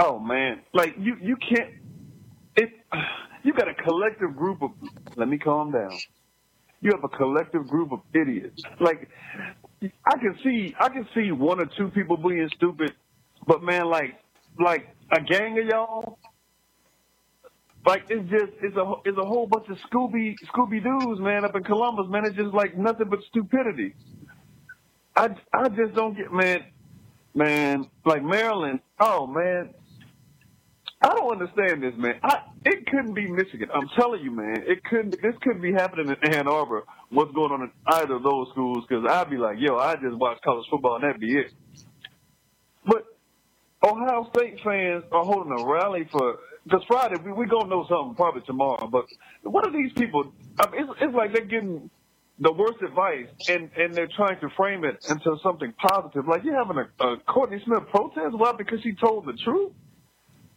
Oh 0.00 0.18
man, 0.18 0.62
like 0.72 0.94
you 0.98 1.16
you 1.20 1.36
can't. 1.36 1.74
It 2.58 2.70
you 3.44 3.54
got 3.54 3.68
a 3.68 3.74
collective 3.74 4.36
group 4.36 4.62
of. 4.62 4.72
Let 5.16 5.28
me 5.28 5.38
calm 5.38 5.72
down. 5.72 5.92
You 6.82 6.92
have 6.92 7.04
a 7.04 7.10
collective 7.16 7.68
group 7.68 7.92
of 7.92 8.00
idiots. 8.14 8.62
Like 8.80 9.08
I 9.82 10.18
can 10.18 10.36
see 10.44 10.74
I 10.80 10.88
can 10.90 11.08
see 11.14 11.32
one 11.32 11.60
or 11.60 11.66
two 11.78 11.88
people 11.90 12.18
being 12.18 12.50
stupid, 12.56 12.92
but 13.46 13.62
man, 13.62 13.90
like 13.90 14.16
like 14.60 14.88
a 15.12 15.20
gang 15.22 15.58
of 15.60 15.66
y'all. 15.66 16.18
Like 17.86 18.04
it's 18.10 18.30
just 18.30 18.52
it's 18.62 18.76
a 18.76 18.94
it's 19.06 19.18
a 19.18 19.24
whole 19.26 19.46
bunch 19.48 19.66
of 19.70 19.78
Scooby 19.90 20.36
Scooby 20.54 20.82
Doo's 20.82 21.20
man 21.20 21.44
up 21.44 21.56
in 21.56 21.64
Columbus 21.64 22.06
man. 22.10 22.26
It's 22.26 22.36
just 22.36 22.54
like 22.54 22.78
nothing 22.78 23.08
but 23.10 23.20
stupidity. 23.30 23.94
I 25.16 25.30
I 25.54 25.68
just 25.70 25.94
don't 25.94 26.16
get 26.16 26.32
man 26.32 26.64
man 27.34 27.90
like 28.06 28.22
Maryland. 28.24 28.80
Oh 29.00 29.26
man, 29.26 29.74
I 31.00 31.14
don't 31.14 31.32
understand 31.32 31.82
this, 31.82 31.94
man. 31.96 32.18
I, 32.24 32.40
it 32.64 32.86
couldn't 32.86 33.14
be 33.14 33.26
Michigan. 33.30 33.68
I'm 33.72 33.88
telling 33.98 34.22
you, 34.22 34.32
man. 34.32 34.64
It 34.66 34.82
couldn't. 34.84 35.12
This 35.22 35.34
couldn't 35.42 35.62
be 35.62 35.72
happening 35.72 36.08
in 36.08 36.34
Ann 36.34 36.48
Arbor. 36.48 36.84
What's 37.10 37.32
going 37.34 37.52
on 37.52 37.62
in 37.62 37.70
either 37.86 38.14
of 38.14 38.22
those 38.24 38.48
schools? 38.52 38.84
Because 38.88 39.04
I'd 39.08 39.30
be 39.30 39.36
like, 39.36 39.58
yo, 39.60 39.76
I 39.76 39.94
just 39.94 40.16
watch 40.16 40.38
college 40.44 40.66
football 40.70 40.96
and 40.96 41.04
that'd 41.04 41.20
be 41.20 41.36
it. 41.36 41.52
But 42.84 43.04
Ohio 43.84 44.28
State 44.34 44.58
fans 44.64 45.04
are 45.12 45.24
holding 45.24 45.52
a 45.52 45.64
rally 45.66 46.08
for 46.10 46.38
because 46.64 46.82
Friday 46.88 47.16
we 47.24 47.32
we 47.32 47.46
gonna 47.46 47.68
know 47.68 47.86
something 47.88 48.16
probably 48.16 48.42
tomorrow. 48.42 48.88
But 48.88 49.06
what 49.42 49.66
are 49.66 49.72
these 49.72 49.92
people? 49.92 50.32
I 50.58 50.70
mean, 50.70 50.82
it's, 50.82 50.90
it's 51.00 51.14
like 51.14 51.32
they're 51.32 51.44
getting 51.46 51.90
the 52.40 52.52
worst 52.52 52.82
advice, 52.82 53.28
and 53.48 53.70
and 53.76 53.94
they're 53.94 54.10
trying 54.16 54.40
to 54.40 54.48
frame 54.56 54.84
it 54.84 55.04
into 55.08 55.36
something 55.42 55.72
positive. 55.78 56.26
Like 56.26 56.42
you're 56.44 56.56
having 56.58 56.78
a, 56.78 57.04
a 57.04 57.16
Courtney 57.18 57.62
Smith 57.64 57.84
protest, 57.90 58.36
why? 58.36 58.52
Because 58.58 58.80
she 58.82 58.94
told 58.94 59.26
the 59.26 59.34
truth. 59.44 59.72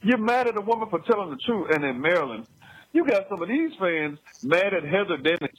You're 0.04 0.18
mad 0.18 0.48
at 0.48 0.58
a 0.58 0.62
woman 0.62 0.90
for 0.90 1.00
telling 1.00 1.30
the 1.30 1.38
truth, 1.38 1.70
and 1.74 1.84
in 1.84 2.02
Maryland, 2.02 2.48
you 2.92 3.06
got 3.06 3.28
some 3.30 3.42
of 3.42 3.48
these 3.48 3.72
fans 3.80 4.20
mad 4.44 4.74
at 4.74 4.84
Heather 4.84 5.18
Dinich, 5.18 5.52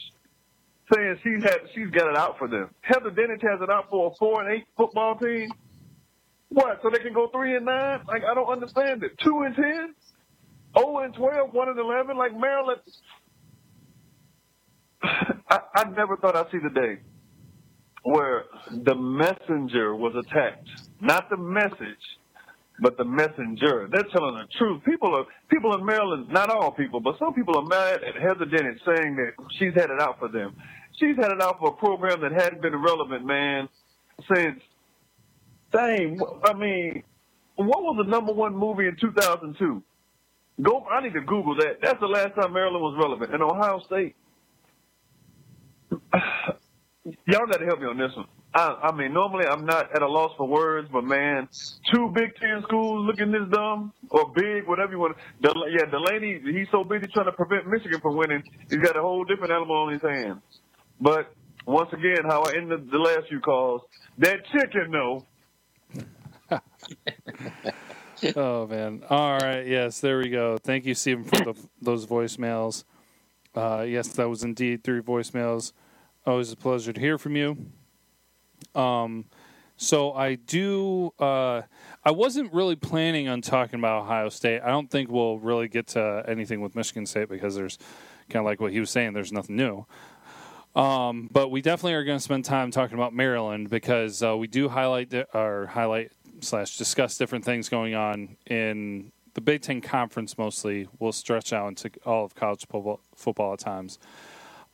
saying 0.93 1.18
she's 1.22 1.43
had 1.43 1.61
she's 1.74 1.90
got 1.90 2.11
it 2.11 2.16
out 2.16 2.38
for 2.38 2.49
them. 2.49 2.70
Heather 2.80 3.11
Dinich 3.11 3.43
has 3.43 3.61
it 3.61 3.70
out 3.70 3.88
for 3.88 4.11
a 4.12 4.14
four 4.16 4.43
and 4.43 4.53
eight 4.53 4.64
football 4.76 5.16
team. 5.16 5.51
What? 6.49 6.80
So 6.82 6.90
they 6.90 6.99
can 6.99 7.14
go 7.14 7.28
three 7.28 7.57
and 7.57 7.64
nine? 7.64 8.01
Like 8.07 8.24
I 8.24 8.34
don't 8.34 8.49
understand 8.51 9.03
it. 9.05 9.12
Two 9.24 9.43
and 9.43 9.55
ten, 9.55 9.95
zero 10.76 10.99
and 10.99 11.14
twelve, 11.14 11.53
one 11.55 11.68
and 11.68 11.78
eleven. 11.78 12.16
Like 12.18 12.36
Maryland, 12.36 12.80
I, 15.03 15.61
I 15.74 15.84
never 15.90 16.16
thought 16.16 16.36
I'd 16.36 16.51
see 16.51 16.59
the 16.59 16.70
day 16.70 16.99
where 18.03 18.45
the 18.70 18.95
messenger 18.97 19.95
was 19.95 20.14
attacked, 20.16 20.68
not 21.01 21.30
the 21.30 21.36
message, 21.36 22.03
but 22.83 22.99
the 22.99 23.05
messenger. 23.05 23.89
They're 23.91 24.05
telling 24.12 24.35
the 24.35 24.47
truth. 24.59 24.83
People 24.85 25.14
are 25.14 25.24
people 25.51 25.74
in 25.74 25.87
Maryland, 25.87 26.26
not 26.30 26.51
all 26.51 26.72
people, 26.72 27.01
but 27.01 27.18
some 27.18 27.33
people 27.33 27.57
are 27.57 27.64
mad 27.64 28.03
at 28.03 28.20
Heather 28.20 28.45
Dinich 28.45 28.78
saying 28.85 29.16
that 29.16 29.33
she's 29.59 29.72
had 29.74 29.91
it 29.91 30.01
out 30.01 30.18
for 30.18 30.28
them. 30.28 30.57
She's 30.99 31.16
had 31.16 31.33
it 31.33 31.41
out 31.41 31.59
for 31.61 31.70
a 31.70 31.76
program 31.76 32.20
that 32.20 32.33
hadn't 32.33 32.61
been 32.61 32.76
relevant, 32.76 33.24
man, 33.24 33.68
since 34.35 34.61
dang. 35.72 36.20
I 36.45 36.53
mean, 36.55 37.05
what 37.57 37.83
was 37.83 38.03
the 38.05 38.11
number 38.11 38.33
one 38.33 38.57
movie 38.57 38.89
in 38.89 38.97
2002? 39.01 39.83
Go. 40.61 40.85
I 40.87 41.03
need 41.03 41.14
to 41.14 41.20
Google 41.22 41.57
that. 41.57 41.78
That's 41.80 42.01
the 42.01 42.07
last 42.07 42.35
time 42.35 42.53
Maryland 42.53 42.83
was 42.83 42.97
relevant. 43.01 43.33
And 43.33 43.43
Ohio 43.43 43.80
State. 43.87 44.16
Y'all 47.05 47.47
got 47.47 47.59
to 47.59 47.67
help 47.67 47.81
me 47.81 47.87
on 47.87 47.99
this 47.99 48.15
one. 48.15 48.27
I, 48.55 48.91
I 48.91 48.93
mean, 48.93 49.13
normally 49.13 49.47
I'm 49.47 49.65
not 49.65 49.95
at 49.95 50.03
a 50.03 50.07
loss 50.09 50.33
for 50.37 50.47
words, 50.47 50.89
but 50.93 51.03
man, 51.05 51.49
two 51.93 52.13
Big 52.15 52.37
Ten 52.37 52.63
schools 52.63 53.07
looking 53.07 53.33
this 53.33 53.49
dumb 53.51 53.93
or 54.11 54.31
big, 54.35 54.69
whatever 54.69 54.93
you 54.93 54.99
want. 54.99 55.17
Del- 55.41 55.69
yeah, 55.71 55.87
Delany, 55.87 56.41
he's 56.45 56.69
so 56.71 56.85
busy 56.85 57.07
trying 57.13 57.27
to 57.27 57.33
prevent 57.33 57.67
Michigan 57.67 58.01
from 58.01 58.17
winning, 58.17 58.43
he's 58.69 58.79
got 58.79 58.97
a 58.97 59.01
whole 59.01 59.25
different 59.25 59.53
animal 59.53 59.77
on 59.77 59.93
his 59.93 60.03
hands. 60.03 60.43
But 61.01 61.35
once 61.67 61.93
again, 61.93 62.25
how 62.29 62.43
I 62.43 62.57
ended 62.57 62.91
the 62.91 62.99
last 62.99 63.29
few 63.29 63.41
calls, 63.41 63.83
that 64.19 64.41
chicken, 64.53 64.93
though. 64.93 65.25
oh 68.37 68.67
man! 68.67 69.03
All 69.09 69.39
right, 69.39 69.67
yes, 69.67 70.01
there 70.01 70.19
we 70.19 70.29
go. 70.29 70.59
Thank 70.59 70.85
you, 70.85 70.95
Stephen, 70.95 71.25
for 71.25 71.53
the, 71.53 71.55
those 71.81 72.07
voicemails. 72.07 72.85
Uh, 73.55 73.85
yes, 73.89 74.09
that 74.09 74.29
was 74.29 74.45
indeed 74.45 74.85
three 74.85 75.01
voicemails. 75.01 75.73
Always 76.25 76.53
a 76.53 76.57
pleasure 76.57 76.93
to 76.93 77.01
hear 77.01 77.18
from 77.18 77.35
you. 77.35 77.57
Um, 78.77 79.25
so 79.77 80.12
I 80.12 80.37
do. 80.37 81.12
Uh, 81.18 81.62
I 82.05 82.12
wasn't 82.12 82.53
really 82.53 82.77
planning 82.77 83.27
on 83.27 83.43
talking 83.43 83.81
about 83.81 84.03
Ohio 84.03 84.29
State. 84.29 84.61
I 84.62 84.68
don't 84.68 84.89
think 84.89 85.11
we'll 85.11 85.41
really 85.41 85.66
get 85.66 85.89
to 85.89 86.23
anything 86.29 86.61
with 86.61 86.77
Michigan 86.77 87.07
State 87.07 87.29
because 87.29 87.57
there's 87.57 87.77
kind 88.31 88.41
of 88.41 88.47
like 88.47 88.61
what 88.61 88.70
he 88.70 88.79
was 88.79 88.91
saying. 88.91 89.14
There's 89.14 89.33
nothing 89.33 89.57
new. 89.57 89.85
Um, 90.77 91.29
but 91.33 91.51
we 91.51 91.61
definitely 91.61 91.95
are 91.95 92.05
going 92.05 92.18
to 92.18 92.25
spend 92.25 92.45
time 92.45 92.70
talking 92.70 92.97
about 92.97 93.12
Maryland 93.12 93.68
because 93.68 94.23
uh, 94.23 94.37
we 94.37 94.47
do 94.47 94.68
highlight 94.68 95.12
or 95.35 95.66
highlight 95.66 96.12
slash 96.41 96.79
discuss 96.79 97.18
different 97.18 97.45
things 97.45 97.68
going 97.68 97.97
on 97.97 98.37
in 98.47 99.11
the 99.35 99.41
Big 99.41 99.62
Ten 99.62 99.81
Conference. 99.81 100.39
Mostly, 100.39 100.87
we'll 101.01 101.11
stretch 101.11 101.53
out 101.53 101.66
into 101.68 101.91
all 102.07 102.25
of 102.25 102.37
college 102.37 102.64
football, 102.68 103.01
football 103.16 103.55
at 103.55 103.59
times. 103.59 103.99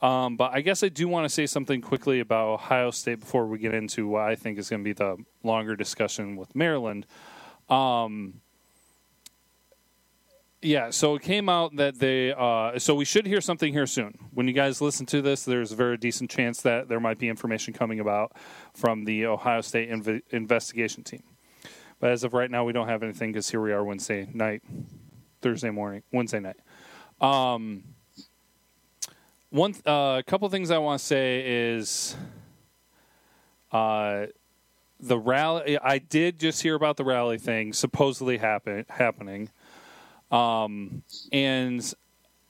Um, 0.01 0.37
but 0.37 0.53
I 0.53 0.61
guess 0.61 0.83
I 0.83 0.89
do 0.89 1.09
want 1.09 1.25
to 1.25 1.29
say 1.29 1.47
something 1.47 1.81
quickly 1.81 2.21
about 2.21 2.49
Ohio 2.49 2.91
State 2.91 3.21
before 3.21 3.47
we 3.47 3.59
get 3.59 3.75
into 3.75 4.07
what 4.07 4.23
I 4.23 4.37
think 4.37 4.59
is 4.59 4.71
going 4.71 4.81
to 4.81 4.85
be 4.85 4.93
the 4.93 5.17
longer 5.43 5.75
discussion 5.75 6.37
with 6.37 6.55
Maryland. 6.55 7.05
Um, 7.69 8.41
yeah, 10.63 10.91
so 10.91 11.15
it 11.15 11.23
came 11.23 11.49
out 11.49 11.77
that 11.77 11.99
they. 11.99 12.33
Uh, 12.33 12.79
so 12.79 12.95
we 12.95 13.05
should 13.05 13.27
hear 13.27 13.41
something 13.41 13.73
here 13.73 13.87
soon. 13.87 14.19
When 14.33 14.49
you 14.49 14.53
guys 14.55 14.81
listen 14.81 15.07
to 15.07 15.23
this, 15.23 15.45
there's 15.45 15.73
a 15.73 15.77
very 15.77 15.97
decent 15.97 16.31
chance 16.31 16.63
that 16.63 16.89
there 16.89 16.99
might 16.99 17.19
be 17.19 17.29
information 17.29 17.75
coming 17.75 18.01
about 18.01 18.33
from 18.75 19.05
the 19.05 19.27
Ohio 19.27 19.61
State 19.61 19.91
inv- 19.91 20.23
investigation 20.31 21.05
team. 21.05 21.23
But 22.01 22.11
as 22.11 22.25
of 22.25 22.35
right 22.35 22.51
now, 22.51 22.65
we 22.65 22.73
don't 22.73 22.89
have 22.89 23.03
anything 23.03 23.33
because 23.33 23.51
here 23.51 23.61
we 23.61 23.73
are 23.73 23.85
Wednesday 23.85 24.29
night, 24.33 24.63
Thursday 25.43 25.71
morning, 25.71 26.03
Wednesday 26.13 26.41
night. 26.41 26.57
Um, 27.21 27.85
one, 29.51 29.75
a 29.87 29.91
uh, 29.91 30.23
couple 30.23 30.49
things 30.49 30.71
I 30.71 30.79
want 30.79 31.01
to 31.01 31.05
say 31.05 31.43
is, 31.47 32.17
uh, 33.73 34.27
the 35.01 35.19
rally. 35.19 35.79
I 35.79 35.99
did 35.99 36.39
just 36.39 36.63
hear 36.63 36.75
about 36.75 36.97
the 36.97 37.05
rally 37.05 37.39
thing 37.39 37.73
supposedly 37.73 38.39
happen 38.39 38.85
happening, 38.89 39.51
um, 40.31 41.03
and 41.33 41.95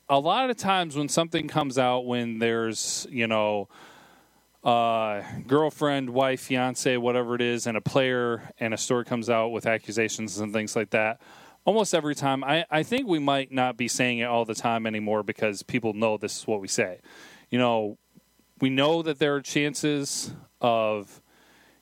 a 0.08 0.18
lot 0.18 0.50
of 0.50 0.56
times 0.56 0.96
when 0.96 1.08
something 1.08 1.48
comes 1.48 1.78
out, 1.78 2.06
when 2.06 2.38
there's 2.38 3.06
you 3.10 3.26
know, 3.26 3.68
uh, 4.64 5.22
girlfriend, 5.46 6.10
wife, 6.10 6.40
fiance, 6.40 6.96
whatever 6.96 7.34
it 7.34 7.42
is, 7.42 7.66
and 7.66 7.76
a 7.76 7.80
player, 7.80 8.52
and 8.58 8.72
a 8.72 8.78
story 8.78 9.04
comes 9.04 9.28
out 9.28 9.48
with 9.48 9.66
accusations 9.66 10.38
and 10.38 10.52
things 10.52 10.74
like 10.74 10.90
that. 10.90 11.20
Almost 11.68 11.94
every 11.94 12.14
time, 12.14 12.42
I, 12.42 12.64
I 12.70 12.82
think 12.82 13.06
we 13.06 13.18
might 13.18 13.52
not 13.52 13.76
be 13.76 13.88
saying 13.88 14.20
it 14.20 14.24
all 14.24 14.46
the 14.46 14.54
time 14.54 14.86
anymore 14.86 15.22
because 15.22 15.62
people 15.62 15.92
know 15.92 16.16
this 16.16 16.38
is 16.38 16.46
what 16.46 16.62
we 16.62 16.68
say. 16.68 17.00
You 17.50 17.58
know, 17.58 17.98
we 18.58 18.70
know 18.70 19.02
that 19.02 19.18
there 19.18 19.34
are 19.34 19.42
chances 19.42 20.32
of 20.62 21.20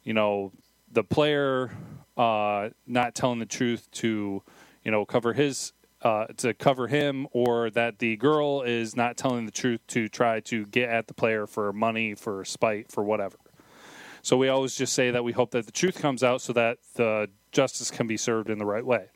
you 0.03 0.13
know, 0.13 0.51
the 0.91 1.05
player 1.05 1.71
uh, 2.17 2.71
not 2.85 3.15
telling 3.15 3.39
the 3.39 3.47
truth 3.47 3.89
to, 3.93 4.43
you 4.83 4.91
know, 4.91 5.05
cover 5.05 5.33
his 5.33 5.73
uh, 6.03 6.27
to 6.39 6.53
cover 6.53 6.89
him, 6.89 7.29
or 7.31 7.71
that 7.71 8.01
the 8.01 8.17
girl 8.17 8.63
is 8.63 8.97
not 8.97 9.17
telling 9.17 9.47
the 9.47 9.53
truth 9.53 9.81
to 9.87 10.09
try 10.09 10.41
to 10.41 10.67
get 10.67 10.89
at 10.89 11.07
the 11.07 11.15
player 11.15 11.47
for 11.47 11.73
money, 11.73 12.17
for 12.17 12.45
spite, 12.45 12.91
for 12.91 13.05
whatever. 13.05 13.37
So 14.23 14.37
we 14.37 14.49
always 14.49 14.75
just 14.75 14.95
say 14.95 15.13
that 15.13 15.23
we 15.23 15.31
hope 15.31 15.53
that 15.53 15.67
the 15.67 15.73
truth 15.73 16.01
comes 16.01 16.25
out 16.25 16.41
so 16.41 16.53
that 16.55 16.79
the 16.95 17.31
justice 17.53 17.93
can 17.93 18.09
be 18.09 18.17
served 18.17 18.51
in 18.51 18.59
the 18.59 18.67
right 18.67 18.85
way. 18.85 19.11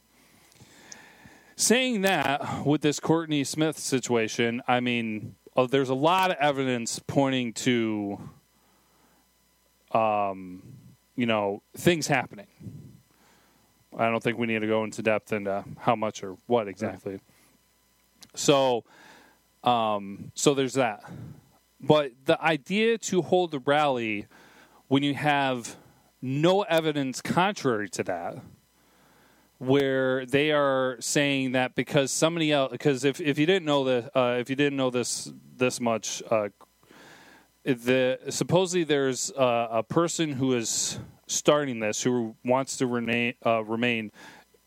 Saying 1.61 2.01
that 2.03 2.65
with 2.65 2.81
this 2.81 2.99
Courtney 2.99 3.45
Smith 3.45 3.79
situation, 3.79 4.63
I 4.67 4.81
mean, 4.81 5.35
uh, 5.55 5.67
there's 5.67 5.91
a 5.91 5.95
lot 5.95 6.31
of 6.31 6.39
evidence 6.41 6.99
pointing 7.07 7.53
to 7.53 8.19
um, 9.93 10.63
you 11.17 11.27
know, 11.27 11.63
things 11.77 12.07
happening. 12.07 12.47
I 13.95 14.09
don't 14.09 14.23
think 14.23 14.39
we 14.39 14.47
need 14.47 14.61
to 14.61 14.67
go 14.67 14.85
into 14.85 15.03
depth 15.03 15.35
into 15.35 15.63
how 15.79 15.95
much 15.95 16.25
or 16.25 16.39
what 16.47 16.67
exactly. 16.67 17.13
Right. 17.13 17.21
So, 18.35 18.85
um, 19.63 20.33
so 20.35 20.55
there's 20.55 20.73
that. 20.75 21.05
But 21.79 22.13
the 22.25 22.43
idea 22.43 22.97
to 22.97 23.21
hold 23.21 23.51
the 23.51 23.59
rally 23.59 24.27
when 24.89 25.03
you 25.03 25.13
have 25.13 25.77
no 26.23 26.63
evidence 26.63 27.21
contrary 27.21 27.91
to 27.91 28.03
that, 28.05 28.39
where 29.61 30.25
they 30.25 30.53
are 30.53 30.97
saying 31.01 31.53
that 31.53 31.75
because 31.75 32.11
somebody 32.11 32.51
else, 32.51 32.73
because 32.73 33.05
if, 33.05 33.21
if 33.21 33.39
you 33.39 33.45
didn't 33.45 33.67
know 33.67 33.85
that, 33.85 34.11
uh, 34.17 34.37
if 34.39 34.49
you 34.49 34.57
didn't 34.57 34.77
know 34.77 34.89
this 34.89 35.31
this 35.55 35.79
much, 35.79 36.23
uh, 36.31 36.49
the 37.65 38.19
supposedly 38.31 38.85
there's 38.85 39.31
uh, 39.33 39.69
a 39.71 39.83
person 39.83 40.33
who 40.33 40.55
is 40.55 40.99
starting 41.27 41.79
this 41.79 42.03
who 42.03 42.35
wants 42.43 42.79
to 42.79 42.87
remain 42.87 43.35
uh, 43.45 43.63
remain 43.63 44.11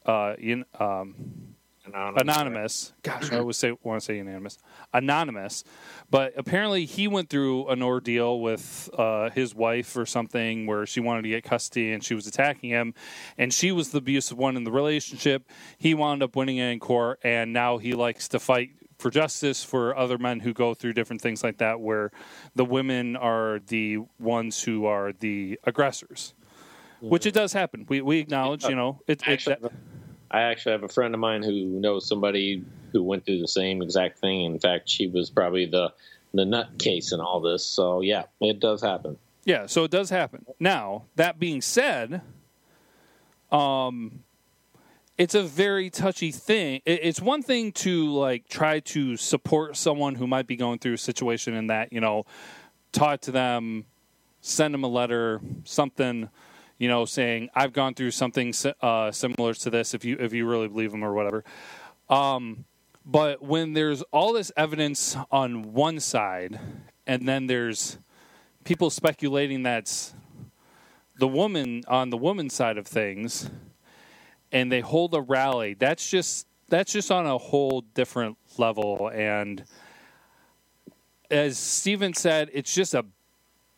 uh, 0.06 0.36
in 0.38 0.64
um, 0.80 1.53
anonymous. 1.94 2.22
anonymous. 2.22 2.94
Gosh, 3.04 3.32
I 3.32 3.40
always 3.40 3.58
say 3.58 3.74
want 3.84 4.02
to 4.02 4.06
say 4.06 4.20
anonymous, 4.20 4.58
anonymous. 4.94 5.64
But 6.10 6.34
apparently, 6.38 6.86
he 6.86 7.08
went 7.08 7.30
through 7.30 7.68
an 7.68 7.82
ordeal 7.82 8.40
with 8.40 8.90
uh, 8.98 9.30
his 9.30 9.56
wife 9.56 9.96
or 9.96 10.06
something 10.06 10.66
where 10.66 10.86
she 10.86 11.00
wanted 11.00 11.24
to 11.24 11.30
get 11.30 11.44
custody 11.44 11.94
and 11.94 12.04
she 12.04 12.16
was 12.16 12.28
attacking 12.28 12.70
him, 12.70 12.94
and 13.38 13.54
she 13.54 13.72
was 13.72 13.90
the 13.90 14.00
abusive 14.00 14.38
one 14.38 14.58
in 14.58 14.64
the 14.64 14.72
relationship. 14.72 15.50
He 15.78 15.94
wound 15.94 16.24
up 16.24 16.36
winning 16.36 16.58
it 16.58 16.72
in 16.72 16.80
court, 16.80 17.20
and 17.24 17.54
now 17.54 17.78
he 17.78 17.94
likes 17.94 18.28
to 18.30 18.40
fight 18.40 18.72
for 18.98 19.10
justice 19.10 19.64
for 19.64 19.96
other 19.98 20.18
men 20.18 20.40
who 20.40 20.54
go 20.54 20.74
through 20.74 20.94
different 20.94 21.22
things 21.22 21.44
like 21.44 21.58
that, 21.58 21.80
where 21.80 22.12
the 22.56 22.66
women 22.66 23.16
are 23.16 23.60
the 23.68 23.98
ones 24.20 24.64
who 24.64 24.86
are 24.86 25.12
the 25.12 25.60
aggressors, 25.66 26.34
mm-hmm. 26.98 27.10
which 27.10 27.26
it 27.26 27.34
does 27.34 27.54
happen. 27.54 27.86
We 27.90 28.02
we 28.02 28.20
acknowledge, 28.20 28.64
you 28.66 28.76
know, 28.76 29.02
it, 29.08 29.22
actually, 29.28 29.58
I 30.34 30.42
actually 30.42 30.72
have 30.74 30.84
a 30.84 30.88
friend 30.90 31.14
of 31.14 31.20
mine 31.20 31.44
who 31.44 31.66
knows 31.66 32.08
somebody 32.08 32.66
who 32.92 33.04
went 33.04 33.26
through 33.26 33.40
the 33.40 33.48
same 33.48 33.84
exact 33.84 34.18
thing. 34.20 34.46
In 34.46 34.60
fact, 34.60 34.90
she 34.90 35.08
was 35.08 35.30
probably 35.30 35.68
the 35.68 35.94
the 36.34 36.44
nut 36.46 36.80
case 36.80 37.12
in 37.12 37.22
all 37.22 37.40
this. 37.40 37.64
So 37.64 38.02
yeah, 38.02 38.24
it 38.42 38.60
does 38.60 38.82
happen. 38.82 39.18
Yeah, 39.46 39.68
so 39.68 39.84
it 39.84 39.92
does 39.92 40.10
happen. 40.10 40.46
Now, 40.60 41.04
that 41.16 41.40
being 41.40 41.62
said, 41.62 42.22
um 43.52 44.24
it's 45.16 45.36
a 45.36 45.44
very 45.44 45.92
touchy 45.92 46.32
thing. 46.32 46.82
It's 46.86 47.22
one 47.22 47.44
thing 47.44 47.72
to 47.74 48.12
like 48.12 48.48
try 48.50 48.80
to 48.80 49.16
support 49.16 49.78
someone 49.78 50.16
who 50.16 50.26
might 50.26 50.48
be 50.48 50.56
going 50.56 50.80
through 50.80 50.94
a 50.94 50.98
situation 50.98 51.54
in 51.54 51.68
that, 51.68 51.94
you 51.94 52.02
know, 52.02 52.26
talk 52.92 53.22
to 53.22 53.32
them, 53.32 53.86
send 54.42 54.74
them 54.74 54.84
a 54.84 54.88
letter, 54.88 55.40
something, 55.66 56.30
you 56.84 56.90
know, 56.90 57.06
saying 57.06 57.50
I've 57.56 57.72
gone 57.72 57.94
through 57.94 58.12
something 58.12 58.54
uh, 58.82 59.10
similar 59.10 59.54
to 59.54 59.70
this. 59.70 59.94
If 59.94 60.04
you 60.04 60.18
if 60.20 60.34
you 60.34 60.46
really 60.46 60.68
believe 60.68 60.92
them 60.92 61.02
or 61.02 61.14
whatever. 61.14 61.46
Um, 62.10 62.66
but 63.06 63.42
when 63.42 63.72
there's 63.72 64.02
all 64.12 64.34
this 64.34 64.52
evidence 64.58 65.16
on 65.32 65.72
one 65.72 66.02
side, 66.02 66.60
and 67.08 67.26
then 67.26 67.48
there's 67.48 68.00
people 68.66 68.90
speculating 68.90 69.64
that's 69.64 70.14
the 71.16 71.28
woman 71.28 71.84
on 71.88 72.10
the 72.10 72.18
woman's 72.18 72.54
side 72.54 72.78
of 72.78 72.86
things, 72.86 73.50
and 74.52 74.70
they 74.70 74.82
hold 74.82 75.16
a 75.16 75.22
rally. 75.22 75.76
That's 75.76 76.10
just 76.10 76.48
that's 76.68 76.92
just 76.92 77.12
on 77.12 77.26
a 77.26 77.38
whole 77.38 77.86
different 77.94 78.38
level. 78.58 79.10
And 79.14 79.64
as 81.32 81.58
Steven 81.58 82.14
said, 82.14 82.50
it's 82.52 82.76
just 82.76 82.94
a 82.94 83.06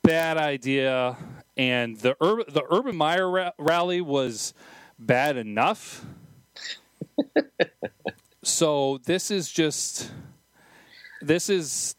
bad 0.01 0.37
idea. 0.37 1.15
And 1.57 1.97
the 1.97 2.17
Urban, 2.21 2.45
the 2.49 2.63
Urban 2.69 2.95
Meyer 2.95 3.29
ra- 3.29 3.51
rally 3.57 4.01
was 4.01 4.53
bad 4.99 5.37
enough. 5.37 6.05
so 8.43 8.99
this 9.05 9.31
is 9.31 9.51
just 9.51 10.11
this 11.21 11.49
is 11.49 11.95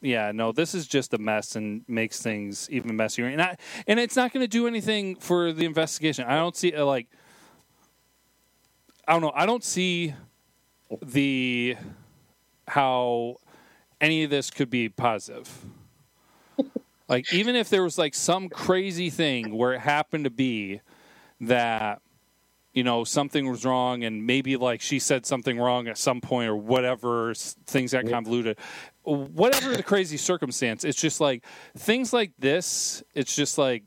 yeah 0.00 0.32
no 0.32 0.50
this 0.50 0.74
is 0.74 0.86
just 0.86 1.12
a 1.12 1.18
mess 1.18 1.56
and 1.56 1.84
makes 1.86 2.22
things 2.22 2.68
even 2.70 2.96
messier. 2.96 3.26
And 3.26 3.42
I, 3.42 3.56
and 3.86 4.00
it's 4.00 4.16
not 4.16 4.32
going 4.32 4.42
to 4.42 4.48
do 4.48 4.66
anything 4.66 5.16
for 5.16 5.52
the 5.52 5.66
investigation. 5.66 6.24
I 6.26 6.36
don't 6.36 6.56
see 6.56 6.74
uh, 6.74 6.84
like 6.84 7.08
i 9.10 9.12
don't 9.12 9.22
know. 9.22 9.32
I 9.34 9.44
don't 9.44 9.64
see 9.64 10.14
the 11.02 11.76
how 12.68 13.36
any 14.00 14.22
of 14.22 14.30
this 14.30 14.50
could 14.50 14.70
be 14.70 14.88
positive 14.88 15.50
like 17.10 17.32
even 17.34 17.56
if 17.56 17.68
there 17.68 17.82
was 17.82 17.98
like 17.98 18.14
some 18.14 18.48
crazy 18.48 19.10
thing 19.10 19.54
where 19.54 19.74
it 19.74 19.80
happened 19.80 20.24
to 20.24 20.30
be 20.30 20.80
that 21.40 22.00
you 22.72 22.84
know 22.84 23.04
something 23.04 23.50
was 23.50 23.64
wrong 23.64 24.04
and 24.04 24.24
maybe 24.26 24.56
like 24.56 24.80
she 24.80 24.98
said 24.98 25.26
something 25.26 25.58
wrong 25.58 25.88
at 25.88 25.98
some 25.98 26.20
point 26.20 26.48
or 26.48 26.56
whatever 26.56 27.34
things 27.34 27.92
got 27.92 28.08
convoluted 28.08 28.56
whatever 29.02 29.76
the 29.76 29.82
crazy 29.82 30.16
circumstance 30.16 30.84
it's 30.84 31.00
just 31.00 31.20
like 31.20 31.44
things 31.76 32.12
like 32.12 32.32
this 32.38 33.02
it's 33.14 33.34
just 33.34 33.58
like 33.58 33.82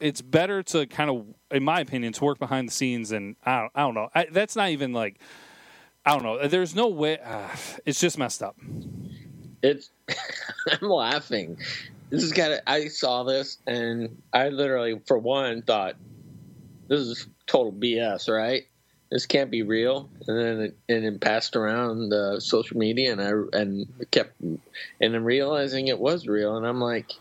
it's 0.00 0.22
better 0.22 0.62
to 0.62 0.86
kind 0.86 1.10
of 1.10 1.26
in 1.50 1.62
my 1.62 1.80
opinion 1.80 2.12
to 2.12 2.24
work 2.24 2.38
behind 2.38 2.66
the 2.66 2.72
scenes 2.72 3.12
and 3.12 3.36
i 3.44 3.60
don't, 3.60 3.72
I 3.74 3.80
don't 3.82 3.94
know 3.94 4.08
I, 4.14 4.26
that's 4.32 4.56
not 4.56 4.70
even 4.70 4.92
like 4.94 5.18
i 6.06 6.12
don't 6.12 6.22
know 6.22 6.48
there's 6.48 6.74
no 6.74 6.88
way 6.88 7.18
uh, 7.18 7.48
it's 7.84 8.00
just 8.00 8.16
messed 8.16 8.42
up. 8.42 8.56
It's 9.60 9.90
i'm 10.80 10.88
laughing 10.88 11.58
this 12.10 12.22
is 12.22 12.32
kind 12.32 12.52
of 12.52 12.60
i 12.66 12.88
saw 12.88 13.22
this 13.22 13.58
and 13.66 14.22
i 14.32 14.48
literally 14.48 15.00
for 15.06 15.18
one 15.18 15.62
thought 15.62 15.96
this 16.88 17.00
is 17.00 17.26
total 17.46 17.72
BS, 17.72 18.28
right? 18.34 18.64
This 19.10 19.26
can't 19.26 19.50
be 19.50 19.62
real. 19.62 20.08
And 20.26 20.38
then 20.38 20.60
it, 20.60 20.76
and 20.88 21.04
then 21.04 21.18
passed 21.18 21.54
around 21.54 22.12
uh, 22.12 22.40
social 22.40 22.76
media, 22.76 23.12
and 23.12 23.20
I 23.20 23.58
and 23.58 23.86
kept 24.10 24.40
and 24.40 24.60
then 25.00 25.24
realizing 25.24 25.88
it 25.88 25.98
was 25.98 26.26
real, 26.26 26.56
and 26.56 26.66
I'm 26.66 26.80
like, 26.80 27.12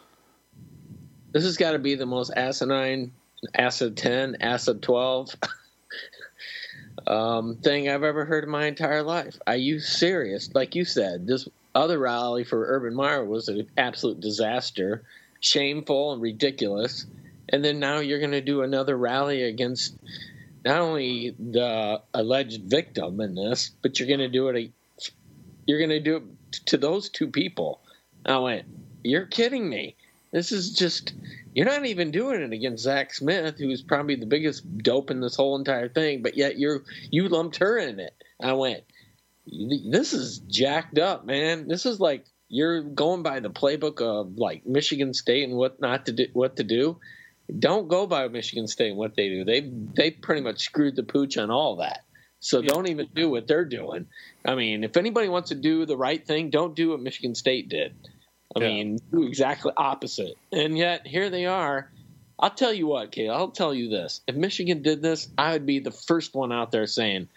this 1.32 1.44
has 1.44 1.58
got 1.58 1.72
to 1.74 1.80
be 1.80 1.96
the 1.96 2.06
most 2.06 2.32
asinine 2.36 3.12
acid 3.54 3.96
ten, 3.96 4.38
acid 4.42 4.82
twelve. 4.82 5.34
um, 7.08 7.56
thing 7.58 7.88
I've 7.88 8.04
ever 8.04 8.26
heard 8.26 8.44
in 8.44 8.50
my 8.50 8.66
entire 8.66 9.04
life. 9.04 9.38
Are 9.48 9.56
you 9.56 9.80
serious? 9.80 10.54
Like 10.54 10.76
you 10.76 10.84
said, 10.84 11.28
this 11.28 11.48
other 11.78 12.00
rally 12.00 12.44
for 12.44 12.66
Urban 12.68 12.96
Meyer 12.96 13.24
was 13.24 13.48
an 13.48 13.68
absolute 13.78 14.20
disaster, 14.20 15.04
shameful 15.40 16.14
and 16.14 16.22
ridiculous 16.22 17.06
and 17.50 17.64
then 17.64 17.80
now 17.80 18.00
you're 18.00 18.20
going 18.20 18.32
to 18.32 18.42
do 18.42 18.62
another 18.62 18.98
rally 18.98 19.44
against 19.44 19.98
not 20.66 20.80
only 20.80 21.36
the 21.40 22.02
alleged 22.14 22.64
victim 22.64 23.22
in 23.22 23.36
this, 23.36 23.72
but 23.82 24.00
you're 24.00 24.08
going 24.08 24.20
to 24.20 24.28
do 24.28 24.50
it. 24.50 24.72
You're 25.66 25.80
going 25.80 25.90
to 25.90 26.00
do 26.00 26.18
it 26.18 26.24
to 26.68 26.78
those 26.78 27.10
two 27.10 27.28
people. 27.28 27.82
I 28.26 28.38
went, 28.40 28.66
you're 29.04 29.26
kidding 29.26 29.70
me. 29.70 29.96
This 30.32 30.52
is 30.52 30.74
just 30.74 31.14
you're 31.54 31.66
not 31.66 31.86
even 31.86 32.12
doing 32.12 32.42
it 32.42 32.52
against 32.52 32.84
Zach 32.84 33.14
Smith, 33.14 33.58
who's 33.58 33.82
probably 33.82 34.16
the 34.16 34.26
biggest 34.26 34.78
dope 34.80 35.10
in 35.10 35.22
this 35.22 35.38
whole 35.38 35.56
entire 35.56 35.88
thing, 35.88 36.22
but 36.22 36.36
yet 36.36 36.60
you're 36.60 36.84
you 37.10 37.30
lumped 37.30 37.58
her 37.58 37.78
in 37.78 38.02
it. 38.02 38.14
I 38.42 38.52
went, 38.54 38.84
this 39.90 40.14
is 40.14 40.40
jacked 40.40 41.00
up, 41.00 41.26
man. 41.26 41.68
This 41.68 41.86
is 41.86 42.00
like 42.00 42.26
you're 42.50 42.82
going 42.82 43.24
by 43.24 43.40
the 43.40 43.50
playbook 43.50 44.02
of 44.02 44.38
like 44.38 44.66
Michigan 44.66 45.14
State 45.14 45.48
and 45.48 45.58
what 45.58 45.80
not 45.82 46.06
to 46.08 46.12
do, 46.12 46.28
what 46.34 46.58
to 46.58 46.64
do 46.64 47.00
don't 47.60 47.88
go 47.88 48.08
by 48.08 48.28
Michigan 48.28 48.68
State 48.68 48.90
and 48.90 48.98
what 48.98 49.16
they 49.16 49.30
do. 49.30 49.46
They 49.46 49.62
they 49.96 50.12
pretty 50.12 50.42
much 50.42 50.60
screwed 50.60 50.96
the 50.96 51.04
pooch 51.04 51.38
on 51.38 51.50
all 51.50 51.78
that. 51.78 52.04
So 52.40 52.60
yeah. 52.60 52.70
don't 52.70 52.90
even 52.90 53.08
do 53.16 53.30
what 53.30 53.48
they're 53.48 53.66
doing. 53.66 54.08
I 54.46 54.56
mean, 54.56 54.84
if 54.84 54.98
anybody 54.98 55.28
wants 55.28 55.50
to 55.50 55.56
do 55.56 55.86
the 55.86 55.98
right 55.98 56.26
thing, 56.26 56.50
don't 56.50 56.76
do 56.76 56.90
what 56.90 57.02
Michigan 57.02 57.36
State 57.36 57.70
did. 57.70 57.96
I 58.56 58.60
yeah. 58.60 58.68
mean, 58.68 59.00
do 59.12 59.24
exactly 59.24 59.72
opposite. 59.76 60.38
And 60.52 60.78
yet 60.78 61.08
here 61.08 61.30
they 61.30 61.46
are. 61.46 61.90
I'll 62.40 62.52
tell 62.52 62.74
you 62.74 62.86
what, 62.86 63.12
Kate. 63.12 63.30
I'll 63.30 63.52
tell 63.52 63.74
you 63.74 63.90
this: 63.90 64.22
if 64.28 64.36
Michigan 64.36 64.82
did 64.82 65.02
this, 65.02 65.28
I 65.38 65.54
would 65.54 65.66
be 65.66 65.80
the 65.80 65.92
first 65.92 66.36
one 66.36 66.52
out 66.52 66.72
there 66.72 66.86
saying, 66.86 67.30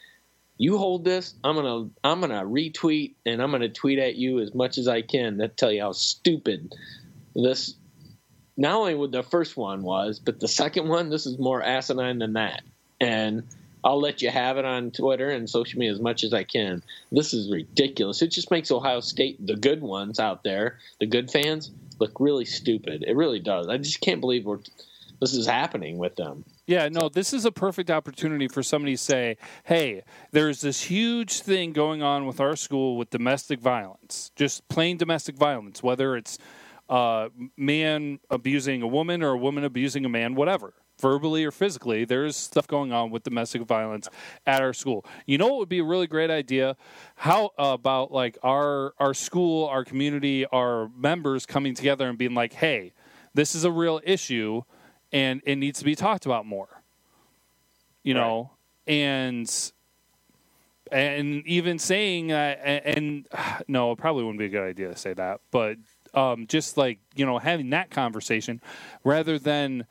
"You 0.60 0.76
hold 0.76 1.06
this. 1.06 1.32
I'm 1.42 1.56
gonna 1.56 1.88
I'm 2.04 2.20
gonna 2.20 2.44
retweet 2.44 3.14
and 3.24 3.42
I'm 3.42 3.50
gonna 3.50 3.70
tweet 3.70 3.98
at 3.98 4.16
you 4.16 4.40
as 4.40 4.54
much 4.54 4.76
as 4.76 4.88
I 4.88 5.00
can 5.00 5.38
to 5.38 5.48
tell 5.48 5.72
you 5.72 5.80
how 5.80 5.92
stupid 5.92 6.74
this 7.34 7.76
not 8.58 8.74
only 8.74 8.94
what 8.94 9.10
the 9.10 9.22
first 9.22 9.56
one 9.56 9.82
was, 9.82 10.18
but 10.18 10.38
the 10.38 10.48
second 10.48 10.86
one, 10.86 11.08
this 11.08 11.24
is 11.24 11.38
more 11.38 11.62
asinine 11.62 12.18
than 12.18 12.34
that. 12.34 12.60
And 13.00 13.44
I'll 13.82 14.02
let 14.02 14.20
you 14.20 14.28
have 14.28 14.58
it 14.58 14.66
on 14.66 14.90
Twitter 14.90 15.30
and 15.30 15.48
social 15.48 15.78
media 15.78 15.94
as 15.94 16.00
much 16.00 16.24
as 16.24 16.34
I 16.34 16.44
can. 16.44 16.82
This 17.10 17.32
is 17.32 17.50
ridiculous. 17.50 18.20
It 18.20 18.28
just 18.28 18.50
makes 18.50 18.70
Ohio 18.70 19.00
State, 19.00 19.46
the 19.46 19.56
good 19.56 19.80
ones 19.80 20.20
out 20.20 20.44
there, 20.44 20.78
the 20.98 21.06
good 21.06 21.30
fans, 21.30 21.70
look 21.98 22.20
really 22.20 22.44
stupid. 22.44 23.02
It 23.06 23.16
really 23.16 23.40
does. 23.40 23.66
I 23.66 23.78
just 23.78 24.02
can't 24.02 24.20
believe 24.20 24.44
we're, 24.44 24.58
this 25.20 25.34
is 25.34 25.46
happening 25.46 25.98
with 25.98 26.16
them. 26.16 26.44
Yeah, 26.66 26.88
no, 26.88 27.08
this 27.08 27.32
is 27.32 27.44
a 27.44 27.52
perfect 27.52 27.90
opportunity 27.90 28.48
for 28.48 28.62
somebody 28.62 28.94
to 28.94 28.98
say, 28.98 29.36
hey, 29.64 30.02
there's 30.32 30.62
this 30.62 30.82
huge 30.82 31.40
thing 31.40 31.72
going 31.72 32.02
on 32.02 32.26
with 32.26 32.40
our 32.40 32.56
school 32.56 32.96
with 32.96 33.10
domestic 33.10 33.60
violence, 33.60 34.30
just 34.34 34.66
plain 34.68 34.96
domestic 34.96 35.36
violence, 35.36 35.82
whether 35.82 36.16
it's 36.16 36.38
uh, 36.88 37.28
man 37.56 38.18
abusing 38.30 38.82
a 38.82 38.86
woman 38.86 39.22
or 39.22 39.30
a 39.30 39.38
woman 39.38 39.62
abusing 39.64 40.04
a 40.04 40.08
man, 40.08 40.34
whatever, 40.34 40.74
verbally 41.00 41.44
or 41.44 41.50
physically. 41.50 42.04
There's 42.04 42.34
stuff 42.34 42.66
going 42.66 42.92
on 42.92 43.10
with 43.10 43.22
domestic 43.22 43.62
violence 43.62 44.08
at 44.46 44.62
our 44.62 44.72
school. 44.72 45.04
You 45.26 45.38
know 45.38 45.48
what 45.48 45.58
would 45.58 45.68
be 45.68 45.78
a 45.80 45.84
really 45.84 46.06
great 46.06 46.30
idea? 46.30 46.76
How 47.16 47.50
about 47.58 48.10
like 48.10 48.38
our 48.42 48.94
our 48.98 49.14
school, 49.14 49.66
our 49.66 49.84
community, 49.84 50.46
our 50.46 50.88
members 50.96 51.46
coming 51.46 51.74
together 51.74 52.08
and 52.08 52.18
being 52.18 52.34
like, 52.34 52.54
"Hey, 52.54 52.92
this 53.34 53.54
is 53.54 53.64
a 53.64 53.70
real 53.70 54.00
issue, 54.04 54.62
and 55.12 55.40
it 55.44 55.56
needs 55.56 55.78
to 55.80 55.84
be 55.84 55.94
talked 55.94 56.26
about 56.26 56.46
more." 56.46 56.82
You 58.02 58.14
right. 58.14 58.20
know, 58.20 58.50
and 58.86 59.72
and 60.90 61.46
even 61.46 61.78
saying 61.78 62.32
uh, 62.32 62.56
and, 62.62 62.96
and 62.96 63.28
no, 63.68 63.92
it 63.92 63.98
probably 63.98 64.24
wouldn't 64.24 64.38
be 64.38 64.46
a 64.46 64.50
good 64.50 64.68
idea 64.68 64.88
to 64.88 64.96
say 64.96 65.14
that, 65.14 65.40
but 65.50 65.76
um, 66.14 66.46
just 66.46 66.76
like 66.76 66.98
you 67.14 67.24
know 67.24 67.38
having 67.38 67.70
that 67.70 67.90
conversation 67.90 68.60
rather 69.04 69.38
than 69.38 69.86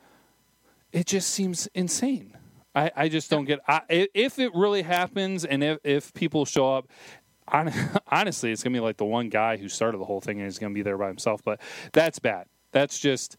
it 0.92 1.06
just 1.06 1.30
seems 1.30 1.68
insane. 1.74 2.36
I, 2.74 2.90
I 2.94 3.08
just 3.08 3.30
don't 3.30 3.46
get 3.46 3.60
I, 3.66 4.08
if 4.14 4.38
it 4.38 4.54
really 4.54 4.82
happens 4.82 5.44
and 5.44 5.62
if, 5.62 5.78
if 5.84 6.14
people 6.14 6.44
show 6.44 6.74
up. 6.74 6.88
honestly, 8.06 8.52
it's 8.52 8.62
gonna 8.62 8.74
be 8.74 8.80
like 8.80 8.96
the 8.96 9.04
one 9.04 9.28
guy 9.28 9.56
who 9.56 9.68
started 9.68 9.98
the 9.98 10.04
whole 10.04 10.20
thing 10.20 10.36
and 10.36 10.46
he's 10.46 10.60
gonna 10.60 10.72
be 10.72 10.82
there 10.82 10.96
by 10.96 11.08
himself. 11.08 11.42
But 11.44 11.60
that's 11.92 12.20
bad. 12.20 12.46
That's 12.70 12.96
just 13.00 13.36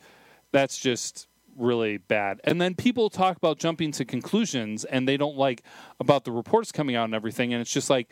that's 0.52 0.78
just 0.78 1.30
really 1.62 1.98
bad. 1.98 2.42
And 2.44 2.60
then 2.60 2.76
people 2.76 3.10
talk 3.10 3.38
about 3.38 3.60
jumping 3.60 3.92
to 3.94 4.06
conclusions 4.06 4.84
and 4.84 5.08
they 5.08 5.18
don't 5.18 5.38
like 5.38 5.64
about 6.00 6.26
the 6.26 6.32
reports 6.32 6.72
coming 6.72 6.96
out 6.96 7.06
and 7.06 7.16
everything. 7.16 7.54
And 7.54 7.62
it's 7.62 7.72
just 7.72 7.90
like 7.90 8.10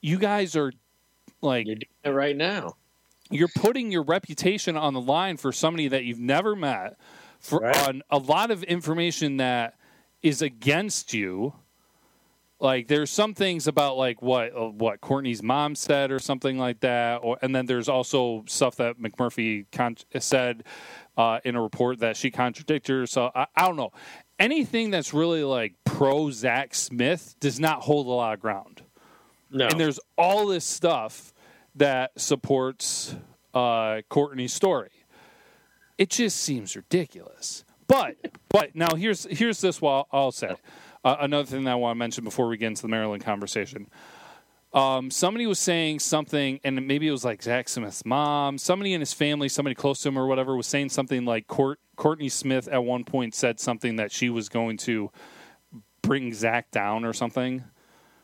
you 0.00 0.18
guys 0.18 0.54
are 0.56 0.72
like 1.42 1.66
you're 1.66 1.76
doing 1.76 1.86
it 2.04 2.10
right 2.10 2.36
now 2.36 2.76
you're 3.30 3.48
putting 3.48 3.90
your 3.90 4.02
reputation 4.02 4.76
on 4.76 4.94
the 4.94 5.00
line 5.00 5.36
for 5.36 5.52
somebody 5.52 5.88
that 5.88 6.04
you've 6.04 6.20
never 6.20 6.54
met 6.54 6.96
for 7.40 7.60
right. 7.60 7.88
on 7.88 8.02
a 8.10 8.18
lot 8.18 8.50
of 8.50 8.62
information 8.64 9.38
that 9.38 9.74
is 10.22 10.42
against 10.42 11.12
you 11.12 11.54
like 12.58 12.88
there's 12.88 13.10
some 13.10 13.34
things 13.34 13.66
about 13.66 13.96
like 13.96 14.22
what 14.22 14.56
uh, 14.56 14.68
what 14.68 15.00
Courtney's 15.00 15.42
mom 15.42 15.74
said 15.74 16.10
or 16.10 16.18
something 16.18 16.58
like 16.58 16.80
that, 16.80 17.16
or 17.16 17.38
and 17.42 17.54
then 17.54 17.66
there's 17.66 17.88
also 17.88 18.44
stuff 18.46 18.76
that 18.76 18.98
McMurphy 18.98 19.66
con- 19.72 19.96
said 20.18 20.64
uh, 21.16 21.40
in 21.44 21.56
a 21.56 21.62
report 21.62 21.98
that 22.00 22.16
she 22.16 22.30
contradicted 22.30 22.96
herself. 22.96 23.32
So 23.34 23.40
I, 23.40 23.46
I 23.54 23.66
don't 23.66 23.76
know 23.76 23.92
anything 24.38 24.90
that's 24.90 25.12
really 25.14 25.44
like 25.44 25.74
pro 25.84 26.30
Zach 26.30 26.74
Smith 26.74 27.36
does 27.40 27.58
not 27.60 27.82
hold 27.82 28.06
a 28.06 28.10
lot 28.10 28.34
of 28.34 28.40
ground. 28.40 28.82
No, 29.50 29.66
And 29.66 29.78
there's 29.78 30.00
all 30.18 30.46
this 30.46 30.64
stuff 30.64 31.32
that 31.76 32.12
supports 32.16 33.14
uh, 33.54 34.02
Courtney's 34.08 34.52
story. 34.52 34.90
It 35.98 36.10
just 36.10 36.38
seems 36.38 36.76
ridiculous. 36.76 37.64
But 37.86 38.16
but 38.48 38.74
now 38.74 38.94
here's 38.96 39.24
here's 39.30 39.60
this. 39.60 39.80
What 39.80 40.08
I'll 40.12 40.32
say. 40.32 40.56
Uh, 41.06 41.18
another 41.20 41.46
thing 41.46 41.62
that 41.62 41.70
I 41.70 41.74
want 41.76 41.94
to 41.94 41.98
mention 42.00 42.24
before 42.24 42.48
we 42.48 42.56
get 42.56 42.66
into 42.66 42.82
the 42.82 42.88
Maryland 42.88 43.22
conversation. 43.22 43.86
Um, 44.72 45.08
somebody 45.12 45.46
was 45.46 45.60
saying 45.60 46.00
something, 46.00 46.58
and 46.64 46.84
maybe 46.84 47.06
it 47.06 47.12
was 47.12 47.24
like 47.24 47.44
Zach 47.44 47.68
Smith's 47.68 48.04
mom. 48.04 48.58
Somebody 48.58 48.92
in 48.92 48.98
his 48.98 49.12
family, 49.12 49.48
somebody 49.48 49.76
close 49.76 50.02
to 50.02 50.08
him 50.08 50.18
or 50.18 50.26
whatever, 50.26 50.56
was 50.56 50.66
saying 50.66 50.88
something 50.88 51.24
like 51.24 51.46
Court, 51.46 51.78
Courtney 51.94 52.28
Smith 52.28 52.66
at 52.66 52.82
one 52.82 53.04
point 53.04 53.36
said 53.36 53.60
something 53.60 53.94
that 53.96 54.10
she 54.10 54.30
was 54.30 54.48
going 54.48 54.78
to 54.78 55.12
bring 56.02 56.34
Zach 56.34 56.72
down 56.72 57.04
or 57.04 57.12
something 57.12 57.62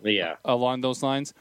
yeah, 0.03 0.35
along 0.45 0.81
those 0.81 1.05
lines. 1.05 1.35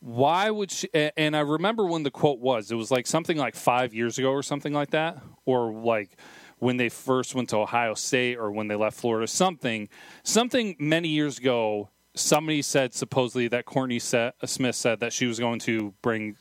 Why 0.00 0.50
would 0.50 0.70
she? 0.70 0.88
And 0.94 1.36
I 1.36 1.40
remember 1.40 1.84
when 1.84 2.04
the 2.04 2.10
quote 2.10 2.38
was. 2.38 2.70
It 2.70 2.76
was 2.76 2.90
like 2.90 3.06
something 3.06 3.36
like 3.36 3.54
five 3.54 3.92
years 3.92 4.16
ago 4.16 4.30
or 4.30 4.42
something 4.42 4.72
like 4.72 4.92
that, 4.92 5.18
or 5.44 5.70
like 5.72 6.16
when 6.58 6.76
they 6.76 6.88
first 6.88 7.34
went 7.34 7.50
to 7.50 7.56
Ohio 7.58 7.94
State 7.94 8.36
or 8.38 8.50
when 8.50 8.68
they 8.68 8.74
left 8.76 8.98
Florida. 8.98 9.26
Something, 9.26 9.88
something 10.22 10.76
many 10.78 11.08
years 11.08 11.38
ago. 11.38 11.90
Somebody 12.14 12.62
said 12.62 12.94
supposedly 12.94 13.46
that 13.48 13.66
Courtney 13.66 13.98
Smith 13.98 14.74
said 14.74 15.00
that 15.00 15.12
she 15.12 15.26
was 15.26 15.38
going 15.38 15.58
to 15.60 15.92
bring 16.00 16.36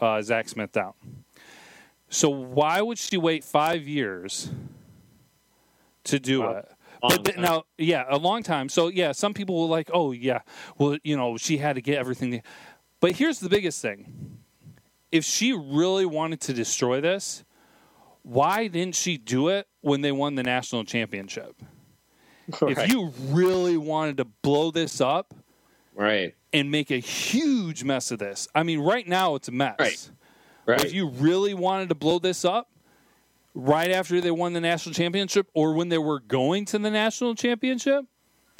uh, 0.00 0.22
Zach 0.22 0.48
Smith 0.48 0.72
down. 0.72 0.94
So 2.08 2.30
why 2.30 2.80
would 2.80 2.96
she 2.96 3.18
wait 3.18 3.44
five 3.44 3.86
years 3.86 4.50
to 6.04 6.18
do 6.18 6.40
Wow. 6.40 6.50
it? 6.50 6.68
But 7.02 7.24
th- 7.24 7.38
now, 7.38 7.64
yeah, 7.78 8.04
a 8.08 8.16
long 8.18 8.42
time. 8.42 8.68
So 8.68 8.88
yeah, 8.88 9.12
some 9.12 9.32
people 9.32 9.60
were 9.60 9.68
like, 9.68 9.90
"Oh 9.92 10.12
yeah, 10.12 10.40
well, 10.76 10.98
you 11.02 11.16
know, 11.16 11.36
she 11.38 11.56
had 11.58 11.76
to 11.76 11.82
get 11.82 11.98
everything." 11.98 12.42
But 13.00 13.12
here's 13.12 13.38
the 13.38 13.48
biggest 13.48 13.80
thing: 13.80 14.38
if 15.10 15.24
she 15.24 15.52
really 15.52 16.04
wanted 16.04 16.40
to 16.42 16.52
destroy 16.52 17.00
this, 17.00 17.42
why 18.22 18.66
didn't 18.66 18.94
she 18.94 19.16
do 19.16 19.48
it 19.48 19.66
when 19.80 20.00
they 20.00 20.12
won 20.12 20.34
the 20.34 20.42
national 20.42 20.84
championship? 20.84 21.60
right. 22.60 22.76
If 22.76 22.88
you 22.92 23.12
really 23.28 23.76
wanted 23.76 24.18
to 24.18 24.24
blow 24.24 24.70
this 24.70 25.00
up 25.00 25.34
right, 25.94 26.34
and 26.52 26.70
make 26.70 26.90
a 26.90 26.98
huge 26.98 27.84
mess 27.84 28.10
of 28.10 28.18
this, 28.18 28.48
I 28.54 28.62
mean, 28.62 28.80
right 28.80 29.06
now 29.06 29.34
it's 29.34 29.48
a 29.48 29.52
mess. 29.52 29.76
Right. 29.78 30.10
Right, 30.66 30.84
If 30.84 30.92
you 30.92 31.08
really 31.08 31.54
wanted 31.54 31.88
to 31.88 31.94
blow 31.94 32.18
this 32.18 32.44
up 32.44 32.70
right 33.54 33.90
after 33.90 34.20
they 34.20 34.30
won 34.30 34.52
the 34.52 34.60
national 34.60 34.94
championship 34.94 35.48
or 35.54 35.72
when 35.74 35.88
they 35.88 35.98
were 35.98 36.20
going 36.20 36.64
to 36.66 36.78
the 36.78 36.90
national 36.90 37.34
championship, 37.34 38.04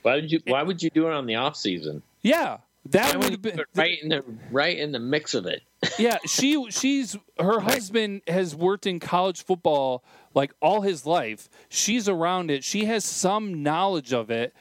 why 0.03 0.21
did 0.21 0.33
you? 0.33 0.41
Why 0.47 0.63
would 0.63 0.83
you 0.83 0.91
do 0.91 1.07
it 1.09 1.13
on 1.13 1.27
the 1.27 1.37
off 1.37 1.57
season? 1.57 2.03
yeah, 2.23 2.59
that 2.87 3.15
would 3.15 3.25
would 3.25 3.33
have 3.33 3.43
been 3.43 3.61
right 3.75 4.03
in 4.03 4.09
the 4.09 4.25
right 4.51 4.79
in 4.79 4.93
the 4.93 4.99
mix 4.99 5.35
of 5.35 5.47
it? 5.47 5.63
Yeah. 5.99 6.19
She 6.27 6.71
she's 6.71 7.17
her 7.39 7.61
husband 7.61 8.23
has 8.27 8.55
worked 8.55 8.87
in 8.87 9.01
college 9.01 9.45
football 9.45 10.05
like 10.35 10.53
all 10.61 10.83
his 10.83 11.07
life. 11.07 11.49
She's 11.69 12.09
around 12.09 12.51
it. 12.51 12.65
She 12.65 12.85
has 12.85 13.05
some 13.05 13.63
knowledge 13.63 14.13
of 14.13 14.31
it. 14.31 14.55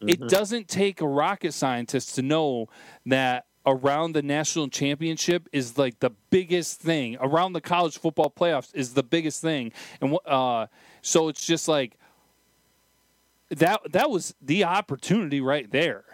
It 0.00 0.28
doesn't 0.28 0.66
take 0.66 1.00
a 1.00 1.06
rocket 1.06 1.52
scientist 1.54 2.16
to 2.16 2.22
know 2.22 2.68
that 3.06 3.46
around 3.64 4.12
the 4.12 4.22
national 4.22 4.68
championship 4.68 5.48
is 5.52 5.78
like 5.78 6.00
the 6.00 6.10
biggest 6.30 6.80
thing. 6.80 7.16
Around 7.20 7.52
the 7.52 7.60
college 7.60 7.98
football 7.98 8.30
playoffs 8.30 8.74
is 8.74 8.94
the 8.94 9.02
biggest 9.02 9.40
thing, 9.40 9.72
and 10.00 10.18
uh, 10.26 10.66
so 11.02 11.28
it's 11.28 11.44
just 11.44 11.68
like 11.68 11.96
that. 13.50 13.80
That 13.92 14.10
was 14.10 14.34
the 14.42 14.64
opportunity 14.64 15.40
right 15.40 15.70
there. 15.70 16.04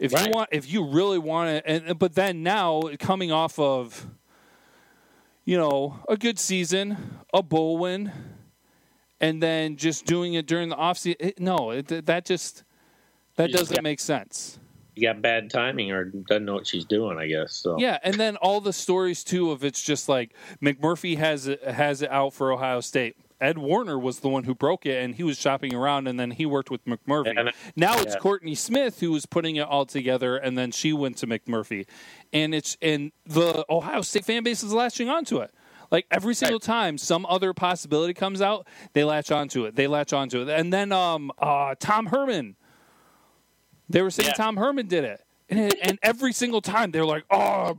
If 0.00 0.12
you 0.12 0.30
want, 0.30 0.48
if 0.50 0.72
you 0.72 0.86
really 0.86 1.18
want 1.18 1.62
to, 1.62 1.70
and 1.70 1.98
but 1.98 2.14
then 2.14 2.42
now 2.42 2.82
coming 2.98 3.30
off 3.30 3.58
of, 3.58 4.06
you 5.44 5.58
know, 5.58 6.00
a 6.08 6.16
good 6.16 6.38
season, 6.38 7.20
a 7.34 7.42
bowl 7.42 7.76
win, 7.76 8.10
and 9.20 9.42
then 9.42 9.76
just 9.76 10.06
doing 10.06 10.32
it 10.32 10.46
during 10.46 10.70
the 10.70 10.76
offseason, 10.76 11.16
it, 11.20 11.38
no, 11.38 11.70
it, 11.70 12.06
that 12.06 12.24
just 12.24 12.64
that 13.36 13.52
doesn't 13.52 13.82
make 13.82 14.00
sense. 14.00 14.58
You 14.96 15.06
got 15.06 15.20
bad 15.20 15.50
timing 15.50 15.92
or 15.92 16.06
doesn't 16.06 16.46
know 16.46 16.54
what 16.54 16.66
she's 16.66 16.86
doing. 16.86 17.18
I 17.18 17.26
guess 17.26 17.54
so. 17.54 17.78
Yeah, 17.78 17.98
and 18.02 18.14
then 18.14 18.36
all 18.36 18.62
the 18.62 18.72
stories 18.72 19.22
too 19.22 19.50
of 19.50 19.62
it's 19.64 19.82
just 19.82 20.08
like 20.08 20.32
McMurphy 20.62 21.18
has 21.18 21.46
it 21.46 21.62
has 21.62 22.00
it 22.00 22.10
out 22.10 22.32
for 22.32 22.52
Ohio 22.52 22.80
State. 22.80 23.16
Ed 23.40 23.58
Warner 23.58 23.98
was 23.98 24.20
the 24.20 24.28
one 24.28 24.44
who 24.44 24.54
broke 24.54 24.84
it, 24.84 25.02
and 25.02 25.14
he 25.14 25.22
was 25.22 25.38
shopping 25.38 25.74
around, 25.74 26.06
and 26.06 26.20
then 26.20 26.32
he 26.32 26.44
worked 26.44 26.70
with 26.70 26.84
McMurphy. 26.84 27.38
And- 27.38 27.52
now 27.76 27.98
it's. 28.00 28.16
Courtney 28.16 28.54
Smith 28.54 29.00
who 29.00 29.12
was 29.12 29.24
putting 29.26 29.56
it 29.56 29.62
all 29.66 29.86
together, 29.86 30.36
and 30.36 30.58
then 30.58 30.70
she 30.70 30.92
went 30.92 31.16
to 31.18 31.26
McMurphy, 31.26 31.86
and 32.32 32.54
it's 32.54 32.76
and 32.82 33.12
the 33.24 33.64
Ohio 33.70 34.02
State 34.02 34.24
fan 34.24 34.42
base 34.42 34.62
is 34.62 34.72
latching 34.72 35.08
onto 35.08 35.38
it. 35.38 35.52
Like 35.90 36.06
every 36.10 36.34
single 36.34 36.60
time 36.60 36.98
some 36.98 37.26
other 37.26 37.52
possibility 37.52 38.14
comes 38.14 38.40
out, 38.40 38.66
they 38.92 39.02
latch 39.04 39.30
onto 39.32 39.64
it. 39.64 39.74
They 39.74 39.86
latch 39.86 40.12
onto 40.12 40.42
it, 40.42 40.48
and 40.48 40.72
then 40.72 40.92
um, 40.92 41.32
uh, 41.38 41.74
Tom 41.78 42.06
Herman. 42.06 42.56
They 43.88 44.02
were 44.02 44.10
saying 44.10 44.28
Yeah. 44.28 44.34
Tom 44.34 44.56
Herman 44.56 44.86
did 44.86 45.02
it, 45.04 45.24
and, 45.48 45.58
it, 45.58 45.78
and 45.82 45.98
every 46.02 46.32
single 46.32 46.60
time 46.60 46.92
they're 46.92 47.04
like, 47.04 47.24
"Oh, 47.30 47.78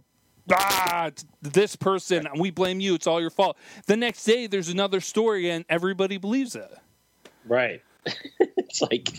ah, 0.52 1.12
this 1.42 1.76
person, 1.76 2.28
we 2.38 2.52
blame 2.52 2.80
you. 2.80 2.96
It's 2.96 3.08
all 3.08 3.22
your 3.22 3.30
fault." 3.30 3.58
The 3.88 3.98
next 3.98 4.24
day, 4.24 4.48
there's 4.48 4.70
another 4.70 5.02
story, 5.02 5.50
and 5.50 5.66
everybody 5.70 6.18
believes 6.18 6.56
it. 6.56 6.72
Right. 7.46 7.82
it's 8.40 8.82
like 8.82 9.10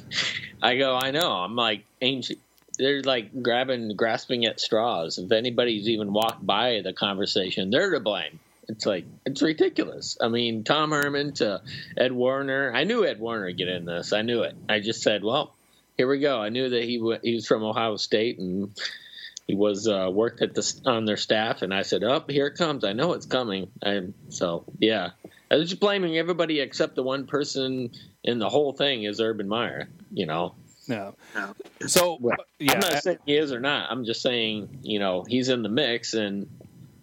I 0.63 0.77
go, 0.77 0.97
I 0.97 1.11
know. 1.11 1.31
I'm 1.31 1.57
like 1.57 1.85
ancient. 2.01 2.39
They're 2.79 3.03
like 3.03 3.43
grabbing, 3.43 3.95
grasping 3.97 4.47
at 4.47 4.59
straws. 4.59 5.19
If 5.19 5.31
anybody's 5.31 5.89
even 5.89 6.13
walked 6.13 6.45
by 6.45 6.81
the 6.83 6.93
conversation, 6.93 7.71
they're 7.71 7.91
to 7.91 8.01
blame. 8.01 8.41
It's 8.69 8.87
like 8.87 9.05
it's 9.27 9.43
ridiculous. 9.43 10.17
I 10.21 10.29
mean, 10.29 10.65
Tom 10.65 10.93
Herman 10.93 11.35
to 11.35 11.61
Ed 11.97 12.13
Warner. 12.13 12.73
I 12.75 12.85
knew 12.85 13.05
Ed 13.05 13.21
Warner 13.21 13.47
would 13.47 13.59
get 13.59 13.69
in 13.69 13.85
this. 13.85 14.13
I 14.13 14.23
knew 14.23 14.43
it. 14.43 14.55
I 14.69 14.81
just 14.81 15.03
said, 15.03 15.23
well, 15.23 15.53
here 15.97 16.09
we 16.09 16.21
go. 16.21 16.41
I 16.41 16.49
knew 16.49 16.71
that 16.71 16.85
he 16.85 16.99
w- 16.99 17.19
he 17.23 17.35
was 17.35 17.47
from 17.47 17.63
Ohio 17.63 17.97
State 17.97 18.39
and 18.39 18.73
he 19.47 19.55
was 19.55 19.89
uh, 19.89 20.09
worked 20.13 20.41
at 20.43 20.55
the 20.55 20.81
on 20.87 21.05
their 21.05 21.17
staff. 21.17 21.63
And 21.63 21.73
I 21.75 21.83
said, 21.83 22.05
up 22.05 22.31
here 22.31 22.47
it 22.47 22.55
comes. 22.57 22.85
I 22.85 22.93
know 22.93 23.13
it's 23.13 23.27
coming. 23.27 23.71
And 23.83 24.15
so 24.29 24.65
yeah, 24.79 25.11
I 25.51 25.57
was 25.57 25.69
just 25.69 25.81
blaming 25.81 26.17
everybody 26.17 26.61
except 26.61 26.95
the 26.95 27.03
one 27.03 27.27
person 27.27 27.91
in 28.25 28.39
the 28.39 28.49
whole 28.49 28.73
thing 28.73 29.05
is 29.05 29.21
Urban 29.21 29.49
Meyer. 29.49 29.89
You 30.13 30.27
know, 30.27 30.55
No. 30.89 31.15
So 31.87 32.19
Well, 32.21 32.37
yeah, 32.59 32.75
I'm 32.75 32.81
not 32.81 33.03
saying 33.03 33.19
he 33.27 33.37
is 33.37 33.53
or 33.53 33.61
not. 33.61 33.91
I'm 33.91 34.05
just 34.05 34.23
saying 34.23 34.79
you 34.83 34.99
know 34.99 35.25
he's 35.29 35.49
in 35.49 35.63
the 35.63 35.69
mix 35.69 36.15
and 36.15 36.49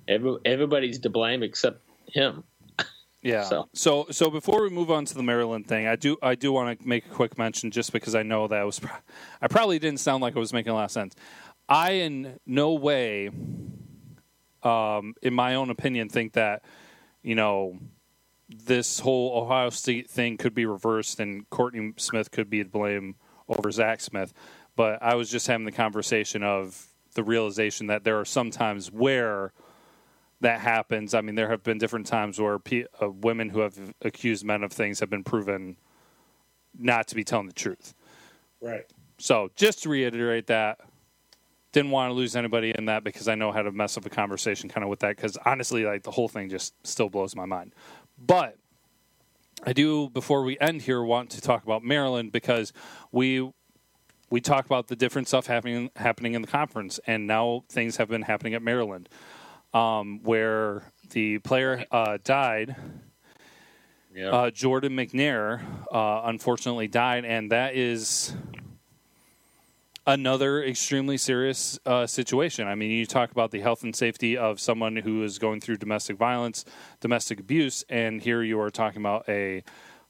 every, 0.08 0.38
everybody's 0.46 1.00
to 1.00 1.10
blame 1.10 1.44
except 1.44 1.82
him. 2.08 2.44
Yeah. 3.22 3.44
So. 3.44 3.68
So- 3.74 4.06
so 4.12 4.30
before 4.30 4.64
we 4.64 4.70
move 4.70 4.90
on 4.90 5.04
to 5.06 5.14
the 5.14 5.24
Maryland 5.24 5.68
thing, 5.68 5.88
I 5.88 5.98
do 5.98 6.18
I 6.22 6.36
do 6.36 6.54
want 6.54 6.80
to 6.80 6.88
make 6.88 7.06
a 7.06 7.10
quick 7.10 7.38
mention 7.38 7.70
just 7.70 7.92
because 7.92 8.16
I 8.16 8.24
know 8.24 8.48
that 8.48 8.58
I 8.58 8.64
was 8.64 8.80
I 9.42 9.48
probably 9.50 9.78
didn't 9.78 10.00
sound 10.00 10.22
like 10.22 10.38
I 10.38 10.40
was 10.40 10.54
making 10.54 10.72
a 10.72 10.76
lot 10.76 10.86
of 10.86 10.92
sense. 10.92 11.16
I 11.70 11.92
in 11.92 12.40
no 12.48 12.74
way, 12.74 13.30
um, 14.64 15.14
in 15.22 15.34
my 15.34 15.56
own 15.56 15.70
opinion, 15.70 16.10
think 16.10 16.34
that 16.34 16.64
you 17.22 17.36
know 17.36 17.78
this 18.50 19.00
whole 19.00 19.40
Ohio 19.44 19.70
State 19.70 20.10
thing 20.10 20.38
could 20.38 20.56
be 20.56 20.66
reversed 20.66 21.20
and 21.20 21.48
Courtney 21.52 21.94
Smith 21.98 22.32
could 22.32 22.50
be 22.50 22.64
to 22.64 22.70
blame 22.70 23.16
over 23.48 23.70
Zach 23.72 24.02
Smith. 24.02 24.34
But 24.76 25.02
I 25.04 25.16
was 25.16 25.30
just 25.30 25.46
having 25.46 25.66
the 25.66 25.72
conversation 25.72 26.42
of 26.42 26.88
the 27.14 27.24
realization 27.24 27.88
that 27.88 28.04
there 28.04 28.20
are 28.20 28.26
some 28.26 28.50
times 28.50 28.92
where 28.92 29.54
that 30.42 30.62
happens. 30.62 31.14
I 31.14 31.22
mean, 31.22 31.36
there 31.36 31.50
have 31.50 31.64
been 31.64 31.78
different 31.78 32.08
times 32.08 32.40
where 32.40 32.58
pe- 32.58 32.86
uh, 33.02 33.10
women 33.10 33.50
who 33.50 33.60
have 33.60 33.94
accused 34.02 34.46
men 34.46 34.64
of 34.64 34.72
things 34.72 35.00
have 35.02 35.10
been 35.10 35.24
proven 35.24 35.78
not 36.78 37.08
to 37.10 37.16
be 37.16 37.24
telling 37.24 37.48
the 37.48 37.54
truth. 37.54 37.94
Right. 38.62 38.86
So, 39.18 39.50
just 39.56 39.84
to 39.84 39.90
reiterate 39.90 40.48
that, 40.48 40.80
didn't 41.72 41.92
want 41.92 42.10
to 42.10 42.14
lose 42.14 42.36
anybody 42.36 42.74
in 42.76 42.86
that 42.86 43.04
because 43.04 43.28
I 43.28 43.36
know 43.36 43.52
how 43.52 43.62
to 43.62 43.72
mess 43.72 43.98
up 43.98 44.06
a 44.06 44.10
conversation 44.10 44.70
kind 44.70 44.84
of 44.84 44.90
with 44.90 45.00
that 45.00 45.16
because 45.16 45.38
honestly, 45.46 45.86
like 45.86 46.04
the 46.04 46.12
whole 46.12 46.28
thing 46.28 46.50
just 46.50 46.74
still 46.86 47.10
blows 47.10 47.36
my 47.36 47.46
mind. 47.46 47.74
But 48.18 48.58
I 49.64 49.74
do, 49.74 50.10
before 50.10 50.44
we 50.44 50.58
end 50.60 50.82
here, 50.82 51.04
want 51.04 51.32
to 51.32 51.42
talk 51.42 51.64
about 51.64 51.84
Maryland 51.84 52.32
because 52.32 52.74
we 53.12 53.52
we 54.32 54.42
talk 54.42 54.66
about 54.66 54.88
the 54.88 54.96
different 54.96 55.28
stuff 55.28 55.48
happening 55.48 55.90
happening 55.96 56.34
in 56.34 56.42
the 56.42 56.48
conference, 56.48 57.00
and 57.06 57.28
now 57.28 57.64
things 57.70 57.98
have 57.98 58.10
been 58.10 58.22
happening 58.22 58.54
at 58.54 58.62
Maryland, 58.62 59.10
um, 59.74 60.22
where 60.24 60.84
the 61.12 61.40
player 61.40 61.86
uh, 61.92 62.18
died. 62.24 62.76
Yeah. 64.14 64.30
uh, 64.32 64.50
Jordan 64.50 64.94
McNair 64.94 65.62
uh, 65.94 66.22
unfortunately 66.26 66.88
died, 66.88 67.26
and 67.26 67.52
that 67.52 67.76
is 67.76 68.36
another 70.10 70.64
extremely 70.64 71.18
serious 71.18 71.80
uh, 71.86 72.08
situation. 72.08 72.68
I 72.68 72.74
mean, 72.74 72.90
you 72.90 73.06
talk 73.06 73.32
about 73.32 73.52
the 73.52 73.60
health 73.60 73.84
and 73.84 73.96
safety 73.96 74.36
of 74.36 74.60
someone 74.60 74.96
who 74.96 75.24
is 75.24 75.38
going 75.38 75.62
through 75.62 75.78
domestic 75.78 76.18
violence, 76.18 76.66
domestic 77.00 77.40
abuse, 77.40 77.86
and 77.90 78.20
here 78.20 78.42
you 78.42 78.60
are 78.60 78.72
talking 78.72 79.02
about 79.02 79.30
a 79.30 79.64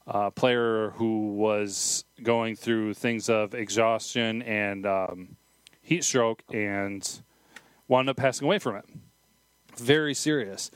uh, 0.06 0.30
player 0.30 0.90
who 0.96 1.34
was 1.34 2.04
going 2.22 2.56
through 2.56 2.94
things 2.94 3.28
of 3.28 3.54
exhaustion 3.54 4.40
and 4.42 4.86
um, 4.86 5.36
heat 5.82 6.02
stroke 6.02 6.42
and 6.50 7.20
wound 7.86 8.08
up 8.08 8.16
passing 8.16 8.46
away 8.46 8.58
from 8.58 8.76
it. 8.76 8.86
Very 9.76 10.14
serious. 10.14 10.70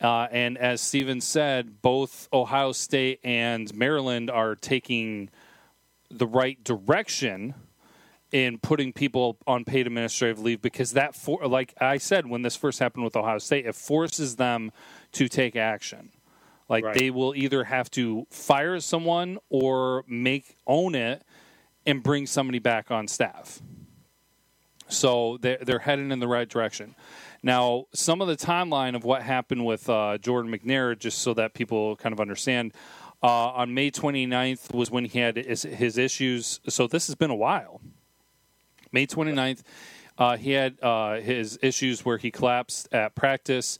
Uh, 0.00 0.26
and 0.30 0.56
as 0.56 0.80
Steven 0.80 1.20
said, 1.20 1.82
both 1.82 2.30
Ohio 2.32 2.72
State 2.72 3.20
and 3.22 3.72
Maryland 3.74 4.30
are 4.30 4.56
taking 4.56 5.28
the 6.10 6.26
right 6.26 6.62
direction 6.64 7.54
in 8.32 8.58
putting 8.58 8.92
people 8.92 9.38
on 9.46 9.64
paid 9.64 9.86
administrative 9.86 10.38
leave 10.38 10.62
because 10.62 10.92
that, 10.92 11.14
for, 11.14 11.46
like 11.46 11.74
I 11.80 11.98
said, 11.98 12.26
when 12.26 12.42
this 12.42 12.56
first 12.56 12.78
happened 12.78 13.04
with 13.04 13.16
Ohio 13.16 13.38
State, 13.38 13.66
it 13.66 13.74
forces 13.74 14.36
them 14.36 14.72
to 15.12 15.28
take 15.28 15.56
action. 15.56 16.10
Like 16.68 16.84
Right. 16.84 16.96
they 16.96 17.10
will 17.10 17.34
either 17.34 17.64
have 17.64 17.90
to 17.92 18.26
fire 18.30 18.78
someone 18.80 19.38
or 19.48 20.04
make 20.06 20.56
own 20.66 20.94
it 20.94 21.24
and 21.84 22.02
bring 22.02 22.26
somebody 22.26 22.60
back 22.60 22.90
on 22.90 23.08
staff. 23.08 23.60
So 24.88 25.38
they're, 25.40 25.58
they're 25.60 25.78
heading 25.80 26.10
in 26.12 26.20
the 26.20 26.28
right 26.28 26.48
direction. 26.48 26.94
Now, 27.42 27.86
some 27.94 28.20
of 28.20 28.28
the 28.28 28.36
timeline 28.36 28.94
of 28.94 29.02
what 29.04 29.22
happened 29.22 29.64
with 29.64 29.88
uh, 29.88 30.18
Jordan 30.18 30.52
McNair, 30.52 30.98
just 30.98 31.18
so 31.18 31.32
that 31.34 31.54
people 31.54 31.96
kind 31.96 32.12
of 32.12 32.20
understand, 32.20 32.72
uh, 33.22 33.26
on 33.50 33.74
May 33.74 33.90
29th 33.90 34.74
was 34.74 34.90
when 34.90 35.04
he 35.06 35.18
had 35.18 35.36
his, 35.36 35.62
his 35.62 35.98
issues. 35.98 36.60
So 36.68 36.86
this 36.86 37.06
has 37.06 37.14
been 37.14 37.30
a 37.30 37.36
while. 37.36 37.80
May 38.92 39.06
29th, 39.06 39.62
uh, 40.18 40.36
he 40.36 40.52
had 40.52 40.78
uh, 40.82 41.14
his 41.16 41.58
issues 41.62 42.04
where 42.04 42.18
he 42.18 42.30
collapsed 42.30 42.88
at 42.92 43.14
practice, 43.14 43.78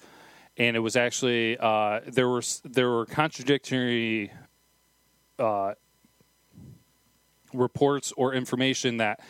and 0.56 0.76
it 0.76 0.80
was 0.80 0.96
actually 0.96 1.58
uh, 1.58 2.00
there 2.06 2.28
were 2.28 2.42
there 2.64 2.88
were 2.88 3.06
contradictory 3.06 4.32
uh, 5.38 5.74
reports 7.52 8.12
or 8.16 8.34
information 8.34 8.98
that 8.98 9.20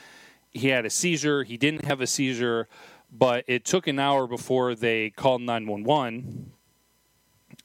he 0.51 0.68
had 0.68 0.85
a 0.85 0.91
seizure. 0.91 1.43
He 1.43 1.57
didn't 1.57 1.85
have 1.85 2.01
a 2.01 2.07
seizure, 2.07 2.68
but 3.11 3.45
it 3.47 3.64
took 3.64 3.87
an 3.87 3.99
hour 3.99 4.26
before 4.26 4.74
they 4.74 5.11
called 5.11 5.43
911. 5.43 6.53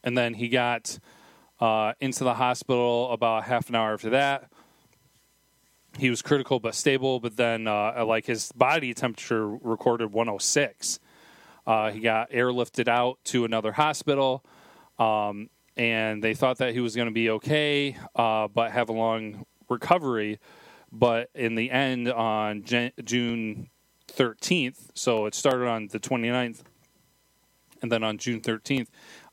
And 0.03 0.17
then 0.17 0.35
he 0.35 0.49
got 0.49 0.99
uh, 1.59 1.93
into 1.99 2.23
the 2.23 2.35
hospital 2.35 3.11
about 3.11 3.45
half 3.45 3.69
an 3.69 3.75
hour 3.75 3.93
after 3.93 4.11
that. 4.11 4.49
He 5.97 6.09
was 6.09 6.21
critical 6.21 6.59
but 6.59 6.75
stable, 6.75 7.19
but 7.19 7.37
then 7.37 7.67
uh, 7.67 8.03
like 8.05 8.25
his 8.25 8.51
body 8.51 8.93
temperature 8.93 9.47
recorded 9.47 10.11
106. 10.11 10.99
Uh, 11.65 11.91
he 11.91 11.99
got 11.99 12.29
airlifted 12.31 12.87
out 12.87 13.17
to 13.25 13.45
another 13.45 13.71
hospital, 13.71 14.43
um, 14.99 15.49
and 15.77 16.23
they 16.23 16.33
thought 16.33 16.57
that 16.57 16.73
he 16.73 16.79
was 16.79 16.95
going 16.95 17.07
to 17.07 17.13
be 17.13 17.29
okay, 17.29 17.97
uh, 18.15 18.47
but 18.47 18.71
have 18.71 18.89
a 18.89 18.93
long 18.93 19.45
recovery. 19.69 20.39
But 20.91 21.29
in 21.33 21.55
the 21.55 21.71
end, 21.71 22.11
on 22.11 22.63
June 22.63 23.69
13th, 24.09 24.89
so 24.93 25.25
it 25.25 25.33
started 25.33 25.67
on 25.67 25.87
the 25.87 25.99
29th, 25.99 26.61
and 27.81 27.91
then 27.91 28.03
on 28.03 28.17
June 28.17 28.41
13th, 28.41 28.87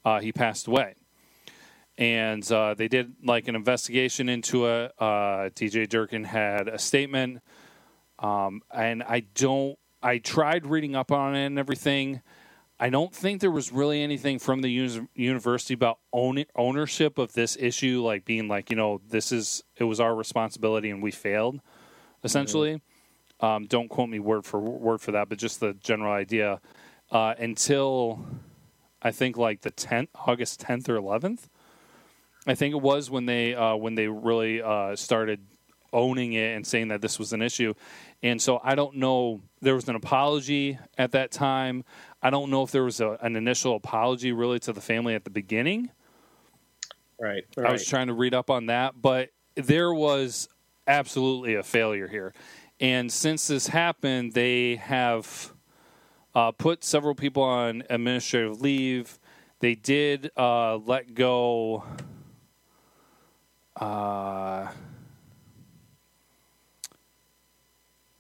uh, 0.05 0.21
he 0.21 0.33
passed 0.33 0.67
away. 0.67 0.95
And 1.99 2.51
uh, 2.51 2.75
they 2.75 2.89
did 2.89 3.15
like 3.23 3.49
an 3.49 3.55
investigation 3.55 4.29
into 4.29 4.67
it. 4.67 4.93
Uh, 4.99 5.51
DJ 5.55 5.89
Durkin 5.89 6.25
had 6.25 6.69
a 6.69 6.79
statement, 6.79 7.43
um, 8.19 8.63
and 8.73 9.03
I 9.03 9.21
don't. 9.35 9.79
I 10.03 10.19
tried 10.19 10.67
reading 10.67 10.97
up 10.97 11.13
on 11.13 11.37
it 11.37 11.47
and 11.47 11.59
everything. 11.59 12.23
I 12.81 12.91
don't 12.91 13.15
think 13.15 13.41
there 13.41 13.51
was 13.51 13.71
really 13.71 14.03
anything 14.03 14.41
from 14.41 14.61
the 14.61 14.69
uni- 14.69 15.07
university 15.15 15.75
about 15.75 16.01
own- 16.13 16.47
ownership 16.57 17.17
of 17.17 17.33
this 17.33 17.57
issue, 17.61 18.03
like 18.03 18.25
being 18.25 18.49
like, 18.49 18.71
you 18.71 18.77
know, 18.77 19.01
this 19.09 19.31
is 19.31 19.63
it 19.77 19.85
was 19.85 20.01
our 20.01 20.15
responsibility 20.17 20.91
and 20.91 21.01
we 21.01 21.13
failed, 21.13 21.61
essentially. 22.25 22.83
Um, 23.39 23.67
don't 23.67 23.89
quote 23.89 24.09
me 24.09 24.19
word 24.19 24.45
for 24.45 24.59
word 24.59 25.01
for 25.01 25.13
that, 25.13 25.29
but 25.29 25.39
just 25.39 25.61
the 25.61 25.75
general 25.75 26.13
idea. 26.13 26.61
Uh, 27.11 27.35
until 27.39 28.25
I 29.01 29.13
think 29.13 29.37
like 29.37 29.61
the 29.61 29.71
tenth, 29.71 30.09
August 30.27 30.59
tenth 30.59 30.89
or 30.89 30.97
eleventh, 30.97 31.49
I 32.47 32.55
think 32.55 32.75
it 32.75 32.81
was 32.81 33.11
when 33.11 33.27
they 33.27 33.55
uh, 33.55 33.77
when 33.77 33.95
they 33.95 34.09
really 34.09 34.63
uh, 34.63 34.97
started 34.97 35.41
owning 35.93 36.33
it 36.33 36.57
and 36.57 36.67
saying 36.67 36.89
that 36.89 37.01
this 37.01 37.19
was 37.19 37.33
an 37.33 37.43
issue. 37.43 37.75
And 38.23 38.41
so 38.41 38.61
I 38.63 38.75
don't 38.75 38.97
know. 38.97 39.43
There 39.61 39.75
was 39.75 39.89
an 39.89 39.95
apology 39.95 40.79
at 40.97 41.13
that 41.13 41.31
time. 41.31 41.85
I 42.23 42.31
don't 42.31 42.51
know 42.51 42.63
if 42.63 42.71
there 42.71 42.85
was 42.85 43.01
a, 43.01 43.19
an 43.21 43.37
initial 43.37 43.77
apology 43.77 44.33
really 44.33 44.59
to 44.61 44.73
the 44.73 44.81
family 44.81 45.15
at 45.15 45.25
the 45.25 45.31
beginning. 45.31 45.91
right. 47.57 47.69
I 47.69 47.73
was 47.73 47.87
trying 47.87 48.09
to 48.09 48.15
read 48.15 48.35
up 48.35 48.51
on 48.51 48.67
that, 48.67 49.01
but 49.01 49.31
there 49.55 49.93
was 49.93 50.49
absolutely 50.87 51.55
a 51.55 51.63
failure 51.63 52.09
here. 52.09 52.33
And 52.81 53.13
since 53.13 53.47
this 53.47 53.69
happened, 53.69 54.33
they 54.33 54.77
have 54.77 55.53
uh, 56.35 56.51
put 56.51 56.83
several 56.83 57.15
people 57.15 57.43
on 57.43 57.85
administrative 57.91 58.61
leave. 58.61 59.21
They 59.61 59.77
did 59.77 60.31
uh, 60.37 60.79
let 60.79 61.15
go. 61.15 61.85
Uh, 63.83 64.71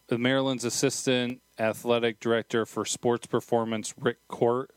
the 0.08 0.18
Maryland's 0.18 0.64
assistant 0.64 1.40
athletic 1.56 2.18
director 2.18 2.66
for 2.66 2.84
sports 2.84 3.28
performance, 3.28 3.94
Rick 3.96 4.26
Court, 4.26 4.72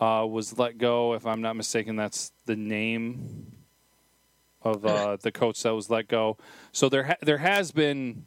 uh, 0.00 0.26
was 0.28 0.58
let 0.58 0.76
go. 0.76 1.14
If 1.14 1.24
I'm 1.24 1.40
not 1.40 1.54
mistaken, 1.54 1.94
that's 1.94 2.32
the 2.46 2.56
name 2.56 3.52
of 4.60 4.84
uh, 4.84 5.18
the 5.20 5.30
coach 5.30 5.62
that 5.62 5.72
was 5.72 5.88
let 5.88 6.08
go. 6.08 6.36
So 6.72 6.88
there 6.88 7.04
ha- 7.04 7.22
there 7.22 7.38
has 7.38 7.70
been 7.70 8.24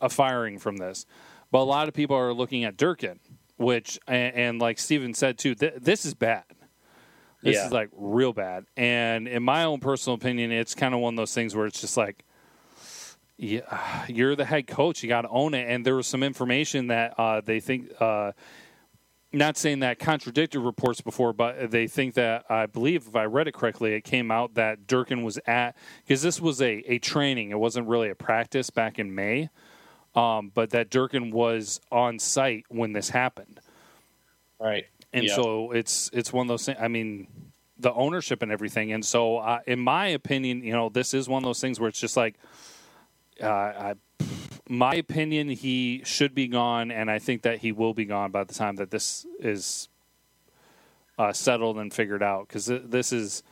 a 0.00 0.08
firing 0.08 0.58
from 0.58 0.78
this, 0.78 1.04
but 1.50 1.58
a 1.58 1.68
lot 1.68 1.86
of 1.86 1.92
people 1.92 2.16
are 2.16 2.32
looking 2.32 2.64
at 2.64 2.78
Durkin, 2.78 3.20
which 3.58 3.98
and, 4.08 4.34
and 4.34 4.58
like 4.58 4.78
Steven 4.78 5.12
said 5.12 5.36
too, 5.36 5.54
th- 5.54 5.74
this 5.82 6.06
is 6.06 6.14
bad. 6.14 6.44
This 7.42 7.56
Yeah. 7.56 7.66
is 7.66 7.72
like 7.72 7.88
real 7.92 8.32
bad. 8.32 8.66
And 8.76 9.26
in 9.26 9.42
my 9.42 9.64
own 9.64 9.80
personal 9.80 10.14
opinion, 10.14 10.52
it's 10.52 10.74
kind 10.74 10.94
of 10.94 11.00
one 11.00 11.14
of 11.14 11.18
those 11.18 11.34
things 11.34 11.54
where 11.54 11.66
it's 11.66 11.80
just 11.80 11.96
like 11.96 12.24
yeah, 13.36 14.04
you're 14.08 14.36
the 14.36 14.44
head 14.44 14.66
coach. 14.66 15.02
You 15.02 15.08
got 15.08 15.22
to 15.22 15.28
own 15.28 15.54
it. 15.54 15.68
And 15.68 15.84
there 15.84 15.96
was 15.96 16.06
some 16.06 16.22
information 16.22 16.88
that 16.88 17.14
uh, 17.18 17.40
they 17.40 17.60
think, 17.60 17.90
uh, 18.00 18.32
not 19.32 19.56
saying 19.56 19.80
that 19.80 19.98
contradicted 19.98 20.60
reports 20.60 21.00
before, 21.00 21.32
but 21.32 21.70
they 21.70 21.86
think 21.86 22.14
that 22.14 22.44
I 22.50 22.66
believe, 22.66 23.08
if 23.08 23.16
I 23.16 23.24
read 23.24 23.48
it 23.48 23.54
correctly, 23.54 23.94
it 23.94 24.02
came 24.02 24.30
out 24.30 24.54
that 24.54 24.86
Durkin 24.86 25.22
was 25.24 25.38
at 25.46 25.74
because 26.04 26.20
this 26.22 26.40
was 26.40 26.60
a, 26.60 26.82
a 26.92 26.98
training. 26.98 27.50
It 27.50 27.58
wasn't 27.58 27.88
really 27.88 28.10
a 28.10 28.14
practice 28.14 28.68
back 28.68 28.98
in 28.98 29.14
May, 29.14 29.48
um, 30.14 30.52
but 30.54 30.70
that 30.70 30.90
Durkin 30.90 31.30
was 31.30 31.80
on 31.90 32.18
site 32.18 32.66
when 32.68 32.92
this 32.92 33.08
happened. 33.08 33.58
Right. 34.60 34.84
And 35.12 35.26
Yeah. 35.26 35.34
so 35.34 35.72
it's 35.72 36.10
it's 36.12 36.32
one 36.32 36.46
of 36.46 36.48
those 36.48 36.64
things. 36.66 36.78
I 36.80 36.88
mean, 36.88 37.26
the 37.78 37.92
ownership 37.92 38.42
and 38.42 38.50
everything. 38.50 38.92
And 38.92 39.04
so, 39.04 39.38
uh, 39.38 39.60
in 39.66 39.78
my 39.80 40.08
opinion, 40.08 40.62
you 40.62 40.72
know, 40.72 40.88
this 40.88 41.14
is 41.14 41.28
one 41.28 41.42
of 41.42 41.46
those 41.46 41.60
things 41.60 41.78
where 41.80 41.88
it's 41.88 42.00
just 42.00 42.16
like, 42.16 42.36
uh, 43.42 43.46
I, 43.46 43.94
my 44.68 44.94
opinion, 44.94 45.48
he 45.48 46.02
should 46.04 46.34
be 46.34 46.46
gone, 46.48 46.90
and 46.90 47.10
I 47.10 47.18
think 47.18 47.42
that 47.42 47.58
he 47.58 47.72
will 47.72 47.92
be 47.94 48.04
gone 48.04 48.30
by 48.30 48.44
the 48.44 48.54
time 48.54 48.76
that 48.76 48.90
this 48.90 49.26
is 49.38 49.88
uh, 51.18 51.32
settled 51.32 51.78
and 51.78 51.92
figured 51.92 52.22
out. 52.22 52.48
Because 52.48 52.66
this 52.66 53.12
is 53.12 53.42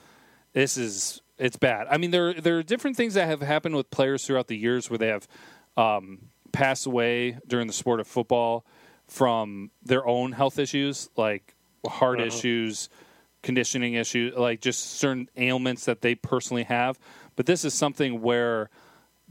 this 0.53 0.77
is 0.77 1.21
it's 1.39 1.57
bad. 1.57 1.87
I 1.91 1.99
mean, 1.99 2.11
there 2.11 2.33
there 2.35 2.59
are 2.59 2.63
different 2.63 2.97
things 2.97 3.15
that 3.15 3.27
have 3.27 3.43
happened 3.43 3.75
with 3.75 3.91
players 3.91 4.25
throughout 4.25 4.47
the 4.49 4.57
years 4.57 4.89
where 4.89 4.99
they 4.99 5.09
have 5.09 5.29
um, 5.77 6.31
passed 6.53 6.87
away 6.87 7.39
during 7.47 7.67
the 7.67 7.73
sport 7.73 8.01
of 8.01 8.07
football 8.07 8.65
from 9.11 9.71
their 9.83 10.07
own 10.07 10.33
health 10.33 10.59
issues, 10.59 11.11
like 11.17 11.55
heart 11.85 12.19
Uh-huh. 12.21 12.27
issues, 12.29 12.89
conditioning 13.43 13.95
issues, 13.95 14.35
like 14.37 14.61
just 14.61 14.99
certain 14.99 15.29
ailments 15.37 15.85
that 15.87 16.01
they 16.01 16.15
personally 16.15 16.63
have. 16.63 16.99
But 17.35 17.47
this 17.47 17.65
is 17.65 17.75
something 17.75 18.21
where, 18.23 18.71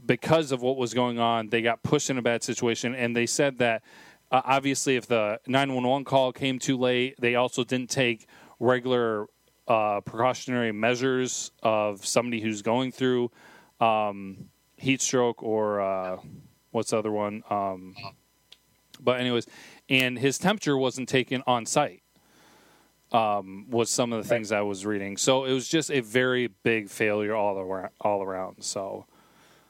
because 0.04 0.52
of 0.52 0.60
what 0.60 0.76
was 0.76 0.92
going 0.92 1.18
on, 1.18 1.48
they 1.48 1.62
got 1.62 1.82
pushed 1.82 2.10
in 2.10 2.18
a 2.18 2.22
bad 2.22 2.42
situation, 2.42 2.94
and 2.94 3.16
they 3.16 3.26
said 3.26 3.58
that 3.58 3.82
uh, 4.30 4.42
obviously 4.44 4.96
if 4.96 5.06
the 5.06 5.40
911 5.46 6.04
call 6.04 6.32
came 6.32 6.58
too 6.58 6.76
late, 6.76 7.14
they 7.18 7.34
also 7.34 7.64
didn't 7.64 7.90
take 7.90 8.26
regular 8.58 9.26
uh, 9.66 10.00
precautionary 10.02 10.72
measures 10.72 11.52
of 11.62 12.04
somebody 12.04 12.40
who's 12.40 12.60
going 12.62 12.92
through 12.92 13.30
um, 13.80 14.50
heat 14.76 15.00
stroke 15.00 15.42
or 15.42 15.80
uh, 15.80 16.16
what's 16.70 16.90
the 16.90 16.98
other 16.98 17.10
one? 17.12 17.42
Um, 17.48 17.94
but 19.04 19.20
anyways, 19.20 19.46
and 19.88 20.18
his 20.18 20.38
temperature 20.38 20.76
wasn't 20.76 21.08
taken 21.08 21.42
on 21.46 21.66
site. 21.66 22.02
Um, 23.12 23.66
was 23.68 23.90
some 23.90 24.12
of 24.12 24.22
the 24.22 24.28
things 24.28 24.52
I 24.52 24.60
was 24.60 24.86
reading. 24.86 25.16
So 25.16 25.44
it 25.44 25.52
was 25.52 25.66
just 25.66 25.90
a 25.90 25.98
very 25.98 26.46
big 26.46 26.88
failure 26.88 27.34
all 27.34 27.58
around. 27.58 27.90
All 28.00 28.22
around. 28.22 28.62
So 28.62 29.06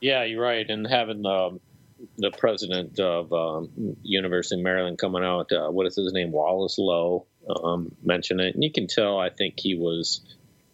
yeah, 0.01 0.25
you're 0.25 0.43
right. 0.43 0.69
And 0.69 0.87
having 0.87 1.23
the 1.23 1.59
the 2.19 2.31
president 2.31 2.99
of 2.99 3.33
um, 3.33 3.97
University 4.03 4.59
of 4.59 4.65
Maryland 4.65 4.99
coming 4.99 5.23
out, 5.23 5.53
uh, 5.53 5.71
what 5.71 5.87
is 5.87 5.97
his 5.97 6.13
name, 6.13 6.33
Wallace 6.33 6.79
Loh, 6.79 7.27
um, 7.63 7.95
mention 8.03 8.41
it, 8.41 8.55
and 8.55 8.65
you 8.65 8.73
can 8.73 8.87
tell. 8.87 9.19
I 9.19 9.31
think 9.31 9.55
he 9.59 9.75
was 9.75 10.21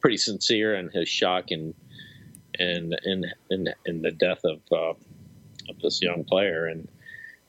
pretty 0.01 0.17
sincere 0.17 0.75
in 0.77 0.89
his 0.91 1.09
shock 1.09 1.51
and 1.51 1.75
and 2.59 2.97
in 3.05 3.25
in 3.51 3.69
in 3.85 4.03
the 4.03 4.11
death 4.11 4.41
of 4.45 4.61
uh, 4.73 4.95
of 5.69 5.81
this 5.83 6.01
young 6.01 6.25
player 6.25 6.67
and 6.67 6.89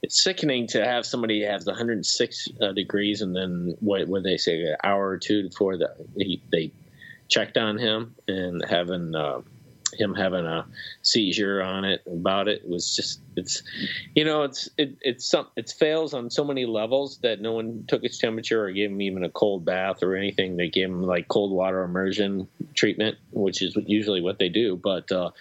it's 0.01 0.23
sickening 0.23 0.67
to 0.67 0.83
have 0.83 1.05
somebody 1.05 1.43
have 1.43 1.65
106 1.65 2.47
uh, 2.61 2.71
degrees 2.71 3.21
and 3.21 3.35
then 3.35 3.75
what 3.79 4.07
would 4.07 4.23
they 4.23 4.37
say 4.37 4.61
an 4.61 4.75
hour 4.83 5.07
or 5.07 5.17
two 5.17 5.49
before 5.49 5.77
the, 5.77 5.93
he, 6.17 6.41
they 6.51 6.71
checked 7.27 7.57
on 7.57 7.77
him 7.77 8.15
and 8.27 8.63
having 8.65 9.15
uh, 9.15 9.41
him 9.93 10.13
having 10.13 10.45
a 10.45 10.65
seizure 11.01 11.61
on 11.61 11.85
it 11.85 12.01
about 12.05 12.47
it, 12.47 12.67
was 12.67 12.95
just 12.95 13.19
it's 13.35 13.63
you 14.15 14.25
know 14.25 14.43
it's 14.43 14.69
it, 14.77 14.97
it's 15.01 15.25
some 15.25 15.47
it 15.55 15.69
fails 15.69 16.13
on 16.13 16.29
so 16.29 16.43
many 16.43 16.65
levels 16.65 17.19
that 17.19 17.41
no 17.41 17.53
one 17.53 17.85
took 17.87 18.03
his 18.03 18.17
temperature 18.17 18.65
or 18.65 18.71
gave 18.71 18.89
him 18.89 19.01
even 19.01 19.23
a 19.23 19.29
cold 19.29 19.65
bath 19.65 20.03
or 20.03 20.15
anything. 20.15 20.57
They 20.57 20.69
gave 20.69 20.89
him 20.89 21.03
like 21.03 21.27
cold 21.27 21.51
water 21.51 21.83
immersion 21.83 22.47
treatment 22.73 23.17
which 23.31 23.61
is 23.61 23.75
usually 23.85 24.21
what 24.21 24.39
they 24.39 24.49
do. 24.49 24.75
But 24.75 25.11
uh, 25.11 25.31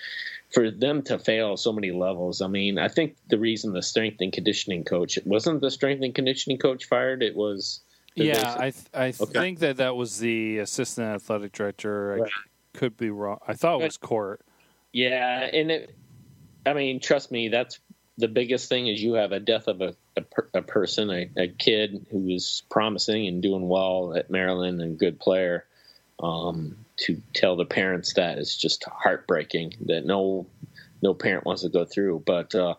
for 0.52 0.70
them 0.70 1.02
to 1.02 1.18
fail 1.18 1.56
so 1.56 1.72
many 1.72 1.90
levels 1.90 2.40
i 2.40 2.46
mean 2.46 2.78
i 2.78 2.88
think 2.88 3.16
the 3.28 3.38
reason 3.38 3.72
the 3.72 3.82
strength 3.82 4.18
and 4.20 4.32
conditioning 4.32 4.84
coach 4.84 5.16
it 5.16 5.26
wasn't 5.26 5.60
the 5.60 5.70
strength 5.70 6.02
and 6.02 6.14
conditioning 6.14 6.58
coach 6.58 6.84
fired 6.84 7.22
it 7.22 7.34
was 7.34 7.80
yeah 8.14 8.54
i 8.58 8.70
th- 8.70 8.86
i 8.94 9.08
okay. 9.08 9.32
think 9.32 9.58
that 9.58 9.76
that 9.76 9.96
was 9.96 10.18
the 10.18 10.58
assistant 10.58 11.06
athletic 11.06 11.52
director 11.52 12.18
right 12.20 12.30
could 12.76 12.96
be 12.96 13.10
wrong. 13.10 13.38
I 13.46 13.54
thought 13.54 13.80
it 13.80 13.84
was 13.84 13.96
Court. 13.96 14.40
Yeah, 14.92 15.48
and 15.52 15.70
it. 15.70 15.96
I 16.64 16.74
mean, 16.74 17.00
trust 17.00 17.32
me, 17.32 17.48
that's 17.48 17.80
the 18.18 18.28
biggest 18.28 18.68
thing 18.68 18.86
is 18.88 19.02
you 19.02 19.14
have 19.14 19.32
a 19.32 19.40
death 19.40 19.66
of 19.66 19.80
a 19.80 19.94
a, 20.16 20.22
per, 20.22 20.48
a 20.54 20.62
person, 20.62 21.10
a, 21.10 21.28
a, 21.36 21.48
kid 21.48 22.06
who 22.10 22.28
is 22.28 22.62
promising 22.70 23.26
and 23.26 23.42
doing 23.42 23.68
well 23.68 24.14
at 24.16 24.30
Maryland 24.30 24.80
and 24.80 24.98
good 24.98 25.20
player. 25.20 25.66
Um, 26.18 26.85
to 26.98 27.20
tell 27.34 27.56
the 27.56 27.64
parents 27.64 28.14
that 28.14 28.38
is 28.38 28.56
just 28.56 28.84
heartbreaking 28.84 29.74
that 29.86 30.04
no 30.04 30.46
no 31.02 31.14
parent 31.14 31.44
wants 31.44 31.62
to 31.62 31.68
go 31.68 31.84
through. 31.84 32.22
But 32.26 32.54
uh, 32.54 32.74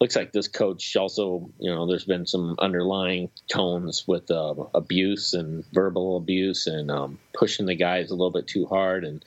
looks 0.00 0.16
like 0.16 0.32
this 0.32 0.48
coach 0.48 0.96
also, 0.96 1.50
you 1.58 1.70
know, 1.70 1.86
there's 1.86 2.04
been 2.04 2.26
some 2.26 2.56
underlying 2.58 3.30
tones 3.48 4.04
with 4.06 4.30
uh, 4.30 4.54
abuse 4.74 5.34
and 5.34 5.64
verbal 5.72 6.16
abuse 6.16 6.66
and 6.66 6.90
um, 6.90 7.18
pushing 7.32 7.66
the 7.66 7.74
guys 7.74 8.10
a 8.10 8.14
little 8.14 8.30
bit 8.30 8.46
too 8.46 8.66
hard 8.66 9.04
and 9.04 9.24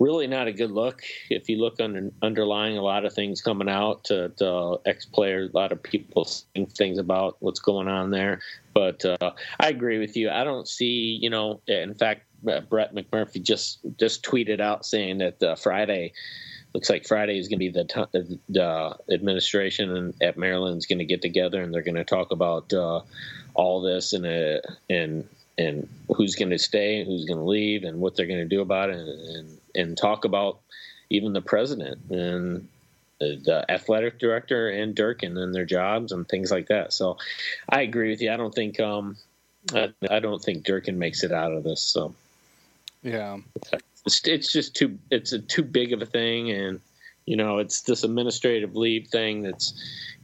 really 0.00 0.26
not 0.26 0.48
a 0.48 0.52
good 0.52 0.70
look. 0.70 1.02
If 1.28 1.48
you 1.48 1.58
look 1.58 1.78
under 1.80 2.10
underlying 2.22 2.78
a 2.78 2.82
lot 2.82 3.04
of 3.04 3.12
things 3.12 3.42
coming 3.42 3.68
out 3.68 4.04
to, 4.04 4.80
ex 4.86 5.04
players, 5.04 5.50
a 5.52 5.56
lot 5.56 5.72
of 5.72 5.82
people 5.82 6.24
saying 6.24 6.66
things 6.68 6.98
about 6.98 7.36
what's 7.40 7.60
going 7.60 7.86
on 7.86 8.10
there. 8.10 8.40
But 8.74 9.04
uh, 9.04 9.32
I 9.60 9.68
agree 9.68 9.98
with 9.98 10.16
you. 10.16 10.30
I 10.30 10.42
don't 10.42 10.66
see, 10.66 11.18
you 11.20 11.28
know, 11.30 11.60
in 11.66 11.94
fact, 11.94 12.22
Brett 12.42 12.94
McMurphy 12.94 13.42
just 13.42 13.78
just 13.98 14.24
tweeted 14.24 14.60
out 14.60 14.86
saying 14.86 15.18
that 15.18 15.42
uh, 15.42 15.54
Friday 15.54 16.12
looks 16.74 16.88
like 16.88 17.06
Friday 17.06 17.38
is 17.38 17.48
going 17.48 17.58
to 17.58 17.64
be 17.64 17.70
the, 17.70 17.84
t- 17.84 18.36
the 18.48 18.96
administration 19.10 20.14
at 20.20 20.36
Maryland 20.36 20.78
is 20.78 20.86
going 20.86 21.00
to 21.00 21.04
get 21.04 21.20
together 21.20 21.60
and 21.62 21.74
they're 21.74 21.82
going 21.82 21.96
to 21.96 22.04
talk 22.04 22.30
about 22.30 22.72
uh, 22.72 23.00
all 23.54 23.82
this 23.82 24.12
and 24.12 24.26
uh, 24.26 24.60
and 24.88 25.28
and 25.58 25.88
who's 26.16 26.36
going 26.36 26.50
to 26.50 26.58
stay 26.58 26.98
and 26.98 27.06
who's 27.06 27.24
going 27.24 27.38
to 27.38 27.44
leave 27.44 27.84
and 27.84 28.00
what 28.00 28.16
they're 28.16 28.26
going 28.26 28.38
to 28.38 28.44
do 28.44 28.62
about 28.62 28.90
it 28.90 28.96
and, 28.96 29.36
and, 29.36 29.58
and 29.74 29.98
talk 29.98 30.24
about 30.24 30.60
even 31.10 31.32
the 31.32 31.42
president 31.42 31.98
and 32.10 32.68
the 33.18 33.66
athletic 33.68 34.18
director 34.18 34.70
and 34.70 34.94
Durkin 34.94 35.36
and 35.36 35.54
their 35.54 35.66
jobs 35.66 36.12
and 36.12 36.26
things 36.26 36.50
like 36.50 36.68
that. 36.68 36.92
So 36.92 37.18
I 37.68 37.82
agree 37.82 38.08
with 38.08 38.22
you. 38.22 38.32
I 38.32 38.38
don't 38.38 38.54
think 38.54 38.80
um, 38.80 39.16
I, 39.74 39.92
I 40.10 40.20
don't 40.20 40.42
think 40.42 40.64
Durkin 40.64 40.98
makes 40.98 41.22
it 41.22 41.32
out 41.32 41.52
of 41.52 41.62
this. 41.62 41.82
So 41.82 42.14
yeah, 43.02 43.38
it's, 44.04 44.26
it's 44.26 44.52
just 44.52 44.74
too 44.74 44.98
it's 45.10 45.32
a 45.32 45.38
too 45.38 45.62
big 45.62 45.92
of 45.92 46.02
a 46.02 46.06
thing, 46.06 46.50
and 46.50 46.80
you 47.26 47.36
know 47.36 47.58
it's 47.58 47.82
this 47.82 48.04
administrative 48.04 48.76
leave 48.76 49.08
thing. 49.08 49.42
That's 49.42 49.72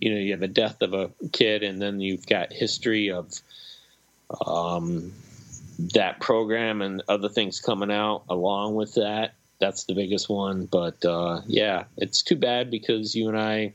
you 0.01 0.13
know 0.13 0.21
you 0.21 0.33
have 0.33 0.43
a 0.43 0.49
death 0.49 0.83
of 0.83 0.93
a 0.93 1.11
kid, 1.33 1.63
and 1.63 1.81
then 1.81 2.01
you've 2.01 2.27
got 2.27 2.53
history 2.53 3.11
of 3.11 3.33
um, 4.47 5.13
that 5.95 6.21
program 6.21 6.83
and 6.83 7.03
other 7.09 7.29
things 7.29 7.61
coming 7.61 7.91
out 7.91 8.25
along 8.29 8.75
with 8.75 8.95
that. 8.95 9.35
That's 9.59 9.85
the 9.85 9.95
biggest 9.95 10.29
one, 10.29 10.67
but 10.67 11.03
uh, 11.05 11.41
yeah, 11.47 11.85
it's 11.97 12.23
too 12.23 12.37
bad 12.37 12.71
because 12.71 13.15
you 13.15 13.29
and 13.29 13.39
I 13.39 13.73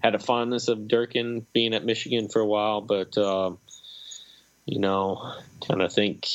had 0.00 0.14
a 0.14 0.20
fondness 0.20 0.68
of 0.68 0.86
Durkin 0.88 1.46
being 1.52 1.74
at 1.74 1.84
Michigan 1.84 2.28
for 2.28 2.40
a 2.40 2.46
while, 2.46 2.80
but 2.80 3.16
uh, 3.18 3.50
you 4.64 4.78
know, 4.78 5.32
kind 5.66 5.82
of 5.82 5.92
think 5.92 6.28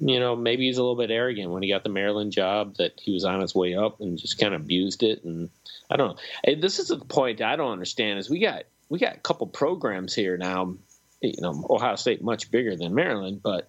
you 0.00 0.18
know, 0.18 0.34
maybe 0.34 0.66
he's 0.66 0.78
a 0.78 0.82
little 0.82 0.96
bit 0.96 1.10
arrogant 1.10 1.50
when 1.50 1.62
he 1.62 1.68
got 1.68 1.84
the 1.84 1.90
Maryland 1.90 2.32
job 2.32 2.76
that 2.76 3.00
he 3.00 3.12
was 3.12 3.24
on 3.24 3.40
his 3.40 3.54
way 3.54 3.74
up 3.74 4.00
and 4.00 4.18
just 4.18 4.38
kind 4.38 4.54
of 4.54 4.62
abused 4.62 5.02
it. 5.02 5.22
And 5.24 5.50
I 5.90 5.96
don't 5.96 6.16
know. 6.16 6.54
This 6.56 6.78
is 6.78 6.88
the 6.88 6.98
point 6.98 7.40
I 7.40 7.56
don't 7.56 7.72
understand 7.72 8.18
is 8.18 8.28
we 8.28 8.40
got 8.40 8.64
we 8.88 8.98
got 8.98 9.16
a 9.16 9.20
couple 9.20 9.46
programs 9.46 10.14
here 10.14 10.36
now. 10.36 10.74
You 11.20 11.40
know, 11.40 11.66
Ohio 11.70 11.96
State 11.96 12.22
much 12.22 12.50
bigger 12.50 12.76
than 12.76 12.94
Maryland, 12.94 13.40
but 13.42 13.68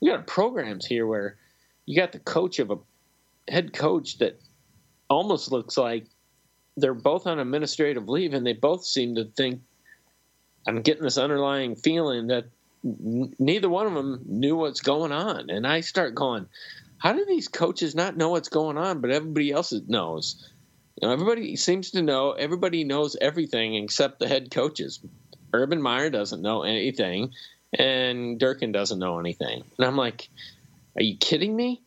we 0.00 0.08
got 0.08 0.26
programs 0.26 0.86
here 0.86 1.06
where 1.06 1.36
you 1.86 1.96
got 1.96 2.12
the 2.12 2.18
coach 2.18 2.58
of 2.58 2.70
a 2.70 2.78
head 3.48 3.72
coach 3.72 4.18
that 4.18 4.40
almost 5.10 5.52
looks 5.52 5.76
like 5.76 6.06
they're 6.76 6.94
both 6.94 7.26
on 7.26 7.38
administrative 7.38 8.08
leave 8.08 8.32
and 8.32 8.46
they 8.46 8.54
both 8.54 8.84
seem 8.84 9.16
to 9.16 9.24
think 9.24 9.60
I'm 10.66 10.80
getting 10.80 11.02
this 11.02 11.18
underlying 11.18 11.76
feeling 11.76 12.28
that 12.28 12.46
neither 12.84 13.68
one 13.68 13.86
of 13.86 13.94
them 13.94 14.20
knew 14.26 14.56
what's 14.56 14.82
going 14.82 15.10
on. 15.10 15.50
And 15.50 15.66
I 15.66 15.80
start 15.80 16.14
going, 16.14 16.46
how 16.98 17.14
do 17.14 17.24
these 17.24 17.48
coaches 17.48 17.94
not 17.94 18.16
know 18.16 18.30
what's 18.30 18.48
going 18.48 18.78
on, 18.78 19.00
but 19.00 19.10
everybody 19.10 19.50
else 19.50 19.72
knows? 19.88 20.50
You 21.00 21.08
know, 21.08 21.12
everybody 21.12 21.56
seems 21.56 21.92
to 21.92 22.02
know. 22.02 22.32
Everybody 22.32 22.84
knows 22.84 23.16
everything 23.20 23.74
except 23.74 24.20
the 24.20 24.28
head 24.28 24.50
coaches. 24.50 25.00
Urban 25.52 25.82
Meyer 25.82 26.10
doesn't 26.10 26.42
know 26.42 26.62
anything, 26.62 27.32
and 27.76 28.38
Durkin 28.38 28.72
doesn't 28.72 28.98
know 28.98 29.18
anything. 29.18 29.64
And 29.78 29.86
I'm 29.86 29.96
like, 29.96 30.28
are 30.96 31.02
you 31.02 31.16
kidding 31.16 31.54
me? 31.54 31.80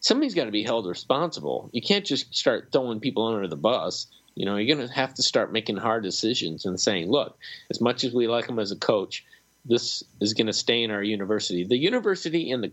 Somebody's 0.00 0.34
got 0.34 0.44
to 0.44 0.50
be 0.50 0.62
held 0.62 0.86
responsible. 0.86 1.70
You 1.72 1.82
can't 1.82 2.06
just 2.06 2.34
start 2.34 2.68
throwing 2.72 3.00
people 3.00 3.26
under 3.26 3.48
the 3.48 3.56
bus. 3.56 4.06
You 4.34 4.46
know, 4.46 4.56
you're 4.56 4.76
going 4.76 4.86
to 4.86 4.94
have 4.94 5.14
to 5.14 5.22
start 5.22 5.52
making 5.52 5.76
hard 5.76 6.04
decisions 6.04 6.64
and 6.64 6.80
saying, 6.80 7.10
look, 7.10 7.36
as 7.70 7.80
much 7.80 8.04
as 8.04 8.14
we 8.14 8.28
like 8.28 8.48
him 8.48 8.60
as 8.60 8.70
a 8.70 8.76
coach, 8.76 9.24
this 9.64 10.02
is 10.20 10.34
going 10.34 10.46
to 10.46 10.52
stay 10.52 10.82
in 10.82 10.90
our 10.90 11.02
university. 11.02 11.64
The 11.64 11.76
university 11.76 12.50
in 12.50 12.60
the 12.60 12.72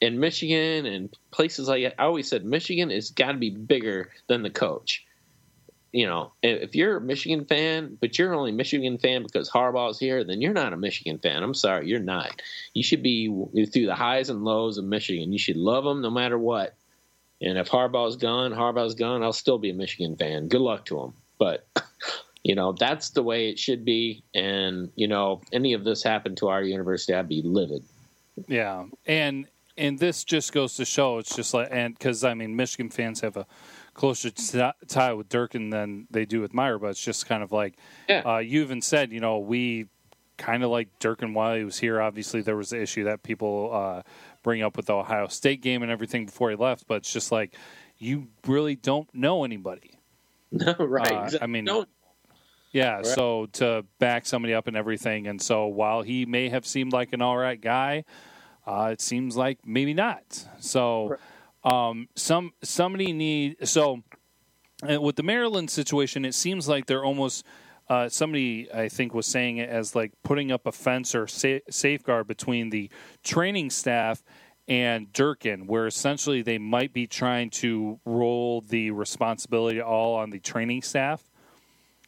in 0.00 0.18
Michigan 0.18 0.86
and 0.86 1.14
places 1.30 1.68
like 1.68 1.82
that, 1.82 2.00
I 2.00 2.04
always 2.04 2.28
said 2.28 2.44
Michigan 2.44 2.90
has 2.90 3.10
got 3.10 3.32
to 3.32 3.38
be 3.38 3.50
bigger 3.50 4.10
than 4.28 4.42
the 4.42 4.50
coach. 4.50 5.04
You 5.92 6.06
know, 6.06 6.32
if 6.42 6.76
you're 6.76 6.98
a 6.98 7.00
Michigan 7.00 7.44
fan, 7.44 7.98
but 8.00 8.16
you're 8.16 8.32
only 8.32 8.52
Michigan 8.52 8.96
fan 8.96 9.24
because 9.24 9.50
Harbaugh's 9.50 9.98
here, 9.98 10.22
then 10.22 10.40
you're 10.40 10.52
not 10.52 10.72
a 10.72 10.76
Michigan 10.76 11.18
fan. 11.18 11.42
I'm 11.42 11.54
sorry, 11.54 11.88
you're 11.88 11.98
not. 11.98 12.40
You 12.74 12.84
should 12.84 13.02
be 13.02 13.26
through 13.72 13.86
the 13.86 13.94
highs 13.96 14.30
and 14.30 14.44
lows 14.44 14.78
of 14.78 14.84
Michigan. 14.84 15.32
You 15.32 15.38
should 15.38 15.56
love 15.56 15.84
them 15.84 16.00
no 16.00 16.10
matter 16.10 16.38
what. 16.38 16.76
And 17.42 17.58
if 17.58 17.68
Harbaugh's 17.68 18.16
gone, 18.16 18.52
Harbaugh's 18.52 18.94
gone. 18.94 19.22
I'll 19.22 19.32
still 19.32 19.58
be 19.58 19.70
a 19.70 19.74
Michigan 19.74 20.16
fan. 20.16 20.48
Good 20.48 20.60
luck 20.60 20.84
to 20.86 21.00
him. 21.00 21.12
But 21.38 21.66
you 22.42 22.54
know 22.54 22.72
that's 22.72 23.10
the 23.10 23.22
way 23.22 23.48
it 23.48 23.58
should 23.58 23.84
be. 23.84 24.22
And 24.34 24.90
you 24.96 25.08
know 25.08 25.42
any 25.52 25.72
of 25.74 25.84
this 25.84 26.02
happened 26.02 26.38
to 26.38 26.48
our 26.48 26.62
university 26.62 27.14
i'd 27.14 27.28
be 27.28 27.42
livid. 27.42 27.84
Yeah. 28.48 28.86
And 29.06 29.46
and 29.76 29.98
this 29.98 30.24
just 30.24 30.52
goes 30.52 30.76
to 30.76 30.84
show 30.84 31.18
it's 31.18 31.34
just 31.34 31.54
like 31.54 31.68
and 31.70 31.96
because 31.96 32.22
i 32.24 32.34
mean 32.34 32.54
michigan 32.54 32.90
fans 32.90 33.20
have 33.20 33.36
a 33.36 33.46
closer 33.94 34.30
tie 34.86 35.12
with 35.12 35.28
durkin 35.28 35.70
than 35.70 36.06
they 36.10 36.24
do 36.24 36.40
with 36.40 36.52
meyer 36.52 36.78
but 36.78 36.88
it's 36.88 37.02
just 37.02 37.26
kind 37.26 37.42
of 37.42 37.50
like 37.50 37.76
yeah. 38.08 38.22
uh, 38.26 38.38
you 38.38 38.62
even 38.62 38.82
said 38.82 39.12
you 39.12 39.20
know 39.20 39.38
we 39.38 39.86
kind 40.40 40.64
of 40.64 40.70
like 40.70 40.88
durkin 40.98 41.34
while 41.34 41.54
he 41.54 41.64
was 41.64 41.78
here. 41.78 42.00
Obviously 42.00 42.40
there 42.40 42.56
was 42.56 42.70
the 42.70 42.80
issue 42.80 43.04
that 43.04 43.22
people 43.22 43.70
uh, 43.72 44.02
bring 44.42 44.62
up 44.62 44.74
with 44.74 44.86
the 44.86 44.94
ohio 44.94 45.28
state 45.28 45.60
game 45.60 45.82
and 45.82 45.92
everything 45.92 46.24
before 46.24 46.48
he 46.48 46.56
left 46.56 46.86
but 46.88 46.94
it's 46.94 47.12
just 47.12 47.30
like 47.30 47.54
you 47.98 48.28
really 48.46 48.74
don't 48.74 49.14
know 49.14 49.44
anybody. 49.44 49.98
No 50.50 50.74
right. 50.80 51.34
Uh, 51.34 51.38
i 51.42 51.46
mean 51.46 51.64
no 51.64 51.84
yeah, 52.70 52.96
right. 52.96 53.06
so 53.06 53.46
to 53.54 53.84
back 53.98 54.26
somebody 54.26 54.54
up 54.54 54.66
and 54.66 54.76
everything, 54.76 55.26
and 55.26 55.40
so 55.40 55.66
while 55.66 56.02
he 56.02 56.26
may 56.26 56.48
have 56.48 56.66
seemed 56.66 56.92
like 56.92 57.12
an 57.12 57.22
all 57.22 57.36
right 57.36 57.60
guy, 57.60 58.04
uh, 58.66 58.90
it 58.92 59.00
seems 59.00 59.36
like 59.36 59.58
maybe 59.64 59.94
not. 59.94 60.46
So, 60.60 61.16
um, 61.64 62.08
some 62.14 62.52
somebody 62.62 63.12
need 63.12 63.68
so 63.68 64.02
uh, 64.88 65.00
with 65.00 65.16
the 65.16 65.22
Maryland 65.22 65.70
situation, 65.70 66.24
it 66.24 66.34
seems 66.34 66.68
like 66.68 66.86
they're 66.86 67.04
almost. 67.04 67.44
Uh, 67.88 68.08
somebody 68.08 68.72
I 68.72 68.88
think 68.88 69.14
was 69.14 69.26
saying 69.26 69.56
it 69.56 69.68
as 69.68 69.96
like 69.96 70.12
putting 70.22 70.52
up 70.52 70.64
a 70.64 70.70
fence 70.70 71.12
or 71.12 71.26
sa- 71.26 71.58
safeguard 71.70 72.28
between 72.28 72.70
the 72.70 72.88
training 73.24 73.70
staff 73.70 74.22
and 74.68 75.12
Durkin, 75.12 75.66
where 75.66 75.88
essentially 75.88 76.42
they 76.42 76.56
might 76.56 76.92
be 76.92 77.08
trying 77.08 77.50
to 77.50 77.98
roll 78.04 78.60
the 78.60 78.92
responsibility 78.92 79.80
all 79.80 80.14
on 80.14 80.30
the 80.30 80.38
training 80.38 80.82
staff, 80.82 81.29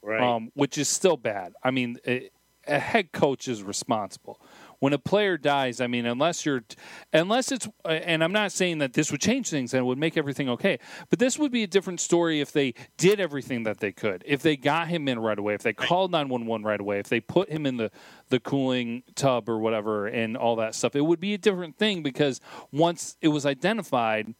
Right. 0.03 0.21
um, 0.21 0.51
which 0.55 0.79
is 0.79 0.89
still 0.89 1.17
bad. 1.17 1.55
I 1.63 1.71
mean, 1.71 1.99
a, 2.07 2.29
a 2.67 2.79
head 2.79 3.13
coach 3.13 3.49
is 3.49 3.63
responsible. 3.63 4.41
When 4.79 4.93
a 4.93 4.99
player 4.99 5.39
dies, 5.39 5.81
I 5.81 5.87
mean, 5.87 6.07
unless 6.07 6.45
you're, 6.45 6.65
unless 7.13 7.53
it's, 7.53 7.69
and 7.85 8.25
I'm 8.25 8.33
not 8.33 8.51
saying 8.51 8.79
that 8.79 8.95
this 8.95 9.13
would 9.13 9.21
change 9.21 9.49
things 9.49 9.73
and 9.75 9.87
would 9.87 9.99
make 9.99 10.17
everything 10.17 10.49
okay, 10.49 10.81
but 11.09 11.21
this 11.21 11.39
would 11.39 11.53
be 11.53 11.63
a 11.63 11.69
different 11.69 12.01
story 12.01 12.41
if 12.41 12.51
they 12.51 12.75
did 12.97 13.21
everything 13.21 13.63
that 13.63 13.79
they 13.79 13.93
could, 13.93 14.25
if 14.27 14.43
they 14.43 14.57
got 14.57 14.89
him 14.89 15.07
in 15.07 15.21
right 15.21 15.39
away, 15.39 15.55
if 15.55 15.63
they 15.63 15.73
called 15.73 16.11
911 16.11 16.67
right 16.67 16.81
away, 16.81 16.99
if 16.99 17.09
they 17.09 17.21
put 17.21 17.49
him 17.49 17.65
in 17.65 17.77
the 17.77 17.93
the 18.29 18.41
cooling 18.41 19.05
tub 19.15 19.49
or 19.49 19.59
whatever, 19.59 20.09
and 20.09 20.37
all 20.37 20.57
that 20.57 20.75
stuff. 20.75 20.97
It 20.97 21.03
would 21.03 21.21
be 21.21 21.35
a 21.35 21.39
different 21.39 21.77
thing 21.77 22.03
because 22.03 22.41
once 22.73 23.17
it 23.21 23.29
was 23.29 23.47
identified, 23.47 24.35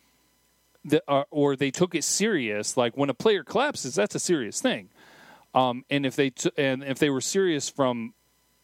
that, 0.87 1.05
uh, 1.07 1.25
or 1.31 1.55
they 1.55 1.71
took 1.71 1.95
it 1.95 2.03
serious. 2.05 2.77
Like 2.77 2.97
when 2.97 3.11
a 3.11 3.15
player 3.15 3.45
collapses, 3.45 3.95
that's 3.95 4.15
a 4.15 4.21
serious 4.21 4.61
thing. 4.61 4.89
Um, 5.55 5.85
and 5.91 6.07
if 6.07 6.17
they 6.17 6.31
t- 6.31 6.51
and 6.57 6.83
if 6.83 6.99
they 6.99 7.11
were 7.11 7.21
serious 7.21 7.69
from 7.69 8.15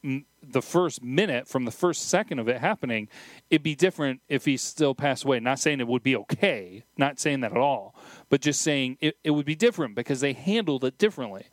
m- 0.03 0.27
the 0.43 0.63
first 0.63 1.03
minute, 1.03 1.47
from 1.49 1.65
the 1.65 1.71
first 1.71 2.09
second 2.09 2.39
of 2.39 2.49
it 2.49 2.59
happening, 2.59 3.09
it'd 3.51 3.63
be 3.63 3.75
different 3.75 4.21
if 4.29 4.45
he 4.45 4.57
still 4.57 4.95
passed 4.95 5.25
away. 5.25 5.41
Not 5.41 5.59
saying 5.59 5.81
it 5.81 5.89
would 5.89 6.03
be 6.03 6.17
okay, 6.17 6.85
not 6.97 7.19
saying 7.19 7.41
that 7.41 7.53
at 7.53 7.59
all, 7.59 7.95
but 8.31 8.41
just 8.41 8.61
saying 8.61 8.97
it, 9.01 9.19
it 9.23 9.33
would 9.33 9.47
be 9.47 9.55
different 9.55 9.95
because 9.95 10.21
they 10.21 10.33
handled 10.33 10.85
it 10.85 10.97
differently. 10.99 11.47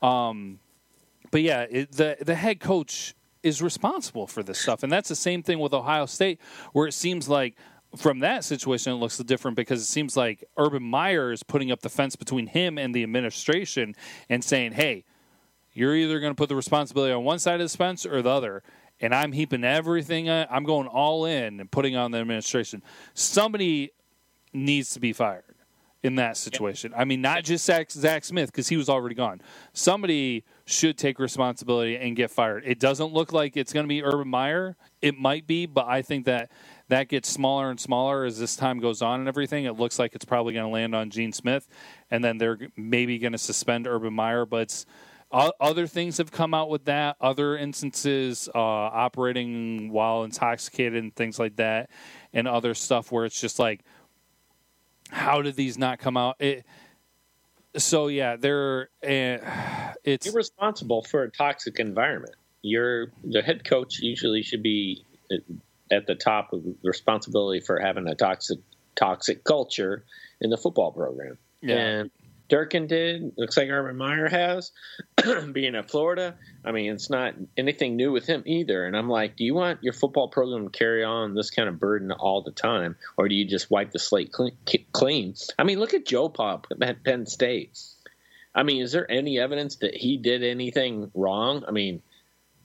Um, 0.00 0.60
but 1.30 1.42
yeah, 1.42 1.66
it, 1.68 1.92
the 1.92 2.16
the 2.20 2.34
head 2.34 2.60
coach 2.60 3.14
is 3.42 3.62
responsible 3.62 4.26
for 4.26 4.42
this 4.42 4.58
stuff, 4.58 4.82
and 4.82 4.92
that's 4.92 5.08
the 5.08 5.16
same 5.16 5.42
thing 5.42 5.58
with 5.58 5.72
Ohio 5.72 6.06
State, 6.06 6.40
where 6.72 6.86
it 6.86 6.92
seems 6.92 7.28
like 7.28 7.56
from 7.96 8.20
that 8.20 8.44
situation 8.44 8.92
it 8.92 8.96
looks 8.96 9.18
different 9.18 9.56
because 9.56 9.80
it 9.80 9.86
seems 9.86 10.16
like 10.16 10.44
Urban 10.56 10.82
Meyer 10.82 11.32
is 11.32 11.42
putting 11.42 11.72
up 11.72 11.80
the 11.80 11.88
fence 11.88 12.16
between 12.16 12.46
him 12.46 12.78
and 12.78 12.94
the 12.94 13.02
administration 13.02 13.94
and 14.28 14.44
saying, 14.44 14.72
"Hey, 14.72 15.04
you're 15.72 15.96
either 15.96 16.20
going 16.20 16.32
to 16.32 16.36
put 16.36 16.48
the 16.48 16.56
responsibility 16.56 17.12
on 17.12 17.24
one 17.24 17.38
side 17.38 17.60
of 17.60 17.70
the 17.70 17.76
fence 17.76 18.04
or 18.04 18.22
the 18.22 18.30
other." 18.30 18.62
And 19.00 19.14
I'm 19.14 19.32
heaping 19.32 19.62
everything. 19.62 20.28
uh, 20.28 20.46
I'm 20.50 20.64
going 20.64 20.88
all 20.88 21.24
in 21.24 21.60
and 21.60 21.70
putting 21.70 21.94
on 21.94 22.10
the 22.10 22.18
administration. 22.18 22.82
Somebody 23.14 23.92
needs 24.52 24.90
to 24.90 25.00
be 25.00 25.12
fired 25.12 25.44
in 26.02 26.14
that 26.14 26.36
situation. 26.36 26.92
I 26.96 27.04
mean, 27.04 27.20
not 27.20 27.44
just 27.44 27.64
Zach, 27.64 27.90
Zach 27.90 28.24
Smith 28.24 28.52
because 28.52 28.68
he 28.68 28.76
was 28.76 28.88
already 28.88 29.14
gone. 29.14 29.40
Somebody 29.72 30.44
should 30.64 30.96
take 30.96 31.18
responsibility 31.18 31.96
and 31.96 32.14
get 32.14 32.30
fired. 32.30 32.62
It 32.64 32.78
doesn't 32.78 33.12
look 33.12 33.32
like 33.32 33.56
it's 33.56 33.72
going 33.72 33.84
to 33.84 33.88
be 33.88 34.02
Urban 34.02 34.28
Meyer. 34.28 34.76
It 35.02 35.18
might 35.18 35.46
be, 35.46 35.66
but 35.66 35.86
I 35.86 36.02
think 36.02 36.26
that 36.26 36.50
that 36.88 37.08
gets 37.08 37.28
smaller 37.28 37.70
and 37.70 37.78
smaller 37.78 38.24
as 38.24 38.38
this 38.38 38.56
time 38.56 38.78
goes 38.80 39.02
on 39.02 39.20
and 39.20 39.28
everything. 39.28 39.64
It 39.64 39.78
looks 39.78 39.98
like 39.98 40.14
it's 40.14 40.24
probably 40.24 40.54
going 40.54 40.66
to 40.66 40.72
land 40.72 40.94
on 40.94 41.10
Gene 41.10 41.32
Smith, 41.32 41.68
and 42.10 42.24
then 42.24 42.38
they're 42.38 42.58
maybe 42.76 43.18
going 43.18 43.32
to 43.32 43.38
suspend 43.38 43.86
Urban 43.86 44.14
Meyer. 44.14 44.46
But 44.46 44.84
other 45.30 45.86
things 45.86 46.16
have 46.18 46.32
come 46.32 46.54
out 46.54 46.70
with 46.70 46.86
that. 46.86 47.16
Other 47.20 47.56
instances, 47.56 48.48
uh, 48.54 48.58
operating 48.58 49.92
while 49.92 50.24
intoxicated 50.24 51.02
and 51.02 51.14
things 51.14 51.38
like 51.38 51.56
that, 51.56 51.90
and 52.32 52.48
other 52.48 52.74
stuff 52.74 53.12
where 53.12 53.24
it's 53.24 53.40
just 53.40 53.58
like 53.58 53.82
how 55.10 55.42
did 55.42 55.56
these 55.56 55.78
not 55.78 55.98
come 55.98 56.16
out? 56.16 56.36
It, 56.38 56.64
so 57.76 58.08
yeah, 58.08 58.36
they're 58.36 58.90
uh, 59.02 59.92
it's 60.04 60.26
You're 60.26 60.34
responsible 60.34 61.02
for 61.02 61.22
a 61.22 61.30
toxic 61.30 61.78
environment. 61.78 62.34
You're 62.62 63.12
the 63.24 63.42
head 63.42 63.64
coach 63.64 64.00
usually 64.00 64.42
should 64.42 64.62
be 64.62 65.04
at 65.90 66.06
the 66.06 66.14
top 66.14 66.52
of 66.52 66.62
responsibility 66.82 67.60
for 67.60 67.78
having 67.78 68.06
a 68.08 68.14
toxic 68.14 68.58
toxic 68.96 69.44
culture 69.44 70.04
in 70.40 70.50
the 70.50 70.56
football 70.56 70.92
program. 70.92 71.38
Yeah. 71.60 71.76
And 71.76 72.10
Durkin 72.48 72.86
did. 72.86 73.32
Looks 73.36 73.56
like 73.56 73.68
Urban 73.68 73.96
Meyer 73.96 74.28
has. 74.28 74.72
Being 75.52 75.74
at 75.74 75.90
Florida, 75.90 76.34
I 76.64 76.72
mean, 76.72 76.92
it's 76.92 77.10
not 77.10 77.34
anything 77.56 77.96
new 77.96 78.10
with 78.10 78.26
him 78.26 78.42
either. 78.46 78.86
And 78.86 78.96
I'm 78.96 79.08
like, 79.08 79.36
do 79.36 79.44
you 79.44 79.54
want 79.54 79.82
your 79.82 79.92
football 79.92 80.28
program 80.28 80.64
to 80.64 80.78
carry 80.78 81.04
on 81.04 81.34
this 81.34 81.50
kind 81.50 81.68
of 81.68 81.78
burden 81.78 82.10
all 82.10 82.42
the 82.42 82.50
time, 82.50 82.96
or 83.16 83.28
do 83.28 83.34
you 83.34 83.44
just 83.44 83.70
wipe 83.70 83.92
the 83.92 83.98
slate 83.98 84.32
clean? 84.32 84.56
clean? 84.92 85.34
I 85.58 85.64
mean, 85.64 85.78
look 85.78 85.94
at 85.94 86.06
Joe 86.06 86.28
Pa 86.28 86.60
at 86.80 87.04
Penn 87.04 87.26
State. 87.26 87.78
I 88.54 88.62
mean, 88.62 88.82
is 88.82 88.92
there 88.92 89.10
any 89.10 89.38
evidence 89.38 89.76
that 89.76 89.94
he 89.94 90.16
did 90.16 90.42
anything 90.42 91.10
wrong? 91.14 91.64
I 91.68 91.70
mean, 91.70 92.02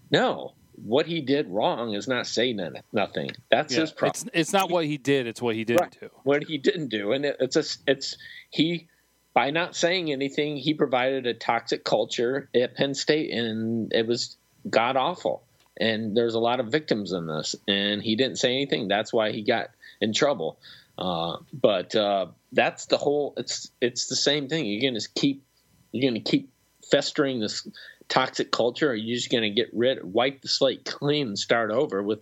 no. 0.10 0.54
What 0.76 1.06
he 1.06 1.22
did 1.22 1.48
wrong 1.50 1.94
is 1.94 2.08
not 2.08 2.28
saying 2.28 2.60
nothing. 2.92 3.32
That's 3.50 3.74
yeah, 3.74 3.82
his 3.82 3.92
problem. 3.92 4.12
it's 4.12 4.26
it's 4.34 4.54
not 4.54 4.70
what 4.70 4.86
he 4.86 4.98
did; 4.98 5.28
it's 5.28 5.42
what 5.42 5.56
he 5.56 5.64
didn't 5.64 5.82
Right. 5.82 5.98
do. 6.00 6.10
what 6.24 6.44
he 6.44 6.58
didn't 6.58 6.90
do, 6.90 7.12
and 7.12 7.26
it, 7.26 7.38
it's 7.40 7.56
a, 7.56 7.64
it's 7.88 8.18
he 8.50 8.88
by 9.34 9.50
not 9.50 9.76
saying 9.76 10.12
anything, 10.12 10.58
he 10.58 10.74
provided 10.74 11.26
a 11.26 11.34
toxic 11.34 11.84
culture 11.84 12.50
at 12.56 12.76
Penn 12.76 12.94
State, 12.94 13.32
and 13.32 13.92
it 13.94 14.06
was 14.06 14.38
god 14.70 14.96
awful. 14.96 15.44
And 15.78 16.16
there's 16.16 16.36
a 16.36 16.40
lot 16.40 16.60
of 16.60 16.68
victims 16.68 17.14
in 17.14 17.26
this, 17.26 17.56
and 17.68 18.02
he 18.02 18.16
didn't 18.16 18.38
say 18.38 18.52
anything. 18.52 18.88
That's 18.88 19.12
why 19.12 19.32
he 19.32 19.42
got 19.42 19.70
in 20.02 20.14
trouble. 20.14 20.60
Uh, 21.00 21.38
but 21.52 21.96
uh, 21.96 22.28
that's 22.52 22.86
the 22.86 22.98
whole. 22.98 23.34
It's 23.38 23.72
it's 23.82 24.06
the 24.08 24.16
same 24.16 24.48
thing. 24.48 24.66
You're 24.68 24.92
gonna 24.92 25.04
keep 25.16 25.44
you're 25.92 26.12
gonna 26.12 26.22
keep 26.22 26.52
festering 26.92 27.40
this 27.40 27.68
toxic 28.10 28.52
culture. 28.52 28.92
Are 28.92 28.96
you 28.96 29.16
just 29.16 29.32
gonna 29.32 29.50
get 29.50 29.70
rid, 29.74 30.04
wipe 30.04 30.42
the 30.42 30.48
slate 30.48 30.86
clean, 30.86 31.28
and 31.28 31.40
start 31.40 31.72
over 31.72 32.02
with 32.02 32.20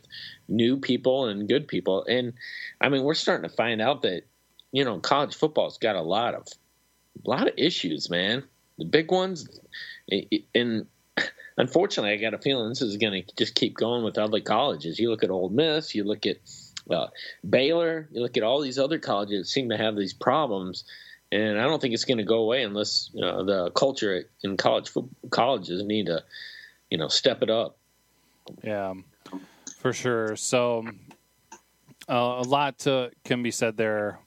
new 0.48 0.78
people 0.78 1.26
and 1.26 1.48
good 1.48 1.68
people? 1.68 2.06
And 2.06 2.34
I 2.80 2.90
mean, 2.90 3.04
we're 3.04 3.14
starting 3.14 3.50
to 3.50 3.56
find 3.56 3.82
out 3.82 4.02
that 4.04 4.24
you 4.72 4.86
know 4.86 5.00
college 5.00 5.36
football's 5.36 5.78
got 5.78 5.96
a 5.96 6.02
lot 6.02 6.36
of 6.36 6.48
a 7.26 7.30
lot 7.30 7.48
of 7.48 7.54
issues, 7.58 8.10
man. 8.10 8.44
The 8.78 8.86
big 8.86 9.12
ones, 9.12 9.48
and 10.56 10.88
unfortunately, 11.58 12.14
I 12.14 12.18
got 12.18 12.34
a 12.34 12.40
feeling 12.40 12.70
this 12.70 12.82
is 12.82 12.98
going 12.98 13.24
to 13.24 13.36
just 13.36 13.56
keep 13.56 13.76
going 13.76 14.04
with 14.04 14.18
other 14.18 14.40
colleges. 14.40 15.00
You 15.00 15.10
look 15.10 15.24
at 15.24 15.30
Ole 15.30 15.50
Miss, 15.50 15.94
you 15.94 16.04
look 16.04 16.26
at 16.26 16.38
uh, 16.90 17.08
Baylor, 17.48 18.08
you 18.12 18.22
look 18.22 18.38
at 18.38 18.44
all 18.44 18.62
these 18.62 18.80
other 18.80 19.00
colleges 19.00 19.40
that 19.42 19.52
seem 19.52 19.70
to 19.70 19.78
have 19.78 19.96
these 19.96 20.14
problems, 20.14 20.84
and 21.32 21.60
I 21.60 21.64
don't 21.64 21.82
think 21.82 21.94
it's 21.94 22.06
going 22.06 22.18
to 22.18 22.24
go 22.24 22.40
away 22.40 22.64
unless 22.64 23.10
you 23.14 23.22
know, 23.22 23.44
the 23.44 23.72
culture 23.72 24.26
in 24.44 24.58
college 24.58 24.92
colleges 25.30 25.84
need 25.84 26.08
to, 26.08 26.24
you 26.90 26.98
know, 26.98 27.08
step 27.08 27.42
it 27.42 27.50
up. 27.50 27.78
Yeah, 28.64 28.94
for 29.78 29.94
sure. 29.94 30.36
So 30.36 30.86
uh, 32.10 32.14
a 32.14 32.44
lot 32.44 32.80
to, 32.80 33.12
can 33.24 33.44
be 33.44 33.52
said 33.52 33.78
there 33.78 34.20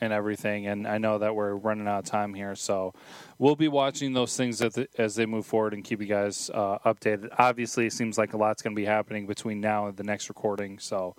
and 0.00 0.12
everything. 0.12 0.66
And 0.66 0.86
I 0.86 0.98
know 0.98 1.18
that 1.18 1.34
we're 1.34 1.54
running 1.54 1.88
out 1.88 2.00
of 2.00 2.04
time 2.04 2.34
here, 2.34 2.54
so 2.54 2.94
we'll 3.38 3.56
be 3.56 3.68
watching 3.68 4.12
those 4.12 4.36
things 4.36 4.60
as, 4.62 4.74
the, 4.74 4.88
as 4.98 5.14
they 5.14 5.26
move 5.26 5.46
forward 5.46 5.74
and 5.74 5.82
keep 5.82 6.00
you 6.00 6.06
guys 6.06 6.50
uh, 6.52 6.78
updated. 6.84 7.30
Obviously, 7.38 7.86
it 7.86 7.92
seems 7.92 8.18
like 8.18 8.32
a 8.32 8.36
lot's 8.36 8.62
going 8.62 8.76
to 8.76 8.80
be 8.80 8.86
happening 8.86 9.26
between 9.26 9.60
now 9.60 9.86
and 9.88 9.96
the 9.96 10.04
next 10.04 10.28
recording, 10.28 10.78
so 10.78 11.16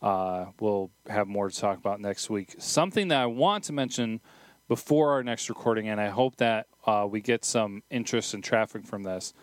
uh, 0.00 0.46
we'll 0.60 0.90
have 1.08 1.26
more 1.26 1.50
to 1.50 1.58
talk 1.58 1.76
about 1.76 2.00
next 2.00 2.30
week. 2.30 2.54
Something 2.58 3.08
that 3.08 3.20
I 3.20 3.26
want 3.26 3.64
to 3.64 3.72
mention 3.72 4.20
before 4.68 5.12
our 5.12 5.22
next 5.22 5.48
recording, 5.48 5.88
and 5.88 6.00
I 6.00 6.08
hope 6.08 6.36
that 6.36 6.66
uh, 6.86 7.06
we 7.08 7.20
get 7.20 7.44
some 7.44 7.82
interest 7.90 8.34
and 8.34 8.42
traffic 8.42 8.86
from 8.86 9.02
this 9.02 9.34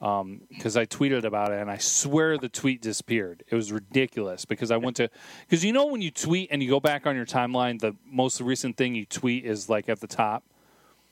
because 0.00 0.76
um, 0.76 0.82
I 0.82 0.84
tweeted 0.84 1.24
about 1.24 1.52
it 1.52 1.60
and 1.60 1.70
I 1.70 1.78
swear 1.78 2.36
the 2.36 2.48
tweet 2.48 2.82
disappeared. 2.82 3.42
It 3.48 3.54
was 3.54 3.72
ridiculous 3.72 4.44
because 4.44 4.70
I 4.70 4.76
went 4.76 4.96
to 4.96 5.08
because 5.48 5.64
you 5.64 5.72
know 5.72 5.86
when 5.86 6.02
you 6.02 6.10
tweet 6.10 6.48
and 6.50 6.62
you 6.62 6.68
go 6.68 6.80
back 6.80 7.06
on 7.06 7.16
your 7.16 7.24
timeline, 7.24 7.80
the 7.80 7.94
most 8.04 8.40
recent 8.40 8.76
thing 8.76 8.94
you 8.94 9.06
tweet 9.06 9.46
is 9.46 9.68
like 9.68 9.88
at 9.88 10.00
the 10.00 10.06
top. 10.06 10.44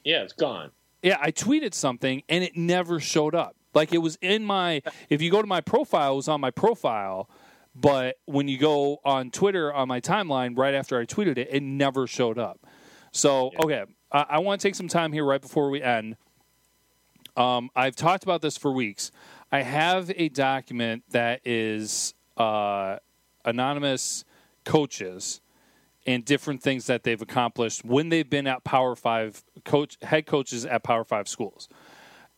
Yeah, 0.05 0.23
it's 0.23 0.33
gone. 0.33 0.73
Yeah, 1.03 1.17
I 1.21 1.31
tweeted 1.31 1.75
something 1.75 2.23
and 2.29 2.45
it 2.45 2.57
never 2.57 3.01
showed 3.01 3.35
up. 3.35 3.57
Like 3.73 3.95
it 3.95 3.99
was 3.99 4.19
in 4.21 4.45
my. 4.45 4.83
If 5.09 5.23
you 5.23 5.31
go 5.31 5.41
to 5.41 5.49
my 5.49 5.61
profile, 5.61 6.13
it 6.13 6.17
was 6.17 6.29
on 6.29 6.41
my 6.41 6.51
profile. 6.51 7.31
But 7.75 8.17
when 8.27 8.49
you 8.49 8.59
go 8.59 8.99
on 9.05 9.31
Twitter 9.31 9.73
on 9.73 9.89
my 9.89 10.01
timeline, 10.01 10.59
right 10.59 10.75
after 10.75 11.01
I 11.01 11.07
tweeted 11.07 11.39
it, 11.39 11.49
it 11.51 11.63
never 11.63 12.07
showed 12.07 12.39
up. 12.39 12.62
So 13.13 13.51
okay, 13.63 13.85
I, 14.11 14.27
I 14.31 14.39
want 14.39 14.61
to 14.61 14.69
take 14.69 14.75
some 14.75 14.89
time 14.89 15.13
here 15.13 15.25
right 15.25 15.41
before 15.41 15.71
we 15.71 15.83
end. 15.83 16.17
Um, 17.37 17.71
I've 17.77 17.97
talked 17.97 18.25
about 18.25 18.43
this 18.43 18.57
for 18.59 18.73
weeks. 18.73 19.11
I 19.51 19.63
have 19.63 20.11
a 20.17 20.29
document 20.29 21.05
that 21.11 21.41
is 21.47 22.15
uh, 22.37 22.97
anonymous 23.45 24.25
coaches 24.65 25.41
and 26.07 26.25
different 26.25 26.63
things 26.63 26.87
that 26.87 27.05
they've 27.05 27.21
accomplished 27.21 27.85
when 27.85 28.09
they've 28.09 28.29
been 28.29 28.47
at 28.47 28.65
Power 28.65 28.97
Five 28.97 29.45
coach 29.65 29.97
head 30.03 30.27
coaches 30.27 30.65
at 30.65 30.83
Power 30.83 31.05
Five 31.05 31.29
schools. 31.29 31.69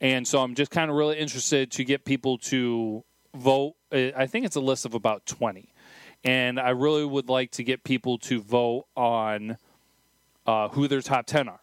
And 0.00 0.26
so 0.26 0.42
I'm 0.42 0.54
just 0.54 0.70
kind 0.70 0.90
of 0.90 0.96
really 0.96 1.18
interested 1.18 1.70
to 1.72 1.84
get 1.84 2.04
people 2.04 2.38
to 2.38 3.04
vote. 3.34 3.74
I 3.92 4.26
think 4.26 4.44
it's 4.44 4.56
a 4.56 4.60
list 4.60 4.84
of 4.84 4.94
about 4.94 5.24
20. 5.24 5.72
And 6.24 6.58
I 6.58 6.70
really 6.70 7.04
would 7.04 7.28
like 7.28 7.52
to 7.52 7.64
get 7.64 7.84
people 7.84 8.18
to 8.18 8.40
vote 8.40 8.86
on 8.96 9.56
uh, 10.46 10.68
who 10.68 10.88
their 10.88 11.00
top 11.00 11.26
10 11.26 11.48
are. 11.48 11.60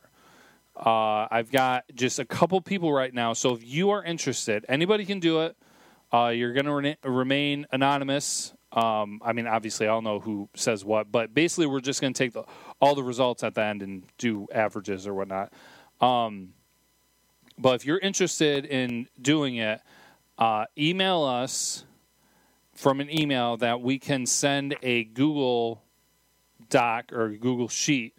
Uh, 0.76 1.28
I've 1.30 1.52
got 1.52 1.84
just 1.94 2.20
a 2.20 2.26
couple 2.26 2.60
people 2.62 2.92
right 2.92 3.14
now. 3.14 3.34
So 3.34 3.54
if 3.54 3.64
you 3.66 3.92
are 3.92 4.04
interested, 4.04 4.66
anybody 4.70 5.06
can 5.06 5.20
do 5.20 5.42
it. 5.42 5.56
Uh, 6.14 6.28
you're 6.28 6.54
going 6.54 6.66
to 6.66 6.74
re- 6.74 6.98
remain 7.04 7.68
anonymous 7.72 8.54
Um, 8.74 9.20
I 9.24 9.34
mean, 9.34 9.48
obviously, 9.48 9.88
I'll 9.88 10.02
know 10.02 10.20
who 10.20 10.48
says 10.56 10.86
what, 10.86 11.12
but 11.12 11.34
basically, 11.34 11.66
we're 11.66 11.82
just 11.82 12.00
going 12.00 12.14
to 12.14 12.18
take 12.18 12.32
the, 12.32 12.44
all 12.80 12.96
the 12.96 13.04
results 13.04 13.44
at 13.44 13.54
the 13.54 13.64
end 13.64 13.82
and 13.82 14.04
do 14.18 14.48
averages 14.54 15.06
or 15.08 15.14
whatnot. 15.14 15.52
Um, 16.00 16.54
but 17.58 17.76
if 17.76 17.86
you're 17.86 18.00
interested 18.00 18.66
in 18.66 19.08
doing 19.22 19.58
it, 19.58 19.82
uh, 20.38 20.66
email 20.78 21.24
us 21.24 21.84
from 22.74 23.02
an 23.02 23.10
email 23.12 23.58
that 23.58 23.82
we 23.82 24.00
can 24.00 24.26
send 24.26 24.76
a 24.82 25.04
Google 25.04 25.84
Doc 26.70 27.12
or 27.12 27.30
Google 27.32 27.68
Sheet 27.68 28.16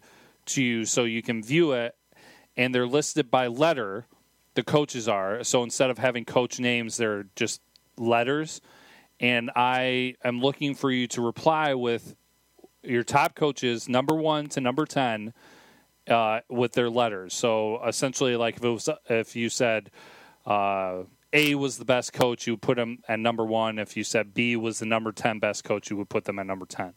to 0.47 0.63
you 0.63 0.85
so 0.85 1.03
you 1.03 1.21
can 1.21 1.43
view 1.43 1.71
it, 1.71 1.95
and 2.57 2.73
they're 2.73 2.87
listed 2.87 3.31
by 3.31 3.47
letter. 3.47 4.05
The 4.55 4.63
coaches 4.63 5.07
are 5.07 5.43
so 5.43 5.63
instead 5.63 5.89
of 5.89 5.97
having 5.97 6.25
coach 6.25 6.59
names, 6.59 6.97
they're 6.97 7.25
just 7.35 7.61
letters 7.97 8.61
and 9.23 9.51
I 9.55 10.15
am 10.23 10.41
looking 10.41 10.75
for 10.75 10.91
you 10.91 11.07
to 11.07 11.21
reply 11.21 11.73
with 11.73 12.15
your 12.83 13.03
top 13.03 13.35
coaches, 13.35 13.87
number 13.87 14.15
one 14.15 14.49
to 14.49 14.61
number 14.61 14.85
ten, 14.85 15.33
uh, 16.09 16.41
with 16.49 16.73
their 16.73 16.89
letters. 16.89 17.33
So 17.33 17.81
essentially, 17.85 18.35
like 18.35 18.57
if 18.57 18.63
it 18.63 18.69
was, 18.69 18.89
if 19.09 19.35
you 19.35 19.47
said 19.49 19.91
uh, 20.45 21.03
A 21.31 21.55
was 21.55 21.77
the 21.77 21.85
best 21.85 22.11
coach, 22.11 22.45
you 22.45 22.53
would 22.53 22.61
put 22.61 22.75
them 22.75 22.99
at 23.07 23.19
number 23.19 23.45
one. 23.45 23.79
If 23.79 23.95
you 23.95 24.03
said 24.03 24.33
B 24.33 24.57
was 24.57 24.79
the 24.79 24.85
number 24.85 25.13
ten 25.13 25.39
best 25.39 25.63
coach, 25.63 25.89
you 25.89 25.95
would 25.95 26.09
put 26.09 26.25
them 26.25 26.37
at 26.39 26.45
number 26.45 26.65
ten. 26.65 26.93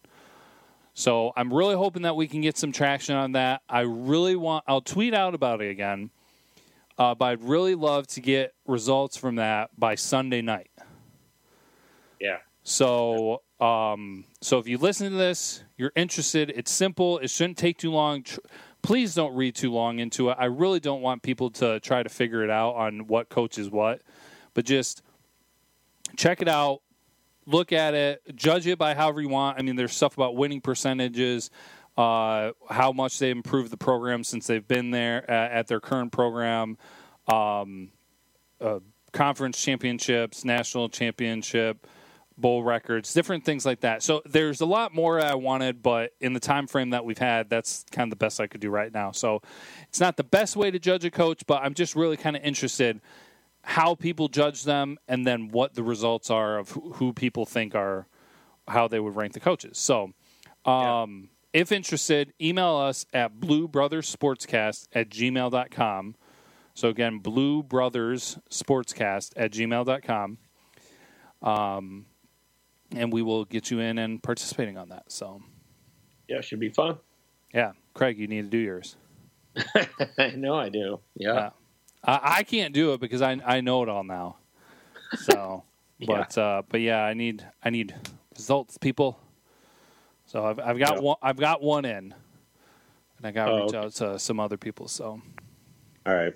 So 0.98 1.30
I'm 1.36 1.52
really 1.52 1.74
hoping 1.74 2.02
that 2.02 2.16
we 2.16 2.26
can 2.26 2.40
get 2.40 2.56
some 2.56 2.72
traction 2.72 3.16
on 3.16 3.32
that. 3.32 3.60
I 3.68 3.80
really 3.80 4.34
want. 4.34 4.64
I'll 4.66 4.80
tweet 4.80 5.12
out 5.12 5.34
about 5.34 5.60
it 5.60 5.70
again. 5.70 6.08
Uh, 6.96 7.14
but 7.14 7.26
I'd 7.26 7.42
really 7.42 7.74
love 7.74 8.06
to 8.08 8.22
get 8.22 8.54
results 8.66 9.18
from 9.18 9.36
that 9.36 9.68
by 9.78 9.96
Sunday 9.96 10.40
night. 10.40 10.70
Yeah. 12.18 12.38
So, 12.62 13.42
um, 13.60 14.24
so 14.40 14.58
if 14.58 14.66
you 14.66 14.78
listen 14.78 15.10
to 15.10 15.16
this, 15.18 15.62
you're 15.76 15.92
interested. 15.94 16.50
It's 16.56 16.72
simple. 16.72 17.18
It 17.18 17.28
shouldn't 17.28 17.58
take 17.58 17.76
too 17.76 17.92
long. 17.92 18.22
Tr- 18.22 18.40
Please 18.80 19.14
don't 19.14 19.36
read 19.36 19.54
too 19.54 19.70
long 19.70 19.98
into 19.98 20.30
it. 20.30 20.36
I 20.40 20.46
really 20.46 20.80
don't 20.80 21.02
want 21.02 21.22
people 21.22 21.50
to 21.50 21.78
try 21.80 22.02
to 22.02 22.08
figure 22.08 22.42
it 22.42 22.50
out 22.50 22.74
on 22.76 23.06
what 23.06 23.28
coach 23.28 23.58
is 23.58 23.68
what, 23.68 24.00
but 24.54 24.64
just 24.64 25.02
check 26.16 26.40
it 26.40 26.48
out, 26.48 26.80
look 27.46 27.72
at 27.72 27.94
it, 27.94 28.22
judge 28.34 28.66
it 28.66 28.78
by 28.78 28.94
however 28.94 29.20
you 29.20 29.28
want. 29.28 29.58
I 29.58 29.62
mean, 29.62 29.76
there's 29.76 29.94
stuff 29.94 30.16
about 30.16 30.36
winning 30.36 30.60
percentages, 30.60 31.50
uh, 31.96 32.50
how 32.68 32.92
much 32.92 33.18
they 33.18 33.30
improved 33.30 33.70
the 33.70 33.76
program 33.76 34.24
since 34.24 34.46
they've 34.46 34.66
been 34.66 34.90
there 34.90 35.28
at, 35.30 35.52
at 35.52 35.66
their 35.66 35.80
current 35.80 36.12
program, 36.12 36.76
um, 37.28 37.90
uh, 38.60 38.80
conference 39.12 39.62
championships, 39.62 40.44
national 40.44 40.88
championship, 40.88 41.86
bowl 42.38 42.62
records, 42.62 43.14
different 43.14 43.44
things 43.44 43.64
like 43.64 43.80
that. 43.80 44.02
So 44.02 44.20
there's 44.26 44.60
a 44.60 44.66
lot 44.66 44.94
more 44.94 45.20
I 45.20 45.34
wanted, 45.34 45.82
but 45.82 46.12
in 46.20 46.34
the 46.34 46.40
time 46.40 46.66
frame 46.66 46.90
that 46.90 47.04
we've 47.04 47.16
had, 47.16 47.48
that's 47.48 47.84
kind 47.90 48.06
of 48.06 48.10
the 48.10 48.22
best 48.22 48.40
I 48.40 48.46
could 48.46 48.60
do 48.60 48.68
right 48.68 48.92
now. 48.92 49.12
So 49.12 49.40
it's 49.88 50.00
not 50.00 50.16
the 50.16 50.24
best 50.24 50.54
way 50.54 50.70
to 50.70 50.78
judge 50.78 51.04
a 51.04 51.10
coach, 51.10 51.44
but 51.46 51.62
I'm 51.62 51.72
just 51.72 51.96
really 51.96 52.16
kind 52.16 52.36
of 52.36 52.42
interested 52.42 53.00
how 53.68 53.96
people 53.96 54.28
judge 54.28 54.62
them 54.62 54.96
and 55.08 55.26
then 55.26 55.48
what 55.48 55.74
the 55.74 55.82
results 55.82 56.30
are 56.30 56.56
of 56.56 56.70
who, 56.70 56.92
who 56.92 57.12
people 57.12 57.44
think 57.44 57.74
are 57.74 58.06
how 58.68 58.86
they 58.86 59.00
would 59.00 59.16
rank 59.16 59.32
the 59.32 59.40
coaches. 59.40 59.76
So 59.76 60.12
um, 60.64 61.30
yeah. 61.52 61.60
if 61.60 61.72
interested, 61.72 62.32
email 62.40 62.76
us 62.76 63.06
at 63.12 63.40
bluebrothersportscast 63.40 64.86
at 64.94 65.08
gmail.com. 65.08 66.14
So 66.74 66.88
again, 66.88 67.18
Blue 67.18 67.64
Brothers 67.64 68.38
Sportscast 68.50 69.32
at 69.34 69.50
gmail.com. 69.50 70.38
Um, 71.42 72.06
and 72.92 73.12
we 73.12 73.22
will 73.22 73.44
get 73.44 73.72
you 73.72 73.80
in 73.80 73.98
and 73.98 74.22
participating 74.22 74.78
on 74.78 74.90
that. 74.90 75.10
So, 75.10 75.42
yeah, 76.28 76.40
should 76.40 76.60
be 76.60 76.70
fun. 76.70 76.98
Yeah, 77.52 77.72
Craig, 77.94 78.16
you 78.16 78.28
need 78.28 78.42
to 78.42 78.48
do 78.48 78.58
yours. 78.58 78.94
I 80.18 80.30
know 80.36 80.54
I 80.54 80.68
do. 80.68 81.00
Yeah, 81.16 81.34
yeah. 81.34 81.50
I, 82.06 82.36
I, 82.38 82.42
can't 82.44 82.72
do 82.72 82.92
it 82.92 83.00
because 83.00 83.20
I 83.20 83.40
I 83.44 83.60
know 83.60 83.82
it 83.82 83.88
all 83.88 84.04
now. 84.04 84.36
So, 85.16 85.64
yeah. 85.98 86.06
but 86.06 86.38
uh, 86.38 86.62
but 86.68 86.80
yeah, 86.80 87.02
I 87.02 87.14
need 87.14 87.44
I 87.62 87.70
need 87.70 87.94
results, 88.36 88.78
people. 88.78 89.18
So 90.26 90.44
I've 90.44 90.58
I've 90.60 90.78
got 90.78 90.96
yeah. 90.96 91.00
one 91.02 91.16
I've 91.22 91.36
got 91.36 91.62
one 91.62 91.84
in, 91.84 92.14
and 93.18 93.26
I 93.26 93.30
got 93.30 93.46
to 93.46 93.52
oh, 93.52 93.62
reach 93.64 93.74
okay. 93.74 93.86
out 93.86 93.92
to 93.94 94.18
some 94.18 94.40
other 94.40 94.56
people. 94.56 94.88
So, 94.88 95.20
all 96.06 96.14
right, 96.14 96.34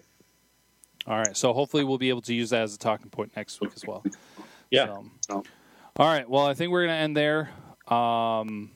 all 1.07 1.19
right. 1.19 1.37
So 1.37 1.53
hopefully 1.53 1.85
we'll 1.85 1.99
be 1.99 2.09
able 2.09 2.23
to 2.23 2.35
use 2.35 2.51
that 2.51 2.63
as 2.63 2.75
a 2.75 2.79
talking 2.79 3.11
point 3.11 3.33
next 3.37 3.61
week 3.61 3.73
as 3.75 3.87
well. 3.87 4.05
Yeah. 4.71 4.97
So, 5.27 5.45
all 5.97 6.07
right. 6.07 6.29
Well, 6.29 6.47
I 6.47 6.55
think 6.55 6.71
we're 6.71 6.87
going 6.87 6.97
to 6.97 7.03
end 7.03 7.17
there. 7.17 7.51
Um, 7.89 8.71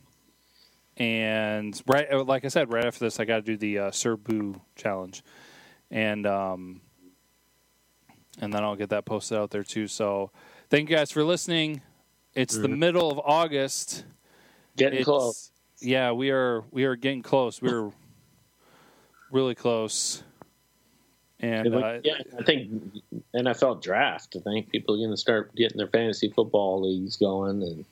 and 0.97 1.81
right, 1.87 2.13
like 2.27 2.45
I 2.45 2.49
said, 2.49 2.73
right 2.73 2.85
after 2.85 3.05
this, 3.05 3.19
I 3.19 3.25
got 3.25 3.37
to 3.37 3.43
do 3.43 3.57
the 3.57 3.79
uh, 3.79 3.91
Sir 3.91 4.17
Boo 4.17 4.61
challenge, 4.77 5.23
and 5.91 6.27
um, 6.27 6.81
and 8.41 8.53
then 8.53 8.63
I'll 8.65 8.77
get 8.77 8.91
that 8.91 9.05
posted 9.05 9.39
out 9.39 9.51
there 9.51 9.65
too. 9.65 9.87
So, 9.87 10.31
thank 10.71 10.89
you 10.89 10.97
guys 10.97 11.11
for 11.11 11.25
listening. 11.25 11.83
It's 12.35 12.55
mm-hmm. 12.55 12.63
the 12.63 12.69
middle 12.69 13.11
of 13.11 13.21
August. 13.25 14.05
Getting 14.77 15.01
it's, 15.01 15.05
close. 15.05 15.51
Yeah, 15.81 16.13
we 16.13 16.31
are. 16.31 16.65
We 16.71 16.85
are 16.85 16.97
getting 16.97 17.23
close. 17.23 17.63
We're 17.63 17.91
really 19.31 19.55
close. 19.55 20.23
And 21.41 21.75
uh, 21.75 21.99
yeah, 22.03 22.15
I 22.39 22.43
think 22.43 22.71
NFL 23.35 23.83
draft. 23.83 24.37
I 24.37 24.41
think 24.41 24.71
people 24.71 24.95
are 24.95 24.99
going 24.99 25.11
to 25.11 25.17
start 25.17 25.55
getting 25.55 25.77
their 25.77 25.89
fantasy 25.89 26.31
football 26.31 26.83
leagues 26.89 27.17
going, 27.17 27.63
and 27.63 27.85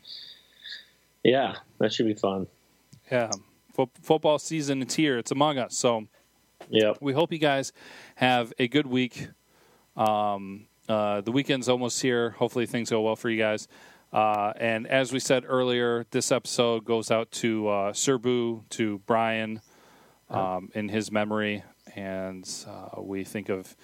yeah, 1.23 1.57
that 1.79 1.93
should 1.93 2.07
be 2.07 2.15
fun. 2.15 2.47
Yeah, 3.11 3.31
F- 3.79 3.89
football 4.01 4.39
season 4.39 4.83
is 4.83 4.95
here. 4.95 5.19
It's 5.19 5.33
among 5.33 5.59
us. 5.59 5.77
So, 5.77 6.07
yeah, 6.71 6.95
we 7.01 7.13
hope 7.13 7.33
you 7.33 7.39
guys 7.39 7.73
have 8.15 8.55
a 8.59 8.69
good 8.69 8.87
week. 8.87 9.29
Um, 9.97 10.67
uh, 10.89 11.21
the 11.21 11.33
weekend's 11.33 11.69
almost 11.69 12.03
here. 12.03 12.31
Hopefully, 12.31 12.67
things 12.67 12.91
go 12.91 13.01
well 13.03 13.17
for 13.17 13.31
you 13.31 13.39
guys. 13.39 13.69
Uh, 14.13 14.53
and 14.57 14.87
as 14.87 15.13
we 15.13 15.19
said 15.19 15.45
earlier, 15.47 16.05
this 16.11 16.31
episode 16.31 16.85
goes 16.85 17.11
out 17.11 17.31
to 17.31 17.69
uh, 17.69 17.93
Sir 17.93 18.19
Boo, 18.19 18.65
to 18.71 18.99
Brian, 19.07 19.63
um, 20.29 20.71
in 20.75 20.89
his 20.89 21.13
memory 21.13 21.63
and 21.95 22.49
uh, 22.67 23.01
we 23.01 23.25
think 23.25 23.49
of 23.49 23.77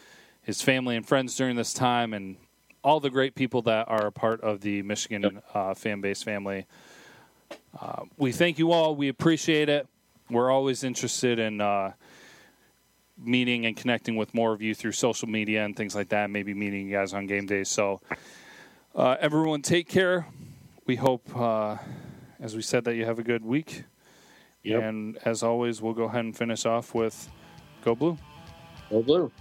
his 0.42 0.62
family 0.62 0.96
and 0.96 1.06
friends 1.06 1.36
during 1.36 1.56
this 1.56 1.72
time 1.72 2.14
and 2.14 2.36
all 2.82 3.00
the 3.00 3.10
great 3.10 3.34
people 3.34 3.62
that 3.62 3.88
are 3.88 4.06
a 4.06 4.12
part 4.12 4.40
of 4.40 4.60
the 4.60 4.82
Michigan 4.82 5.42
uh, 5.52 5.74
fan 5.74 6.00
base 6.00 6.22
family. 6.22 6.66
Uh, 7.78 8.04
we 8.16 8.32
thank 8.32 8.58
you 8.58 8.72
all. 8.72 8.94
We 8.96 9.08
appreciate 9.08 9.68
it. 9.68 9.86
We're 10.30 10.50
always 10.50 10.84
interested 10.84 11.38
in 11.38 11.60
uh, 11.60 11.92
meeting 13.18 13.66
and 13.66 13.76
connecting 13.76 14.16
with 14.16 14.32
more 14.34 14.52
of 14.52 14.62
you 14.62 14.74
through 14.74 14.92
social 14.92 15.28
media 15.28 15.64
and 15.64 15.76
things 15.76 15.94
like 15.94 16.08
that. 16.10 16.30
Maybe 16.30 16.54
meeting 16.54 16.88
you 16.88 16.96
guys 16.96 17.12
on 17.12 17.26
game 17.26 17.46
days. 17.46 17.68
So, 17.68 18.00
uh, 18.94 19.16
everyone, 19.20 19.62
take 19.62 19.88
care. 19.88 20.26
We 20.86 20.96
hope, 20.96 21.34
uh, 21.36 21.76
as 22.40 22.56
we 22.56 22.62
said, 22.62 22.84
that 22.84 22.94
you 22.94 23.04
have 23.04 23.18
a 23.18 23.22
good 23.22 23.44
week. 23.44 23.84
Yep. 24.62 24.82
And 24.82 25.18
as 25.24 25.42
always, 25.42 25.80
we'll 25.80 25.94
go 25.94 26.04
ahead 26.04 26.24
and 26.24 26.36
finish 26.36 26.66
off 26.66 26.94
with 26.94 27.30
Go 27.84 27.94
Blue. 27.94 28.18
Go 28.90 29.02
Blue. 29.02 29.32